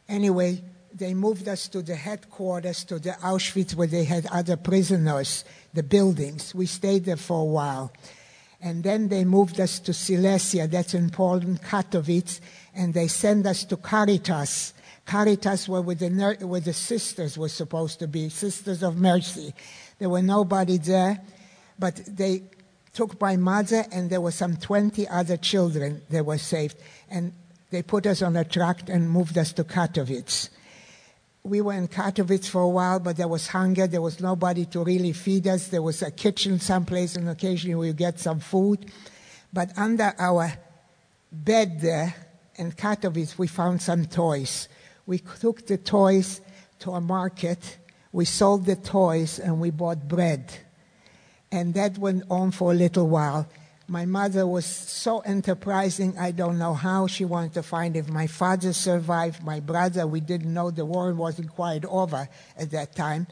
Anyway, 0.10 0.64
they 0.94 1.14
moved 1.14 1.48
us 1.48 1.68
to 1.70 1.82
the 1.82 1.96
headquarters, 1.96 2.84
to 2.86 3.00
the 3.00 3.12
Auschwitz, 3.12 3.76
where 3.76 3.88
they 3.88 4.04
had 4.04 4.26
other 4.32 4.58
prisoners, 4.58 5.46
the 5.74 5.84
buildings. 5.84 6.54
We 6.56 6.66
stayed 6.66 7.06
there 7.06 7.16
for 7.16 7.42
a 7.42 7.46
while. 7.46 7.94
And 8.60 8.84
then 8.84 9.08
they 9.08 9.24
moved 9.24 9.60
us 9.62 9.80
to 9.80 9.94
Silesia, 9.94 10.68
that's 10.68 10.94
in 10.94 11.12
Poland, 11.12 11.62
Katowice, 11.62 12.42
and 12.76 12.94
they 12.94 13.08
sent 13.08 13.46
us 13.46 13.64
to 13.66 13.78
Caritas. 13.78 14.74
Caritas 15.06 15.70
were 15.70 15.82
where 15.82 15.96
the, 15.96 16.38
where 16.42 16.60
the 16.60 16.74
sisters 16.74 17.38
were 17.38 17.50
supposed 17.50 18.00
to 18.00 18.08
be, 18.08 18.30
Sisters 18.30 18.84
of 18.84 18.98
Mercy. 18.98 19.54
There 20.00 20.10
were 20.10 20.22
nobody 20.22 20.78
there, 20.78 21.22
but 21.78 22.02
they 22.06 22.44
took 22.94 23.22
my 23.22 23.38
mother, 23.38 23.86
and 23.92 24.10
there 24.10 24.22
were 24.22 24.32
some 24.32 24.58
20 24.58 25.08
other 25.08 25.38
children 25.38 26.02
that 26.10 26.26
were 26.26 26.38
saved. 26.38 26.78
And 27.10 27.32
they 27.70 27.84
put 27.84 28.06
us 28.06 28.22
on 28.22 28.36
a 28.36 28.44
truck 28.44 28.82
and 28.88 29.10
moved 29.10 29.38
us 29.38 29.54
to 29.54 29.64
Katowice. 29.64 30.50
We 31.44 31.62
were 31.62 31.74
in 31.74 31.88
Katowice 31.88 32.50
for 32.50 32.62
a 32.62 32.70
while, 32.70 33.00
but 33.00 33.18
there 33.18 33.28
was 33.28 33.48
hunger. 33.48 33.88
There 33.88 34.02
was 34.02 34.20
nobody 34.20 34.66
to 34.68 34.84
really 34.84 35.14
feed 35.14 35.48
us. 35.48 35.68
There 35.68 35.82
was 35.82 36.02
a 36.02 36.12
kitchen 36.12 36.60
someplace, 36.60 37.16
and 37.16 37.30
occasionally 37.30 37.90
we 37.90 37.94
get 37.94 38.20
some 38.20 38.40
food. 38.40 38.92
But 39.54 39.78
under 39.78 40.14
our 40.20 40.52
bed 41.32 41.80
there 41.82 42.14
in 42.56 42.72
Katowice, 42.72 43.38
we 43.38 43.48
found 43.48 43.82
some 43.82 44.06
toys. 44.06 44.68
We 45.06 45.20
took 45.20 45.66
the 45.66 45.78
toys 45.78 46.42
to 46.80 46.92
a 46.92 47.02
market. 47.02 47.78
We 48.12 48.26
sold 48.26 48.66
the 48.66 48.76
toys, 48.76 49.40
and 49.40 49.60
we 49.60 49.70
bought 49.70 50.08
bread 50.08 50.52
and 51.52 51.74
that 51.74 51.98
went 51.98 52.24
on 52.30 52.52
for 52.52 52.72
a 52.72 52.76
little 52.76 53.08
while. 53.08 53.48
My 53.90 54.06
mother 54.06 54.46
was 54.46 54.68
so 54.68 55.22
enterprising, 55.22 56.16
I 56.16 56.30
don't 56.30 56.60
know 56.60 56.76
how 56.76 57.08
she 57.08 57.26
wanted 57.26 57.56
to 57.56 57.64
find 57.64 57.96
if 57.96 58.08
my 58.08 58.28
father 58.28 58.72
survived, 58.72 59.44
my 59.44 59.60
brother, 59.60 60.06
we 60.06 60.20
didn't 60.20 60.54
know 60.54 60.70
the 60.70 60.86
war 60.86 61.12
wasn't 61.12 61.50
quite 61.50 61.84
over 61.86 62.30
at 62.56 62.70
that 62.70 62.96
time. 62.96 63.26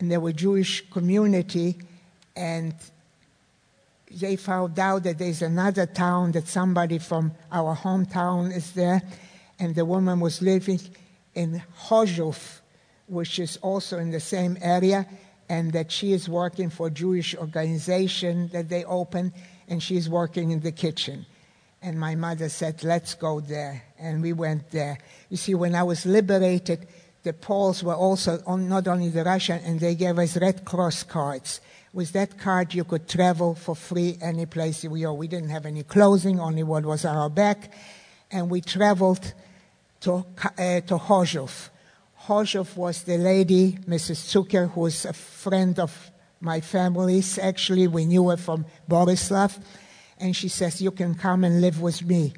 And 0.00 0.10
there 0.10 0.18
were 0.18 0.32
Jewish 0.32 0.90
community, 0.90 1.78
and 2.34 2.74
they 4.10 4.34
found 4.34 4.80
out 4.80 5.04
that 5.04 5.18
there's 5.18 5.42
another 5.42 5.86
town 5.86 6.32
that 6.32 6.48
somebody 6.48 6.98
from 6.98 7.30
our 7.52 7.76
hometown 7.76 8.52
is 8.52 8.72
there, 8.72 9.00
and 9.60 9.76
the 9.76 9.84
woman 9.84 10.18
was 10.18 10.42
living 10.42 10.80
in 11.36 11.62
Chorzów, 11.86 12.62
which 13.06 13.38
is 13.38 13.58
also 13.58 13.98
in 13.98 14.10
the 14.10 14.18
same 14.18 14.58
area, 14.60 15.06
and 15.48 15.72
that 15.72 15.92
she 15.92 16.12
is 16.12 16.28
working 16.28 16.68
for 16.68 16.88
a 16.88 16.90
Jewish 16.90 17.36
organization 17.36 18.48
that 18.48 18.68
they 18.68 18.82
opened, 18.82 19.30
and 19.68 19.82
she's 19.82 20.08
working 20.08 20.50
in 20.50 20.60
the 20.60 20.72
kitchen. 20.72 21.26
And 21.82 21.98
my 21.98 22.14
mother 22.14 22.48
said, 22.48 22.82
Let's 22.82 23.14
go 23.14 23.40
there. 23.40 23.82
And 23.98 24.22
we 24.22 24.32
went 24.32 24.70
there. 24.70 24.98
You 25.28 25.36
see, 25.36 25.54
when 25.54 25.74
I 25.74 25.82
was 25.82 26.06
liberated, 26.06 26.86
the 27.22 27.32
Poles 27.32 27.82
were 27.82 27.94
also 27.94 28.42
on, 28.46 28.68
not 28.68 28.86
only 28.88 29.08
the 29.08 29.24
Russian, 29.24 29.60
and 29.64 29.80
they 29.80 29.94
gave 29.94 30.18
us 30.18 30.36
Red 30.36 30.64
Cross 30.64 31.04
cards. 31.04 31.60
With 31.92 32.12
that 32.12 32.38
card, 32.38 32.74
you 32.74 32.84
could 32.84 33.08
travel 33.08 33.54
for 33.54 33.76
free 33.76 34.18
any 34.20 34.46
place 34.46 34.82
you 34.84 34.90
were. 34.90 35.12
We 35.12 35.28
didn't 35.28 35.50
have 35.50 35.64
any 35.64 35.84
clothing, 35.84 36.40
only 36.40 36.62
what 36.62 36.84
was 36.84 37.04
on 37.04 37.16
our 37.16 37.30
back. 37.30 37.72
And 38.30 38.50
we 38.50 38.60
traveled 38.60 39.32
to, 40.00 40.12
uh, 40.12 40.80
to 40.80 40.98
Chorzów. 40.98 41.70
Chorzów 42.26 42.76
was 42.76 43.02
the 43.02 43.18
lady, 43.18 43.78
Mrs. 43.86 44.24
Zucker, 44.32 44.70
who 44.70 44.82
was 44.82 45.04
a 45.04 45.12
friend 45.12 45.78
of 45.78 46.10
my 46.44 46.60
family's. 46.60 47.38
Actually, 47.38 47.88
we 47.88 48.04
knew 48.04 48.28
her 48.28 48.36
from 48.36 48.66
Borislav. 48.88 49.58
And 50.18 50.36
she 50.36 50.48
says, 50.48 50.80
You 50.80 50.90
can 50.90 51.14
come 51.14 51.42
and 51.42 51.60
live 51.60 51.80
with 51.80 52.04
me. 52.04 52.34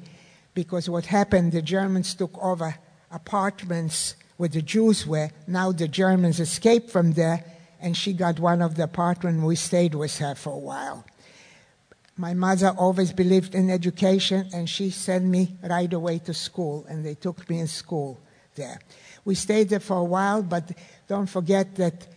Because 0.53 0.89
what 0.89 1.05
happened, 1.05 1.51
the 1.51 1.61
Germans 1.61 2.15
took 2.15 2.35
over 2.43 2.75
apartments 3.11 4.15
where 4.37 4.49
the 4.49 4.61
Jews 4.61 5.05
were. 5.05 5.29
Now 5.45 5.71
the 5.71 5.87
Germans 5.87 6.39
escaped 6.39 6.89
from 6.89 7.13
there, 7.13 7.43
and 7.79 7.95
she 7.95 8.13
got 8.13 8.39
one 8.39 8.61
of 8.61 8.75
the 8.75 8.83
apartments. 8.83 9.43
We 9.43 9.55
stayed 9.55 9.93
with 9.93 10.17
her 10.17 10.33
for 10.35 10.53
a 10.53 10.57
while. 10.57 11.05
My 12.15 12.33
mother 12.33 12.69
always 12.69 13.13
believed 13.13 13.53
in 13.53 13.69
education, 13.69 14.49
and 14.51 14.67
she 14.67 14.89
sent 14.89 15.25
me 15.25 15.55
right 15.61 15.91
away 15.93 16.17
to 16.19 16.33
school, 16.33 16.85
and 16.89 17.05
they 17.05 17.13
took 17.13 17.47
me 17.47 17.59
in 17.59 17.67
school 17.67 18.19
there. 18.55 18.79
We 19.23 19.35
stayed 19.35 19.69
there 19.69 19.79
for 19.79 19.97
a 19.97 20.03
while, 20.03 20.41
but 20.41 20.71
don't 21.07 21.27
forget 21.27 21.75
that 21.75 22.07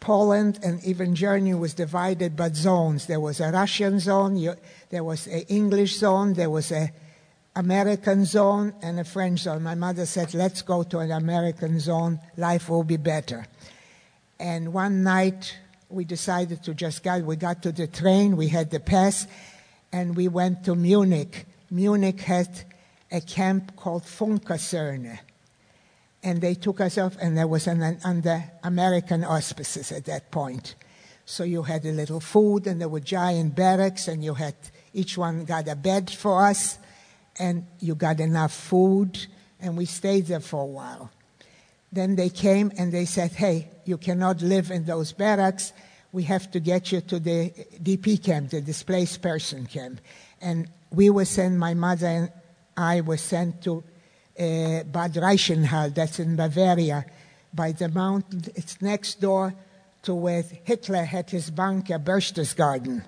Poland 0.00 0.60
and 0.62 0.82
even 0.84 1.14
Germany 1.14 1.54
was 1.54 1.74
divided 1.74 2.36
by 2.36 2.50
zones. 2.50 3.06
There 3.06 3.20
was 3.20 3.40
a 3.40 3.50
Russian 3.50 3.98
zone, 3.98 4.56
there 4.90 5.04
was 5.04 5.26
an 5.26 5.40
English 5.48 5.98
zone, 5.98 6.34
there 6.34 6.50
was 6.50 6.70
a 6.72 6.92
American 7.56 8.24
zone 8.24 8.72
and 8.82 9.00
a 9.00 9.04
French 9.04 9.40
zone. 9.40 9.64
My 9.64 9.74
mother 9.74 10.06
said, 10.06 10.32
let's 10.34 10.62
go 10.62 10.84
to 10.84 11.00
an 11.00 11.10
American 11.10 11.80
zone, 11.80 12.20
life 12.36 12.68
will 12.68 12.84
be 12.84 12.96
better. 12.96 13.46
And 14.38 14.72
one 14.72 15.02
night 15.02 15.56
we 15.88 16.04
decided 16.04 16.62
to 16.62 16.74
just 16.74 17.02
go, 17.02 17.18
we 17.18 17.34
got 17.34 17.62
to 17.64 17.72
the 17.72 17.88
train, 17.88 18.36
we 18.36 18.48
had 18.48 18.70
the 18.70 18.78
pass, 18.78 19.26
and 19.90 20.14
we 20.14 20.28
went 20.28 20.64
to 20.64 20.76
Munich. 20.76 21.46
Munich 21.70 22.20
had 22.20 22.48
a 23.10 23.20
camp 23.20 23.74
called 23.74 24.04
Funk 24.04 24.44
Kaserne. 24.44 25.18
And 26.22 26.40
they 26.40 26.54
took 26.54 26.80
us 26.80 26.98
off, 26.98 27.16
and 27.20 27.36
there 27.36 27.46
was 27.46 27.66
an, 27.66 27.98
under 28.04 28.44
American 28.64 29.24
auspices 29.24 29.92
at 29.92 30.04
that 30.06 30.30
point. 30.30 30.74
So 31.24 31.44
you 31.44 31.62
had 31.62 31.84
a 31.84 31.92
little 31.92 32.20
food, 32.20 32.66
and 32.66 32.80
there 32.80 32.88
were 32.88 33.00
giant 33.00 33.54
barracks, 33.54 34.08
and 34.08 34.24
you 34.24 34.34
had 34.34 34.54
each 34.94 35.16
one 35.16 35.44
got 35.44 35.68
a 35.68 35.76
bed 35.76 36.10
for 36.10 36.44
us 36.44 36.78
and 37.38 37.66
you 37.80 37.94
got 37.94 38.20
enough 38.20 38.52
food, 38.52 39.26
and 39.60 39.76
we 39.76 39.84
stayed 39.84 40.26
there 40.26 40.40
for 40.40 40.62
a 40.62 40.66
while. 40.66 41.10
Then 41.92 42.16
they 42.16 42.28
came 42.28 42.72
and 42.76 42.92
they 42.92 43.04
said, 43.04 43.32
Hey, 43.32 43.70
you 43.84 43.96
cannot 43.96 44.42
live 44.42 44.70
in 44.70 44.84
those 44.84 45.12
barracks. 45.12 45.72
We 46.12 46.24
have 46.24 46.50
to 46.50 46.60
get 46.60 46.92
you 46.92 47.00
to 47.02 47.18
the 47.18 47.50
DP 47.82 48.22
camp, 48.22 48.50
the 48.50 48.60
displaced 48.60 49.22
person 49.22 49.66
camp. 49.66 50.00
And 50.40 50.68
we 50.90 51.10
were 51.10 51.24
sent, 51.24 51.56
my 51.56 51.74
mother 51.74 52.06
and 52.06 52.32
I 52.76 53.00
were 53.00 53.16
sent 53.16 53.62
to 53.62 53.82
uh, 54.38 54.84
Bad 54.84 55.14
Reichenhall, 55.14 55.94
that's 55.94 56.18
in 56.20 56.36
Bavaria, 56.36 57.04
by 57.52 57.72
the 57.72 57.88
mountain. 57.88 58.42
It's 58.54 58.80
next 58.80 59.20
door 59.20 59.54
to 60.02 60.14
where 60.14 60.42
Hitler 60.42 61.04
had 61.04 61.30
his 61.30 61.50
bunker, 61.50 61.98
Berchtesgaden. 61.98 63.04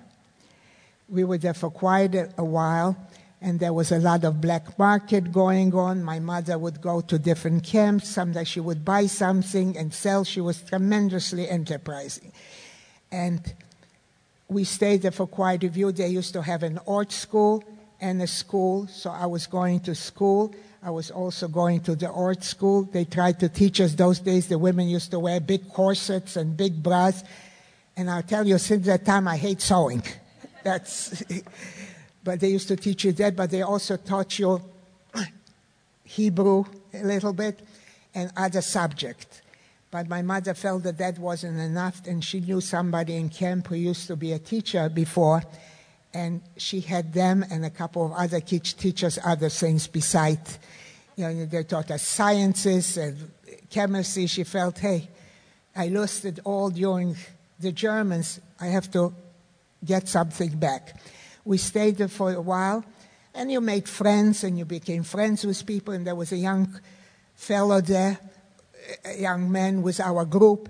We 1.09 1.23
were 1.23 1.37
there 1.37 1.53
for 1.53 1.71
quite 1.71 2.15
a, 2.15 2.29
a 2.37 2.43
while 2.43 2.97
and 3.41 3.59
there 3.59 3.73
was 3.73 3.91
a 3.91 3.97
lot 3.97 4.23
of 4.23 4.39
black 4.39 4.77
market 4.77 5.31
going 5.31 5.73
on. 5.73 6.03
My 6.03 6.19
mother 6.19 6.59
would 6.59 6.79
go 6.79 7.01
to 7.01 7.17
different 7.17 7.63
camps. 7.63 8.07
Sometimes 8.07 8.47
she 8.47 8.59
would 8.59 8.85
buy 8.85 9.07
something 9.07 9.75
and 9.75 9.91
sell. 9.91 10.23
She 10.23 10.41
was 10.41 10.61
tremendously 10.61 11.49
enterprising. 11.49 12.31
And 13.11 13.41
we 14.47 14.63
stayed 14.63 15.01
there 15.01 15.11
for 15.11 15.25
quite 15.25 15.63
a 15.63 15.71
few. 15.71 15.91
They 15.91 16.09
used 16.09 16.33
to 16.33 16.43
have 16.43 16.61
an 16.61 16.79
art 16.87 17.11
school 17.11 17.63
and 17.99 18.21
a 18.21 18.27
school, 18.27 18.87
so 18.87 19.09
I 19.09 19.25
was 19.25 19.47
going 19.47 19.79
to 19.81 19.95
school. 19.95 20.53
I 20.83 20.89
was 20.89 21.11
also 21.11 21.47
going 21.47 21.81
to 21.81 21.95
the 21.95 22.09
art 22.09 22.43
school. 22.43 22.83
They 22.83 23.05
tried 23.05 23.39
to 23.41 23.49
teach 23.49 23.79
us 23.79 23.93
those 23.93 24.19
days. 24.19 24.47
The 24.47 24.57
women 24.57 24.87
used 24.87 25.11
to 25.11 25.19
wear 25.19 25.39
big 25.39 25.69
corsets 25.69 26.35
and 26.35 26.57
big 26.57 26.81
bras. 26.81 27.23
And 27.95 28.09
I'll 28.09 28.23
tell 28.23 28.47
you, 28.47 28.57
since 28.57 28.87
that 28.87 29.05
time, 29.05 29.27
I 29.27 29.37
hate 29.37 29.61
sewing. 29.61 30.01
That's 30.63 31.23
but 32.23 32.39
they 32.39 32.49
used 32.49 32.67
to 32.69 32.75
teach 32.75 33.03
you 33.03 33.11
that, 33.13 33.35
but 33.35 33.51
they 33.51 33.61
also 33.61 33.97
taught 33.97 34.39
you 34.39 34.61
Hebrew 36.03 36.65
a 36.93 37.03
little 37.03 37.33
bit 37.33 37.59
and 38.13 38.31
other 38.35 38.61
subjects. 38.61 39.41
But 39.91 40.07
my 40.07 40.21
mother 40.21 40.53
felt 40.53 40.83
that 40.83 40.97
that 40.99 41.19
wasn't 41.19 41.59
enough, 41.59 42.07
and 42.07 42.23
she 42.23 42.39
knew 42.39 42.61
somebody 42.61 43.17
in 43.17 43.29
camp 43.29 43.67
who 43.67 43.75
used 43.75 44.07
to 44.07 44.15
be 44.15 44.31
a 44.31 44.39
teacher 44.39 44.87
before, 44.89 45.43
and 46.13 46.41
she 46.57 46.81
had 46.81 47.13
them 47.13 47.45
and 47.49 47.65
a 47.65 47.69
couple 47.69 48.05
of 48.05 48.11
other 48.13 48.39
teachers 48.39 49.19
other 49.23 49.49
things 49.49 49.87
besides. 49.87 50.59
You 51.15 51.29
know, 51.29 51.45
they 51.45 51.63
taught 51.63 51.91
us 51.91 52.01
sciences 52.01 52.97
and 52.97 53.31
chemistry. 53.69 54.27
She 54.27 54.43
felt, 54.43 54.77
hey, 54.79 55.09
I 55.75 55.87
lost 55.87 56.25
it 56.25 56.39
all 56.43 56.69
during 56.69 57.15
the 57.59 57.71
Germans. 57.71 58.39
I 58.59 58.67
have 58.67 58.91
to 58.91 59.13
get 59.83 60.07
something 60.07 60.57
back. 60.57 60.99
We 61.45 61.57
stayed 61.57 61.97
there 61.97 62.07
for 62.07 62.33
a 62.33 62.41
while, 62.41 62.85
and 63.33 63.51
you 63.51 63.61
made 63.61 63.87
friends 63.87 64.43
and 64.43 64.57
you 64.57 64.65
became 64.65 65.03
friends 65.03 65.45
with 65.45 65.65
people. 65.65 65.93
And 65.93 66.05
there 66.05 66.15
was 66.15 66.31
a 66.31 66.37
young 66.37 66.79
fellow 67.35 67.81
there, 67.81 68.19
a 69.05 69.19
young 69.19 69.51
man 69.51 69.81
with 69.81 69.99
our 69.99 70.25
group, 70.25 70.69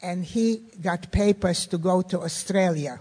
and 0.00 0.24
he 0.24 0.62
got 0.80 1.10
papers 1.10 1.66
to 1.68 1.78
go 1.78 2.02
to 2.02 2.20
Australia. 2.20 3.00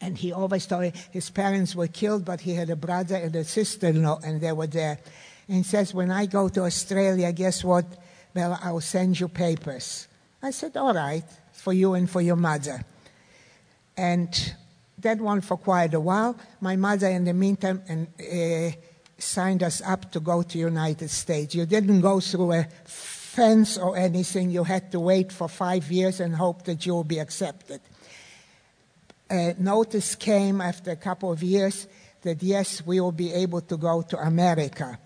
And 0.00 0.16
he 0.18 0.32
always 0.32 0.66
told 0.66 0.82
me 0.82 0.92
his 1.10 1.30
parents 1.30 1.74
were 1.74 1.88
killed, 1.88 2.24
but 2.24 2.40
he 2.40 2.54
had 2.54 2.70
a 2.70 2.76
brother 2.76 3.16
and 3.16 3.34
a 3.34 3.44
sister 3.44 3.88
in 3.88 4.02
law, 4.02 4.20
and 4.22 4.40
they 4.40 4.52
were 4.52 4.66
there. 4.66 4.98
And 5.48 5.58
he 5.58 5.62
says, 5.62 5.94
When 5.94 6.10
I 6.10 6.26
go 6.26 6.48
to 6.48 6.64
Australia, 6.64 7.32
guess 7.32 7.64
what? 7.64 7.86
Well, 8.34 8.58
I'll 8.62 8.80
send 8.80 9.18
you 9.18 9.28
papers. 9.28 10.08
I 10.42 10.50
said, 10.50 10.76
All 10.76 10.92
right, 10.92 11.24
for 11.52 11.72
you 11.72 11.94
and 11.94 12.08
for 12.08 12.20
your 12.20 12.36
mother. 12.36 12.84
And 13.96 14.54
that 14.98 15.18
one 15.18 15.40
for 15.40 15.56
quite 15.56 15.94
a 15.94 16.00
while. 16.00 16.36
My 16.60 16.76
mother, 16.76 17.08
in 17.08 17.24
the 17.24 17.32
meantime, 17.32 17.82
and, 17.88 18.08
uh, 18.20 18.76
signed 19.18 19.62
us 19.62 19.80
up 19.80 20.12
to 20.12 20.20
go 20.20 20.42
to 20.42 20.58
United 20.58 21.08
States. 21.08 21.54
You 21.54 21.64
didn't 21.64 22.02
go 22.02 22.20
through 22.20 22.52
a 22.52 22.64
fence 22.84 23.78
or 23.78 23.96
anything. 23.96 24.50
You 24.50 24.64
had 24.64 24.92
to 24.92 25.00
wait 25.00 25.32
for 25.32 25.48
five 25.48 25.90
years 25.90 26.20
and 26.20 26.34
hope 26.34 26.64
that 26.64 26.84
you 26.84 26.94
will 26.94 27.04
be 27.04 27.18
accepted. 27.18 27.80
Uh, 29.28 29.52
notice 29.58 30.14
came 30.14 30.60
after 30.60 30.92
a 30.92 30.96
couple 30.96 31.32
of 31.32 31.42
years 31.42 31.88
that 32.22 32.42
yes, 32.42 32.84
we 32.86 33.00
will 33.00 33.12
be 33.12 33.32
able 33.32 33.60
to 33.60 33.76
go 33.76 34.02
to 34.02 34.16
America. 34.18 34.98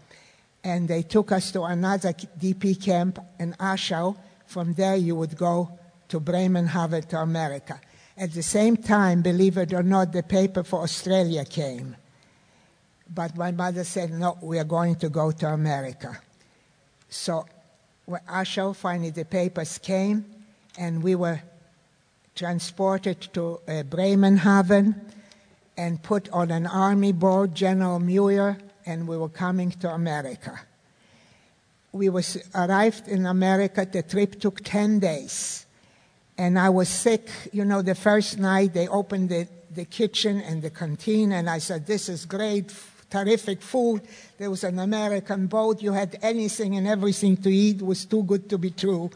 And 0.62 0.88
they 0.88 1.02
took 1.02 1.32
us 1.32 1.52
to 1.52 1.62
another 1.62 2.12
DP 2.12 2.82
camp 2.82 3.18
in 3.38 3.54
Aschau. 3.54 4.16
From 4.46 4.74
there, 4.74 4.96
you 4.96 5.16
would 5.16 5.36
go 5.36 5.78
to 6.08 6.20
Bremerhaven 6.20 7.02
to 7.04 7.18
America. 7.18 7.80
At 8.16 8.32
the 8.32 8.42
same 8.42 8.76
time, 8.76 9.22
believe 9.22 9.56
it 9.56 9.72
or 9.72 9.82
not, 9.82 10.12
the 10.12 10.22
paper 10.22 10.62
for 10.62 10.82
Australia 10.82 11.44
came. 11.44 11.96
But 13.12 13.36
my 13.36 13.50
mother 13.52 13.84
said, 13.84 14.12
no, 14.12 14.38
we 14.42 14.58
are 14.58 14.64
going 14.64 14.96
to 14.96 15.08
go 15.08 15.30
to 15.30 15.46
America. 15.46 16.20
So 17.08 17.46
when 18.04 18.20
Aschau, 18.28 18.76
finally 18.76 19.10
the 19.10 19.24
papers 19.24 19.78
came, 19.78 20.24
and 20.78 21.02
we 21.02 21.14
were 21.14 21.40
transported 22.40 23.20
to 23.34 23.60
uh, 23.68 23.82
Bremerhaven 23.82 24.94
and 25.76 26.02
put 26.02 26.26
on 26.30 26.50
an 26.50 26.66
army 26.66 27.12
boat, 27.12 27.52
General 27.52 27.98
Muir, 28.00 28.56
and 28.86 29.06
we 29.06 29.18
were 29.18 29.28
coming 29.28 29.70
to 29.70 29.90
America. 29.90 30.58
We 31.92 32.08
was 32.08 32.38
arrived 32.54 33.08
in 33.08 33.26
America. 33.26 33.84
The 33.84 34.02
trip 34.02 34.40
took 34.40 34.64
10 34.64 35.00
days 35.00 35.66
and 36.38 36.58
I 36.58 36.70
was 36.70 36.88
sick. 36.88 37.28
You 37.52 37.66
know, 37.66 37.82
the 37.82 37.94
first 37.94 38.38
night 38.38 38.72
they 38.72 38.88
opened 38.88 39.28
the, 39.28 39.46
the 39.74 39.84
kitchen 39.84 40.40
and 40.40 40.62
the 40.62 40.70
canteen, 40.70 41.32
and 41.32 41.50
I 41.50 41.58
said, 41.58 41.86
This 41.86 42.08
is 42.08 42.24
great, 42.24 42.72
terrific 43.10 43.60
food. 43.60 44.00
There 44.38 44.48
was 44.48 44.64
an 44.64 44.78
American 44.78 45.46
boat. 45.46 45.82
You 45.82 45.92
had 45.92 46.18
anything 46.22 46.76
and 46.78 46.88
everything 46.88 47.36
to 47.38 47.50
eat. 47.50 47.82
It 47.82 47.84
was 47.84 48.06
too 48.06 48.22
good 48.22 48.48
to 48.48 48.56
be 48.56 48.70
true. 48.70 49.10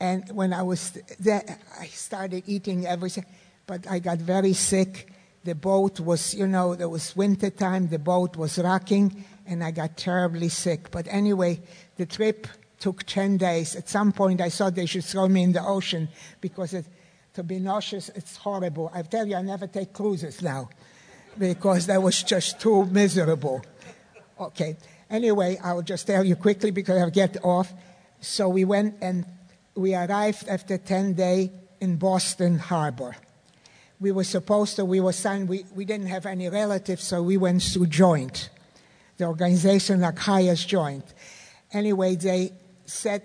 And 0.00 0.30
when 0.32 0.52
I 0.52 0.62
was 0.62 0.92
there, 1.18 1.44
I 1.78 1.86
started 1.86 2.44
eating 2.46 2.86
everything, 2.86 3.26
but 3.66 3.86
I 3.90 3.98
got 3.98 4.18
very 4.18 4.52
sick. 4.52 5.12
The 5.44 5.54
boat 5.54 6.00
was, 6.00 6.34
you 6.34 6.46
know, 6.46 6.74
there 6.74 6.88
was 6.88 7.16
winter 7.16 7.50
time, 7.50 7.88
the 7.88 7.98
boat 7.98 8.36
was 8.36 8.58
rocking, 8.58 9.24
and 9.46 9.64
I 9.64 9.70
got 9.70 9.96
terribly 9.96 10.48
sick. 10.48 10.90
But 10.90 11.08
anyway, 11.10 11.60
the 11.96 12.06
trip 12.06 12.46
took 12.78 13.04
10 13.04 13.38
days. 13.38 13.74
At 13.74 13.88
some 13.88 14.12
point, 14.12 14.40
I 14.40 14.50
thought 14.50 14.74
they 14.74 14.86
should 14.86 15.04
throw 15.04 15.28
me 15.28 15.42
in 15.42 15.52
the 15.52 15.64
ocean 15.64 16.08
because 16.40 16.74
it, 16.74 16.86
to 17.34 17.42
be 17.42 17.58
nauseous, 17.58 18.08
it's 18.10 18.36
horrible. 18.36 18.90
I 18.94 19.02
tell 19.02 19.26
you, 19.26 19.36
I 19.36 19.42
never 19.42 19.66
take 19.66 19.92
cruises 19.92 20.42
now 20.42 20.68
because 21.38 21.86
that 21.86 22.02
was 22.02 22.22
just 22.22 22.60
too 22.60 22.84
miserable. 22.86 23.62
Okay. 24.38 24.76
Anyway, 25.10 25.58
I'll 25.62 25.82
just 25.82 26.06
tell 26.06 26.24
you 26.24 26.36
quickly 26.36 26.70
because 26.70 27.00
I'll 27.00 27.10
get 27.10 27.36
off. 27.42 27.72
So 28.20 28.48
we 28.48 28.64
went 28.64 28.96
and 29.00 29.24
we 29.78 29.94
arrived 29.94 30.48
after 30.48 30.76
10 30.76 31.14
days 31.14 31.50
in 31.80 31.96
Boston 31.96 32.58
Harbor. 32.58 33.16
we 34.00 34.12
were 34.12 34.24
supposed 34.24 34.76
to, 34.76 34.84
we 34.84 35.00
were 35.00 35.12
signed, 35.12 35.48
we, 35.48 35.64
we 35.74 35.84
didn't 35.84 36.06
have 36.06 36.26
any 36.26 36.48
relatives, 36.48 37.04
so 37.04 37.22
we 37.22 37.36
went 37.36 37.62
through 37.62 37.86
joint. 37.86 38.50
The 39.16 39.26
organization 39.26 40.00
like 40.00 40.16
HIAS 40.16 40.66
joint. 40.66 41.04
Anyway, 41.72 42.14
they 42.16 42.52
said, 42.86 43.22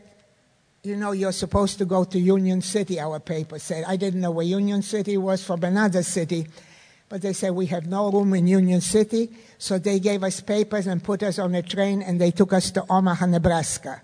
you 0.83 0.95
know, 0.95 1.11
you're 1.11 1.31
supposed 1.31 1.77
to 1.77 1.85
go 1.85 2.03
to 2.03 2.19
Union 2.19 2.61
City, 2.61 2.99
our 2.99 3.19
paper 3.19 3.59
said. 3.59 3.83
I 3.87 3.95
didn't 3.95 4.21
know 4.21 4.31
where 4.31 4.45
Union 4.45 4.81
City 4.81 5.17
was 5.17 5.43
from 5.43 5.63
another 5.63 6.03
city. 6.03 6.47
But 7.07 7.21
they 7.21 7.33
said, 7.33 7.51
we 7.51 7.67
have 7.67 7.85
no 7.85 8.11
room 8.11 8.33
in 8.33 8.47
Union 8.47 8.81
City. 8.81 9.29
So 9.59 9.77
they 9.77 9.99
gave 9.99 10.23
us 10.23 10.41
papers 10.41 10.87
and 10.87 11.03
put 11.03 11.21
us 11.23 11.37
on 11.37 11.53
a 11.55 11.61
train 11.61 12.01
and 12.01 12.19
they 12.19 12.31
took 12.31 12.51
us 12.53 12.71
to 12.71 12.83
Omaha, 12.89 13.27
Nebraska. 13.27 14.01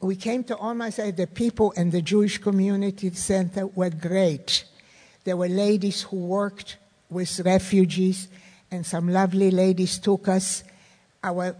We 0.00 0.16
came 0.16 0.44
to 0.44 0.56
Omaha, 0.56 1.10
the 1.10 1.26
people 1.26 1.72
in 1.72 1.90
the 1.90 2.00
Jewish 2.00 2.38
Community 2.38 3.10
Center 3.10 3.66
were 3.66 3.90
great. 3.90 4.64
There 5.24 5.36
were 5.36 5.48
ladies 5.48 6.02
who 6.02 6.16
worked 6.16 6.78
with 7.10 7.40
refugees 7.40 8.28
and 8.70 8.86
some 8.86 9.12
lovely 9.12 9.50
ladies 9.50 9.98
took 9.98 10.28
us. 10.28 10.64
Our 11.22 11.54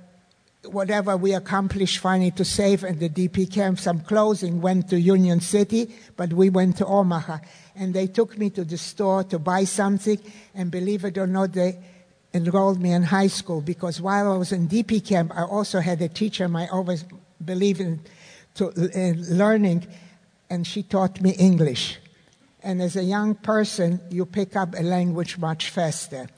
whatever 0.65 1.17
we 1.17 1.35
accomplished 1.35 1.99
finally 1.99 2.31
to 2.33 2.45
save 2.45 2.85
in 2.85 2.99
the 2.99 3.09
DP 3.09 3.51
camp, 3.51 3.79
some 3.79 4.01
clothing 4.01 4.61
went 4.61 4.89
to 4.91 5.01
Union 5.01 5.41
City, 5.41 5.95
but 6.17 6.33
we 6.33 6.51
went 6.51 6.77
to 6.79 6.87
Omaha. 6.87 7.39
And 7.77 7.95
they 7.95 8.07
took 8.07 8.37
me 8.39 8.51
to 8.51 8.65
the 8.65 8.77
store 8.77 9.25
to 9.25 9.39
buy 9.39 9.65
something, 9.65 10.19
and 10.55 10.71
believe 10.71 11.05
it 11.05 11.17
or 11.17 11.27
not, 11.27 11.53
they 11.53 11.79
enrolled 12.33 12.81
me 12.81 12.93
in 12.93 13.03
high 13.03 13.27
school 13.27 13.61
because 13.61 14.01
while 14.01 14.33
I 14.33 14.37
was 14.37 14.53
in 14.53 14.69
DP 14.69 15.05
camp, 15.05 15.33
I 15.35 15.43
also 15.43 15.81
had 15.81 16.01
a 16.03 16.09
teacher 16.09 16.49
I 16.55 16.67
always 16.69 17.05
believed 17.45 17.81
in, 17.81 18.01
to, 18.55 18.71
in 18.95 19.39
learning, 19.39 19.87
and 20.49 20.67
she 20.67 20.83
taught 20.83 21.21
me 21.21 21.31
English. 21.31 21.99
And 22.63 22.83
as 22.83 22.97
a 22.97 23.05
young 23.05 23.35
person, 23.35 24.01
you 24.11 24.27
pick 24.27 24.57
up 24.57 24.75
a 24.77 24.83
language 24.83 25.39
much 25.39 25.71
faster. 25.71 26.29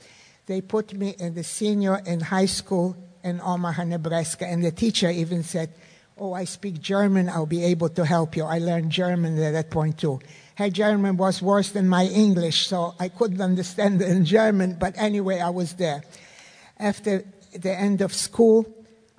They 0.47 0.61
put 0.61 0.95
me 0.95 1.15
in 1.19 1.35
the 1.35 1.45
senior 1.45 2.01
in 2.07 2.21
high 2.21 2.47
school 2.47 2.97
in 3.25 3.41
Omaha, 3.41 3.85
Nebraska. 3.85 4.47
And 4.47 4.65
the 4.65 4.71
teacher 4.71 5.11
even 5.11 5.43
said, 5.43 5.73
Oh, 6.19 6.35
I 6.35 6.45
speak 6.45 6.81
German, 6.81 7.29
I'll 7.29 7.47
be 7.47 7.65
able 7.65 7.89
to 7.89 8.05
help 8.05 8.37
you. 8.37 8.45
I 8.45 8.59
learned 8.59 8.93
German 8.93 9.43
at 9.43 9.53
that 9.53 9.71
point 9.71 9.99
too. 9.99 10.21
Her 10.57 10.69
German 10.69 11.17
was 11.17 11.41
worse 11.41 11.71
than 11.71 11.89
my 11.89 12.05
English, 12.05 12.67
so 12.67 12.95
I 13.01 13.09
couldn't 13.09 13.41
understand 13.41 14.03
in 14.03 14.25
German, 14.25 14.77
but 14.79 14.95
anyway, 14.97 15.41
I 15.41 15.49
was 15.49 15.73
there. 15.75 16.03
After 16.79 17.25
the 17.57 17.73
end 17.73 18.03
of 18.03 18.13
school, 18.13 18.67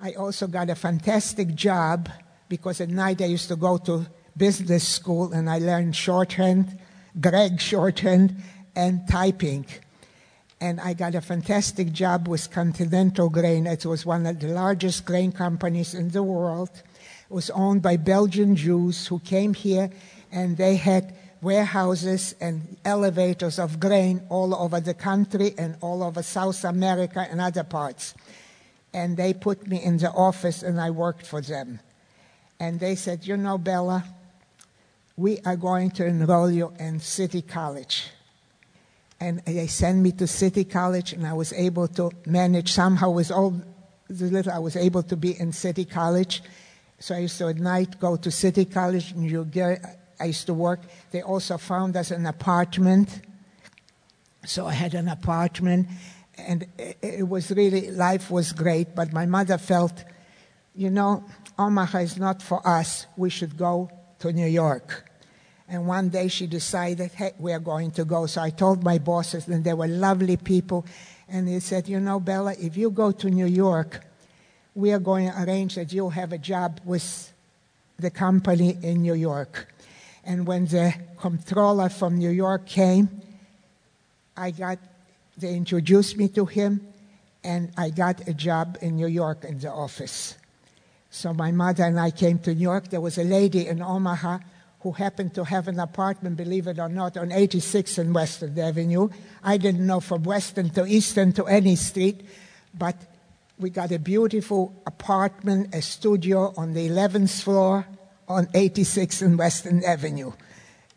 I 0.00 0.12
also 0.12 0.46
got 0.46 0.70
a 0.70 0.74
fantastic 0.74 1.54
job 1.54 2.08
because 2.48 2.80
at 2.80 2.88
night 2.88 3.22
I 3.22 3.26
used 3.26 3.48
to 3.48 3.56
go 3.56 3.78
to 3.78 4.06
business 4.36 4.86
school 4.86 5.32
and 5.32 5.48
I 5.48 5.58
learned 5.58 5.96
shorthand, 5.96 6.78
Gregg 7.20 7.60
shorthand, 7.60 8.36
and 8.74 9.06
typing 9.08 9.66
and 10.64 10.80
I 10.80 10.94
got 10.94 11.14
a 11.14 11.20
fantastic 11.20 11.92
job 11.92 12.26
with 12.26 12.50
Continental 12.50 13.28
Grain. 13.28 13.66
It 13.66 13.84
was 13.84 14.06
one 14.06 14.24
of 14.24 14.40
the 14.40 14.48
largest 14.48 15.04
grain 15.04 15.30
companies 15.30 15.92
in 15.92 16.08
the 16.08 16.22
world. 16.22 16.70
It 16.72 17.34
was 17.34 17.50
owned 17.50 17.82
by 17.82 17.98
Belgian 17.98 18.56
Jews 18.56 19.06
who 19.06 19.18
came 19.18 19.52
here 19.52 19.90
and 20.32 20.56
they 20.56 20.76
had 20.76 21.14
warehouses 21.42 22.34
and 22.40 22.78
elevators 22.82 23.58
of 23.58 23.78
grain 23.78 24.22
all 24.30 24.54
over 24.54 24.80
the 24.80 24.94
country 24.94 25.54
and 25.58 25.76
all 25.82 26.02
over 26.02 26.22
South 26.22 26.64
America 26.64 27.26
and 27.30 27.42
other 27.42 27.64
parts. 27.64 28.14
And 28.94 29.18
they 29.18 29.34
put 29.34 29.66
me 29.66 29.82
in 29.82 29.98
the 29.98 30.12
office 30.12 30.62
and 30.62 30.80
I 30.80 30.88
worked 30.88 31.26
for 31.26 31.42
them. 31.42 31.80
And 32.64 32.80
they 32.80 32.96
said, 32.96 33.26
You 33.26 33.36
know, 33.36 33.58
Bella, 33.58 34.04
we 35.16 35.38
are 35.44 35.56
going 35.56 35.90
to 35.92 36.06
enroll 36.06 36.50
you 36.50 36.72
in 36.78 37.00
City 37.00 37.42
College 37.42 38.10
and 39.20 39.40
they 39.46 39.66
sent 39.66 39.98
me 39.98 40.12
to 40.12 40.26
City 40.26 40.64
College, 40.64 41.14
and 41.14 41.26
I 41.26 41.32
was 41.32 41.52
able 41.54 41.88
to 41.88 42.10
manage 42.26 42.72
somehow 42.72 43.10
with 43.10 43.30
all 43.30 43.54
the 44.08 44.26
little 44.26 44.52
I 44.52 44.58
was 44.58 44.76
able 44.76 45.02
to 45.04 45.16
be 45.16 45.38
in 45.40 45.52
City 45.52 45.84
College. 45.86 46.42
So 46.98 47.14
I 47.14 47.20
used 47.20 47.38
to 47.38 47.48
at 47.48 47.56
night 47.56 47.98
go 47.98 48.16
to 48.16 48.30
City 48.30 48.66
College 48.66 49.12
in 49.12 49.22
New 49.22 49.50
I 50.20 50.24
used 50.26 50.46
to 50.46 50.54
work. 50.54 50.80
They 51.10 51.22
also 51.22 51.58
found 51.58 51.96
us 51.96 52.10
an 52.10 52.26
apartment. 52.26 53.22
So 54.44 54.66
I 54.66 54.74
had 54.74 54.94
an 54.94 55.08
apartment, 55.08 55.88
and 56.36 56.66
it 56.76 57.26
was 57.26 57.50
really, 57.50 57.90
life 57.90 58.30
was 58.30 58.52
great. 58.52 58.94
But 58.94 59.12
my 59.12 59.26
mother 59.26 59.58
felt, 59.58 60.04
you 60.74 60.90
know, 60.90 61.24
Omaha 61.58 61.98
is 61.98 62.18
not 62.18 62.42
for 62.42 62.66
us. 62.66 63.06
We 63.16 63.30
should 63.30 63.56
go 63.56 63.90
to 64.18 64.32
New 64.32 64.46
York. 64.46 65.10
And 65.68 65.86
one 65.86 66.08
day 66.08 66.28
she 66.28 66.46
decided, 66.46 67.12
hey, 67.12 67.32
we're 67.38 67.58
going 67.58 67.90
to 67.92 68.04
go. 68.04 68.26
So 68.26 68.42
I 68.42 68.50
told 68.50 68.84
my 68.84 68.98
bosses, 68.98 69.48
and 69.48 69.64
they 69.64 69.72
were 69.72 69.88
lovely 69.88 70.36
people. 70.36 70.84
And 71.28 71.48
they 71.48 71.60
said, 71.60 71.88
you 71.88 72.00
know, 72.00 72.20
Bella, 72.20 72.54
if 72.60 72.76
you 72.76 72.90
go 72.90 73.12
to 73.12 73.30
New 73.30 73.46
York, 73.46 74.04
we 74.74 74.92
are 74.92 74.98
going 74.98 75.30
to 75.30 75.42
arrange 75.42 75.76
that 75.76 75.92
you'll 75.92 76.10
have 76.10 76.32
a 76.32 76.38
job 76.38 76.80
with 76.84 77.32
the 77.98 78.10
company 78.10 78.76
in 78.82 79.02
New 79.02 79.14
York. 79.14 79.72
And 80.24 80.46
when 80.46 80.66
the 80.66 80.94
comptroller 81.18 81.88
from 81.88 82.18
New 82.18 82.30
York 82.30 82.66
came, 82.66 83.22
I 84.36 84.50
got, 84.50 84.78
they 85.38 85.54
introduced 85.54 86.16
me 86.16 86.28
to 86.28 86.44
him, 86.44 86.86
and 87.42 87.70
I 87.76 87.90
got 87.90 88.26
a 88.28 88.34
job 88.34 88.78
in 88.82 88.96
New 88.96 89.06
York 89.06 89.44
in 89.44 89.58
the 89.58 89.70
office. 89.70 90.36
So 91.14 91.32
my 91.32 91.52
mother 91.52 91.84
and 91.84 92.00
I 92.00 92.10
came 92.10 92.40
to 92.40 92.52
New 92.52 92.60
York. 92.60 92.88
There 92.88 93.00
was 93.00 93.18
a 93.18 93.22
lady 93.22 93.68
in 93.68 93.80
Omaha 93.80 94.38
who 94.80 94.90
happened 94.90 95.32
to 95.34 95.44
have 95.44 95.68
an 95.68 95.78
apartment, 95.78 96.36
believe 96.36 96.66
it 96.66 96.80
or 96.80 96.88
not, 96.88 97.16
on 97.16 97.30
86th 97.30 97.98
and 97.98 98.12
Western 98.12 98.58
Avenue. 98.58 99.08
I 99.44 99.56
didn't 99.56 99.86
know 99.86 100.00
from 100.00 100.24
Western 100.24 100.70
to 100.70 100.84
Eastern 100.84 101.32
to 101.34 101.46
any 101.46 101.76
street, 101.76 102.22
but 102.76 102.96
we 103.60 103.70
got 103.70 103.92
a 103.92 104.00
beautiful 104.00 104.74
apartment, 104.86 105.72
a 105.72 105.82
studio 105.82 106.52
on 106.56 106.74
the 106.74 106.88
11th 106.88 107.44
floor 107.44 107.86
on 108.26 108.46
86th 108.46 109.22
and 109.22 109.38
Western 109.38 109.84
Avenue. 109.84 110.32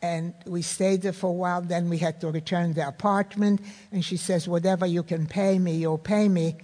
And 0.01 0.33
we 0.47 0.63
stayed 0.63 1.03
there 1.03 1.13
for 1.13 1.27
a 1.27 1.33
while, 1.33 1.61
then 1.61 1.89
we 1.89 1.99
had 1.99 2.19
to 2.21 2.31
return 2.31 2.73
the 2.73 2.87
apartment. 2.87 3.61
And 3.91 4.03
she 4.03 4.17
says, 4.17 4.47
Whatever 4.47 4.87
you 4.87 5.03
can 5.03 5.27
pay 5.27 5.59
me, 5.59 5.75
you'll 5.75 5.99
pay 5.99 6.27
me. 6.27 6.55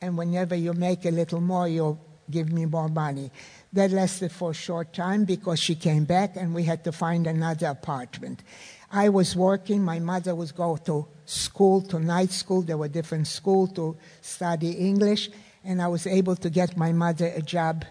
And 0.00 0.16
whenever 0.16 0.54
you 0.54 0.74
make 0.74 1.04
a 1.04 1.10
little 1.10 1.40
more, 1.40 1.66
you'll 1.66 1.98
give 2.30 2.52
me 2.52 2.66
more 2.66 2.88
money. 2.88 3.30
That 3.72 3.90
lasted 3.90 4.32
for 4.32 4.50
a 4.50 4.54
short 4.54 4.92
time 4.92 5.24
because 5.24 5.60
she 5.60 5.74
came 5.74 6.04
back 6.04 6.36
and 6.36 6.54
we 6.54 6.64
had 6.64 6.84
to 6.84 6.92
find 6.92 7.26
another 7.26 7.66
apartment. 7.66 8.42
I 8.90 9.08
was 9.08 9.34
working, 9.34 9.82
my 9.82 9.98
mother 9.98 10.34
was 10.34 10.52
going 10.52 10.78
to 10.84 11.06
school, 11.26 11.82
to 11.82 11.98
night 11.98 12.30
school. 12.30 12.62
There 12.62 12.76
were 12.76 12.88
different 12.88 13.26
schools 13.26 13.72
to 13.72 13.96
study 14.20 14.70
English, 14.72 15.30
and 15.64 15.82
I 15.82 15.88
was 15.88 16.06
able 16.06 16.36
to 16.36 16.50
get 16.50 16.76
my 16.76 16.92
mother 16.92 17.32
a 17.34 17.42
job 17.42 17.84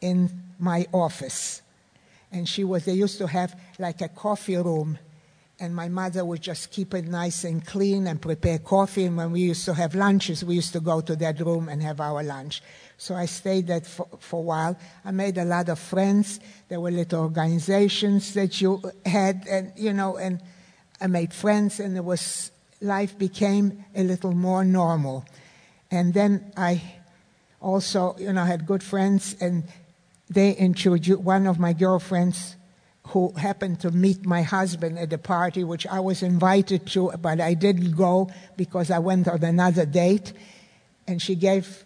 in 0.00 0.30
my 0.58 0.86
office. 0.92 1.62
And 2.32 2.48
she 2.48 2.64
was, 2.64 2.84
they 2.84 2.94
used 2.94 3.18
to 3.18 3.28
have 3.28 3.58
like 3.78 4.00
a 4.00 4.08
coffee 4.08 4.56
room, 4.56 4.98
and 5.60 5.74
my 5.74 5.88
mother 5.88 6.24
would 6.24 6.42
just 6.42 6.72
keep 6.72 6.94
it 6.94 7.06
nice 7.06 7.44
and 7.44 7.64
clean 7.64 8.06
and 8.06 8.20
prepare 8.20 8.58
coffee. 8.58 9.04
And 9.04 9.16
when 9.16 9.30
we 9.30 9.40
used 9.40 9.64
to 9.66 9.74
have 9.74 9.94
lunches, 9.94 10.44
we 10.44 10.56
used 10.56 10.72
to 10.72 10.80
go 10.80 11.00
to 11.00 11.14
that 11.16 11.38
room 11.40 11.68
and 11.68 11.80
have 11.82 12.00
our 12.00 12.24
lunch. 12.24 12.60
So 12.98 13.14
I 13.14 13.26
stayed 13.26 13.68
there 13.68 13.80
for, 13.80 14.08
for, 14.18 14.40
a 14.40 14.42
while. 14.42 14.78
I 15.04 15.12
made 15.12 15.38
a 15.38 15.44
lot 15.44 15.68
of 15.68 15.78
friends. 15.78 16.40
There 16.68 16.80
were 16.80 16.90
little 16.90 17.22
organizations 17.22 18.34
that 18.34 18.60
you 18.60 18.82
had, 19.06 19.46
and 19.48 19.72
you 19.76 19.92
know, 19.92 20.16
and 20.16 20.40
I 21.00 21.06
made 21.06 21.32
friends, 21.32 21.78
and 21.80 21.96
it 21.96 22.04
was 22.04 22.50
life 22.80 23.16
became 23.16 23.84
a 23.94 24.02
little 24.02 24.32
more 24.32 24.64
normal. 24.64 25.24
And 25.90 26.14
then 26.14 26.52
I 26.56 26.82
also, 27.60 28.16
you 28.18 28.32
know, 28.32 28.44
had 28.44 28.66
good 28.66 28.82
friends, 28.82 29.36
and 29.40 29.64
they 30.28 30.52
introduced 30.52 31.20
one 31.20 31.46
of 31.46 31.58
my 31.58 31.72
girlfriends 31.72 32.56
who 33.08 33.32
happened 33.32 33.80
to 33.80 33.90
meet 33.90 34.24
my 34.24 34.42
husband 34.42 34.98
at 34.98 35.12
a 35.12 35.18
party 35.18 35.62
which 35.62 35.86
I 35.86 36.00
was 36.00 36.22
invited 36.22 36.86
to, 36.88 37.12
but 37.20 37.38
I 37.40 37.52
didn't 37.54 37.92
go 37.92 38.30
because 38.56 38.90
I 38.90 38.98
went 38.98 39.28
on 39.28 39.44
another 39.44 39.84
date. 39.84 40.32
And 41.06 41.20
she 41.20 41.34
gave 41.34 41.84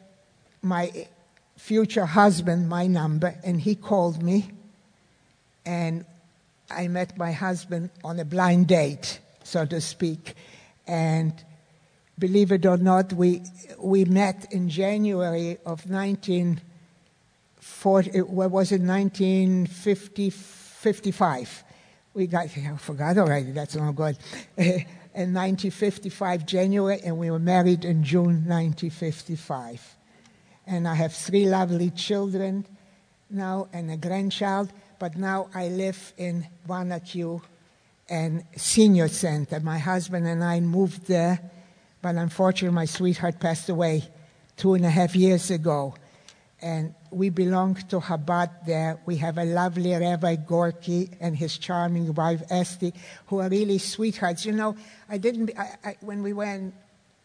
my 0.62 1.09
future 1.57 2.07
husband 2.07 2.69
my 2.69 2.87
number, 2.87 3.35
and 3.45 3.61
he 3.61 3.75
called 3.75 4.23
me, 4.23 4.49
and 5.66 6.05
I 6.71 6.87
met 6.89 7.19
my 7.19 7.33
husband 7.33 7.91
on 8.05 8.21
a 8.21 8.25
blind 8.25 8.69
date, 8.69 9.19
so 9.43 9.66
to 9.66 9.81
speak. 9.81 10.35
And 10.87 11.33
believe 12.19 12.53
it 12.53 12.64
or 12.64 12.77
not, 12.77 13.12
we, 13.12 13.43
we 13.79 14.05
met 14.05 14.53
in 14.53 14.69
January 14.69 15.59
of 15.66 15.91
1940, 15.91 18.21
what 18.23 18.53
was 18.53 18.71
it, 18.71 18.81
1955. 20.83 21.64
We 22.14 22.26
got, 22.26 22.47
I 22.57 22.76
forgot 22.76 23.18
already, 23.18 23.53
that's 23.53 23.76
not 23.76 23.93
good. 23.93 24.16
in 24.57 25.35
1955, 25.35 26.47
January, 26.47 27.01
and 27.05 27.18
we 27.18 27.31
were 27.31 27.39
married 27.39 27.85
in 27.85 28.03
June 28.05 28.45
1955 28.47 29.97
and 30.68 30.87
I 30.87 30.95
have 30.95 31.14
three 31.14 31.47
lovely 31.47 31.91
children 31.91 32.66
now 33.31 33.68
and 33.72 33.91
a 33.91 33.97
grandchild. 33.97 34.70
But 34.99 35.16
now 35.16 35.49
I 35.55 35.68
live 35.68 36.12
in 36.16 36.47
Wanaque, 36.68 37.41
and 38.11 38.45
senior 38.57 39.09
center. 39.09 39.61
My 39.61 39.79
husband 39.79 40.26
and 40.26 40.43
I 40.43 40.61
moved 40.61 41.07
there, 41.07 41.39
but 42.03 42.16
unfortunately, 42.16 42.74
my 42.74 42.85
sweetheart 42.85 43.39
passed 43.39 43.68
away 43.68 44.09
two 44.57 44.74
and 44.74 44.85
a 44.85 44.91
half 44.91 45.14
years 45.14 45.51
ago. 45.51 45.95
And 46.61 46.94
we 47.11 47.30
belong 47.30 47.76
to 47.76 48.00
Chabad 48.00 48.66
there. 48.66 48.98
We 49.06 49.16
have 49.16 49.38
a 49.38 49.44
lovely 49.44 49.92
Rabbi 49.92 50.36
Gorky 50.36 51.09
and 51.20 51.36
his 51.36 51.56
charming 51.56 52.12
wife 52.14 52.42
Esti, 52.50 52.92
who 53.26 53.38
are 53.38 53.48
really 53.48 53.78
sweethearts. 53.78 54.44
You 54.44 54.52
know, 54.52 54.76
I 55.09 55.18
didn't. 55.18 55.52
I, 55.56 55.76
I, 55.84 55.96
when 56.00 56.22
we 56.22 56.32
went 56.32 56.74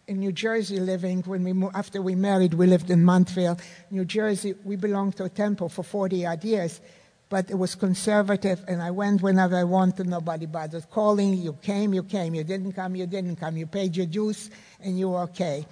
in 0.08 0.20
New 0.20 0.32
Jersey 0.32 0.80
living, 0.80 1.24
when 1.24 1.44
we 1.44 1.68
after 1.74 2.02
we 2.02 2.14
married, 2.14 2.54
we 2.54 2.68
lived 2.68 2.92
in 2.92 3.04
Montville, 3.04 3.58
New 3.90 4.06
Jersey. 4.06 4.54
We 4.64 4.76
belonged 4.76 5.16
to 5.18 5.24
a 5.24 5.30
temple 5.30 5.70
for 5.70 5.84
40 5.84 6.26
odd 6.28 6.44
years, 6.44 6.80
but 7.30 7.50
it 7.50 7.56
was 7.56 7.74
conservative, 7.74 8.64
and 8.68 8.82
I 8.84 8.92
went 8.92 9.24
whenever 9.24 9.56
I 9.56 9.64
wanted. 9.64 10.08
Nobody 10.08 10.46
bothered 10.46 10.90
calling. 10.92 11.34
You 11.34 11.54
came, 11.54 11.94
you 11.94 12.04
came. 12.04 12.36
You 12.36 12.44
didn't 12.44 12.74
come, 12.74 12.96
you 12.96 13.08
didn't 13.08 13.38
come. 13.38 13.58
You 13.58 13.66
paid 13.66 13.96
your 13.96 14.06
dues, 14.06 14.52
and 14.80 15.00
you 15.00 15.10
were 15.10 15.22
okay. 15.22 15.66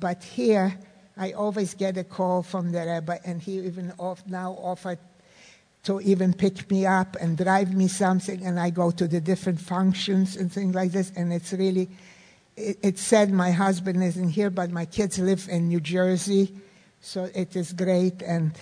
But 0.00 0.24
here, 0.24 0.78
I 1.18 1.32
always 1.32 1.74
get 1.74 1.96
a 1.96 2.04
call 2.04 2.42
from 2.42 2.70
the 2.70 2.86
rabbi, 2.86 3.18
and 3.24 3.42
he 3.42 3.58
even 3.58 3.92
off, 3.98 4.22
now 4.26 4.52
offered 4.52 4.98
to 5.84 6.00
even 6.00 6.32
pick 6.32 6.70
me 6.70 6.86
up 6.86 7.16
and 7.20 7.36
drive 7.36 7.74
me 7.74 7.88
something, 7.88 8.44
and 8.44 8.58
I 8.58 8.70
go 8.70 8.90
to 8.92 9.08
the 9.08 9.20
different 9.20 9.60
functions 9.60 10.36
and 10.36 10.52
things 10.52 10.74
like 10.74 10.92
this, 10.92 11.12
and 11.16 11.32
it's 11.32 11.52
really, 11.52 11.88
it 12.56 12.98
said 12.98 13.32
my 13.32 13.50
husband 13.50 14.02
isn't 14.02 14.30
here, 14.30 14.50
but 14.50 14.70
my 14.70 14.84
kids 14.84 15.18
live 15.18 15.48
in 15.50 15.68
New 15.68 15.80
Jersey, 15.80 16.54
so 17.00 17.28
it 17.34 17.56
is 17.56 17.72
great, 17.72 18.22
and 18.22 18.52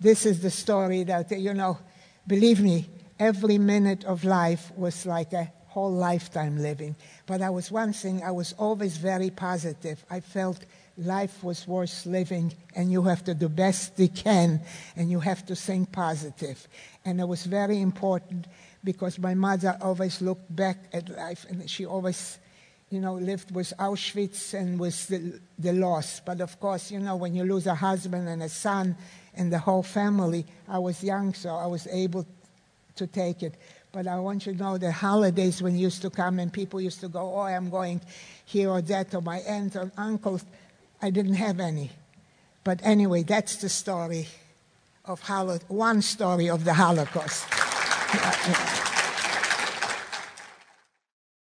this 0.00 0.26
is 0.26 0.40
the 0.40 0.50
story 0.50 1.04
that, 1.04 1.30
you 1.38 1.54
know, 1.54 1.78
believe 2.26 2.60
me, 2.60 2.88
every 3.18 3.58
minute 3.58 4.04
of 4.04 4.24
life 4.24 4.72
was 4.76 5.06
like 5.06 5.32
a 5.32 5.50
whole 5.68 5.92
lifetime 5.92 6.58
living. 6.58 6.96
But 7.26 7.42
I 7.42 7.50
was 7.50 7.70
one 7.70 7.92
thing, 7.92 8.22
I 8.22 8.30
was 8.30 8.54
always 8.58 8.96
very 8.96 9.30
positive. 9.30 10.04
I 10.10 10.20
felt 10.20 10.64
life 10.98 11.44
was 11.44 11.66
worth 11.66 12.06
living 12.06 12.52
and 12.74 12.90
you 12.90 13.02
have 13.02 13.22
to 13.24 13.34
do 13.34 13.48
best 13.48 13.98
you 13.98 14.08
can 14.08 14.60
and 14.96 15.10
you 15.10 15.20
have 15.20 15.44
to 15.46 15.54
think 15.54 15.92
positive. 15.92 16.66
and 17.04 17.20
it 17.20 17.28
was 17.28 17.44
very 17.44 17.80
important 17.80 18.46
because 18.82 19.18
my 19.18 19.34
mother 19.34 19.76
always 19.80 20.22
looked 20.22 20.54
back 20.54 20.78
at 20.92 21.08
life 21.08 21.44
and 21.48 21.68
she 21.68 21.84
always 21.84 22.38
you 22.90 23.00
know 23.00 23.14
lived 23.14 23.54
with 23.54 23.72
auschwitz 23.78 24.54
and 24.54 24.78
with 24.78 25.08
the, 25.08 25.40
the 25.58 25.72
loss 25.72 26.20
but 26.20 26.40
of 26.40 26.58
course 26.60 26.90
you 26.90 27.00
know 27.00 27.16
when 27.16 27.34
you 27.34 27.44
lose 27.44 27.66
a 27.66 27.74
husband 27.74 28.28
and 28.28 28.42
a 28.42 28.48
son 28.48 28.96
and 29.34 29.52
the 29.52 29.58
whole 29.58 29.82
family 29.82 30.46
i 30.68 30.78
was 30.78 31.02
young 31.02 31.34
so 31.34 31.50
i 31.50 31.66
was 31.66 31.86
able 31.88 32.24
to 32.94 33.06
take 33.06 33.42
it 33.42 33.54
but 33.96 34.06
I 34.06 34.18
want 34.18 34.44
you 34.44 34.52
to 34.52 34.58
know 34.58 34.76
the 34.76 34.92
holidays 34.92 35.62
when 35.62 35.74
used 35.74 36.02
to 36.02 36.10
come 36.10 36.38
and 36.38 36.52
people 36.52 36.82
used 36.82 37.00
to 37.00 37.08
go, 37.08 37.34
oh, 37.34 37.40
I'm 37.40 37.70
going 37.70 38.02
here 38.44 38.68
or 38.68 38.82
that, 38.82 39.14
or 39.14 39.22
my 39.22 39.38
aunt 39.38 39.74
or 39.74 39.90
uncles. 39.96 40.44
I 41.00 41.10
didn't 41.10 41.34
have 41.34 41.60
any. 41.60 41.90
But 42.64 42.80
anyway, 42.82 43.22
that's 43.22 43.56
the 43.56 43.68
story 43.68 44.28
of 45.04 45.20
Holo- 45.20 45.60
one 45.68 46.02
story 46.02 46.48
of 46.48 46.64
the 46.64 46.74
Holocaust. 46.74 47.46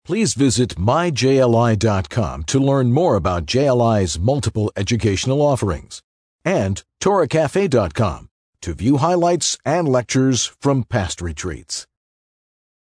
Please 0.04 0.34
visit 0.34 0.76
myjli.com 0.76 2.44
to 2.44 2.58
learn 2.58 2.92
more 2.92 3.14
about 3.16 3.44
JLI's 3.46 4.18
multiple 4.18 4.72
educational 4.76 5.42
offerings 5.42 6.02
and 6.44 6.82
TorahCafe.com 7.02 8.28
to 8.62 8.74
view 8.74 8.96
highlights 8.96 9.58
and 9.64 9.86
lectures 9.86 10.46
from 10.46 10.84
past 10.84 11.20
retreats. 11.20 11.86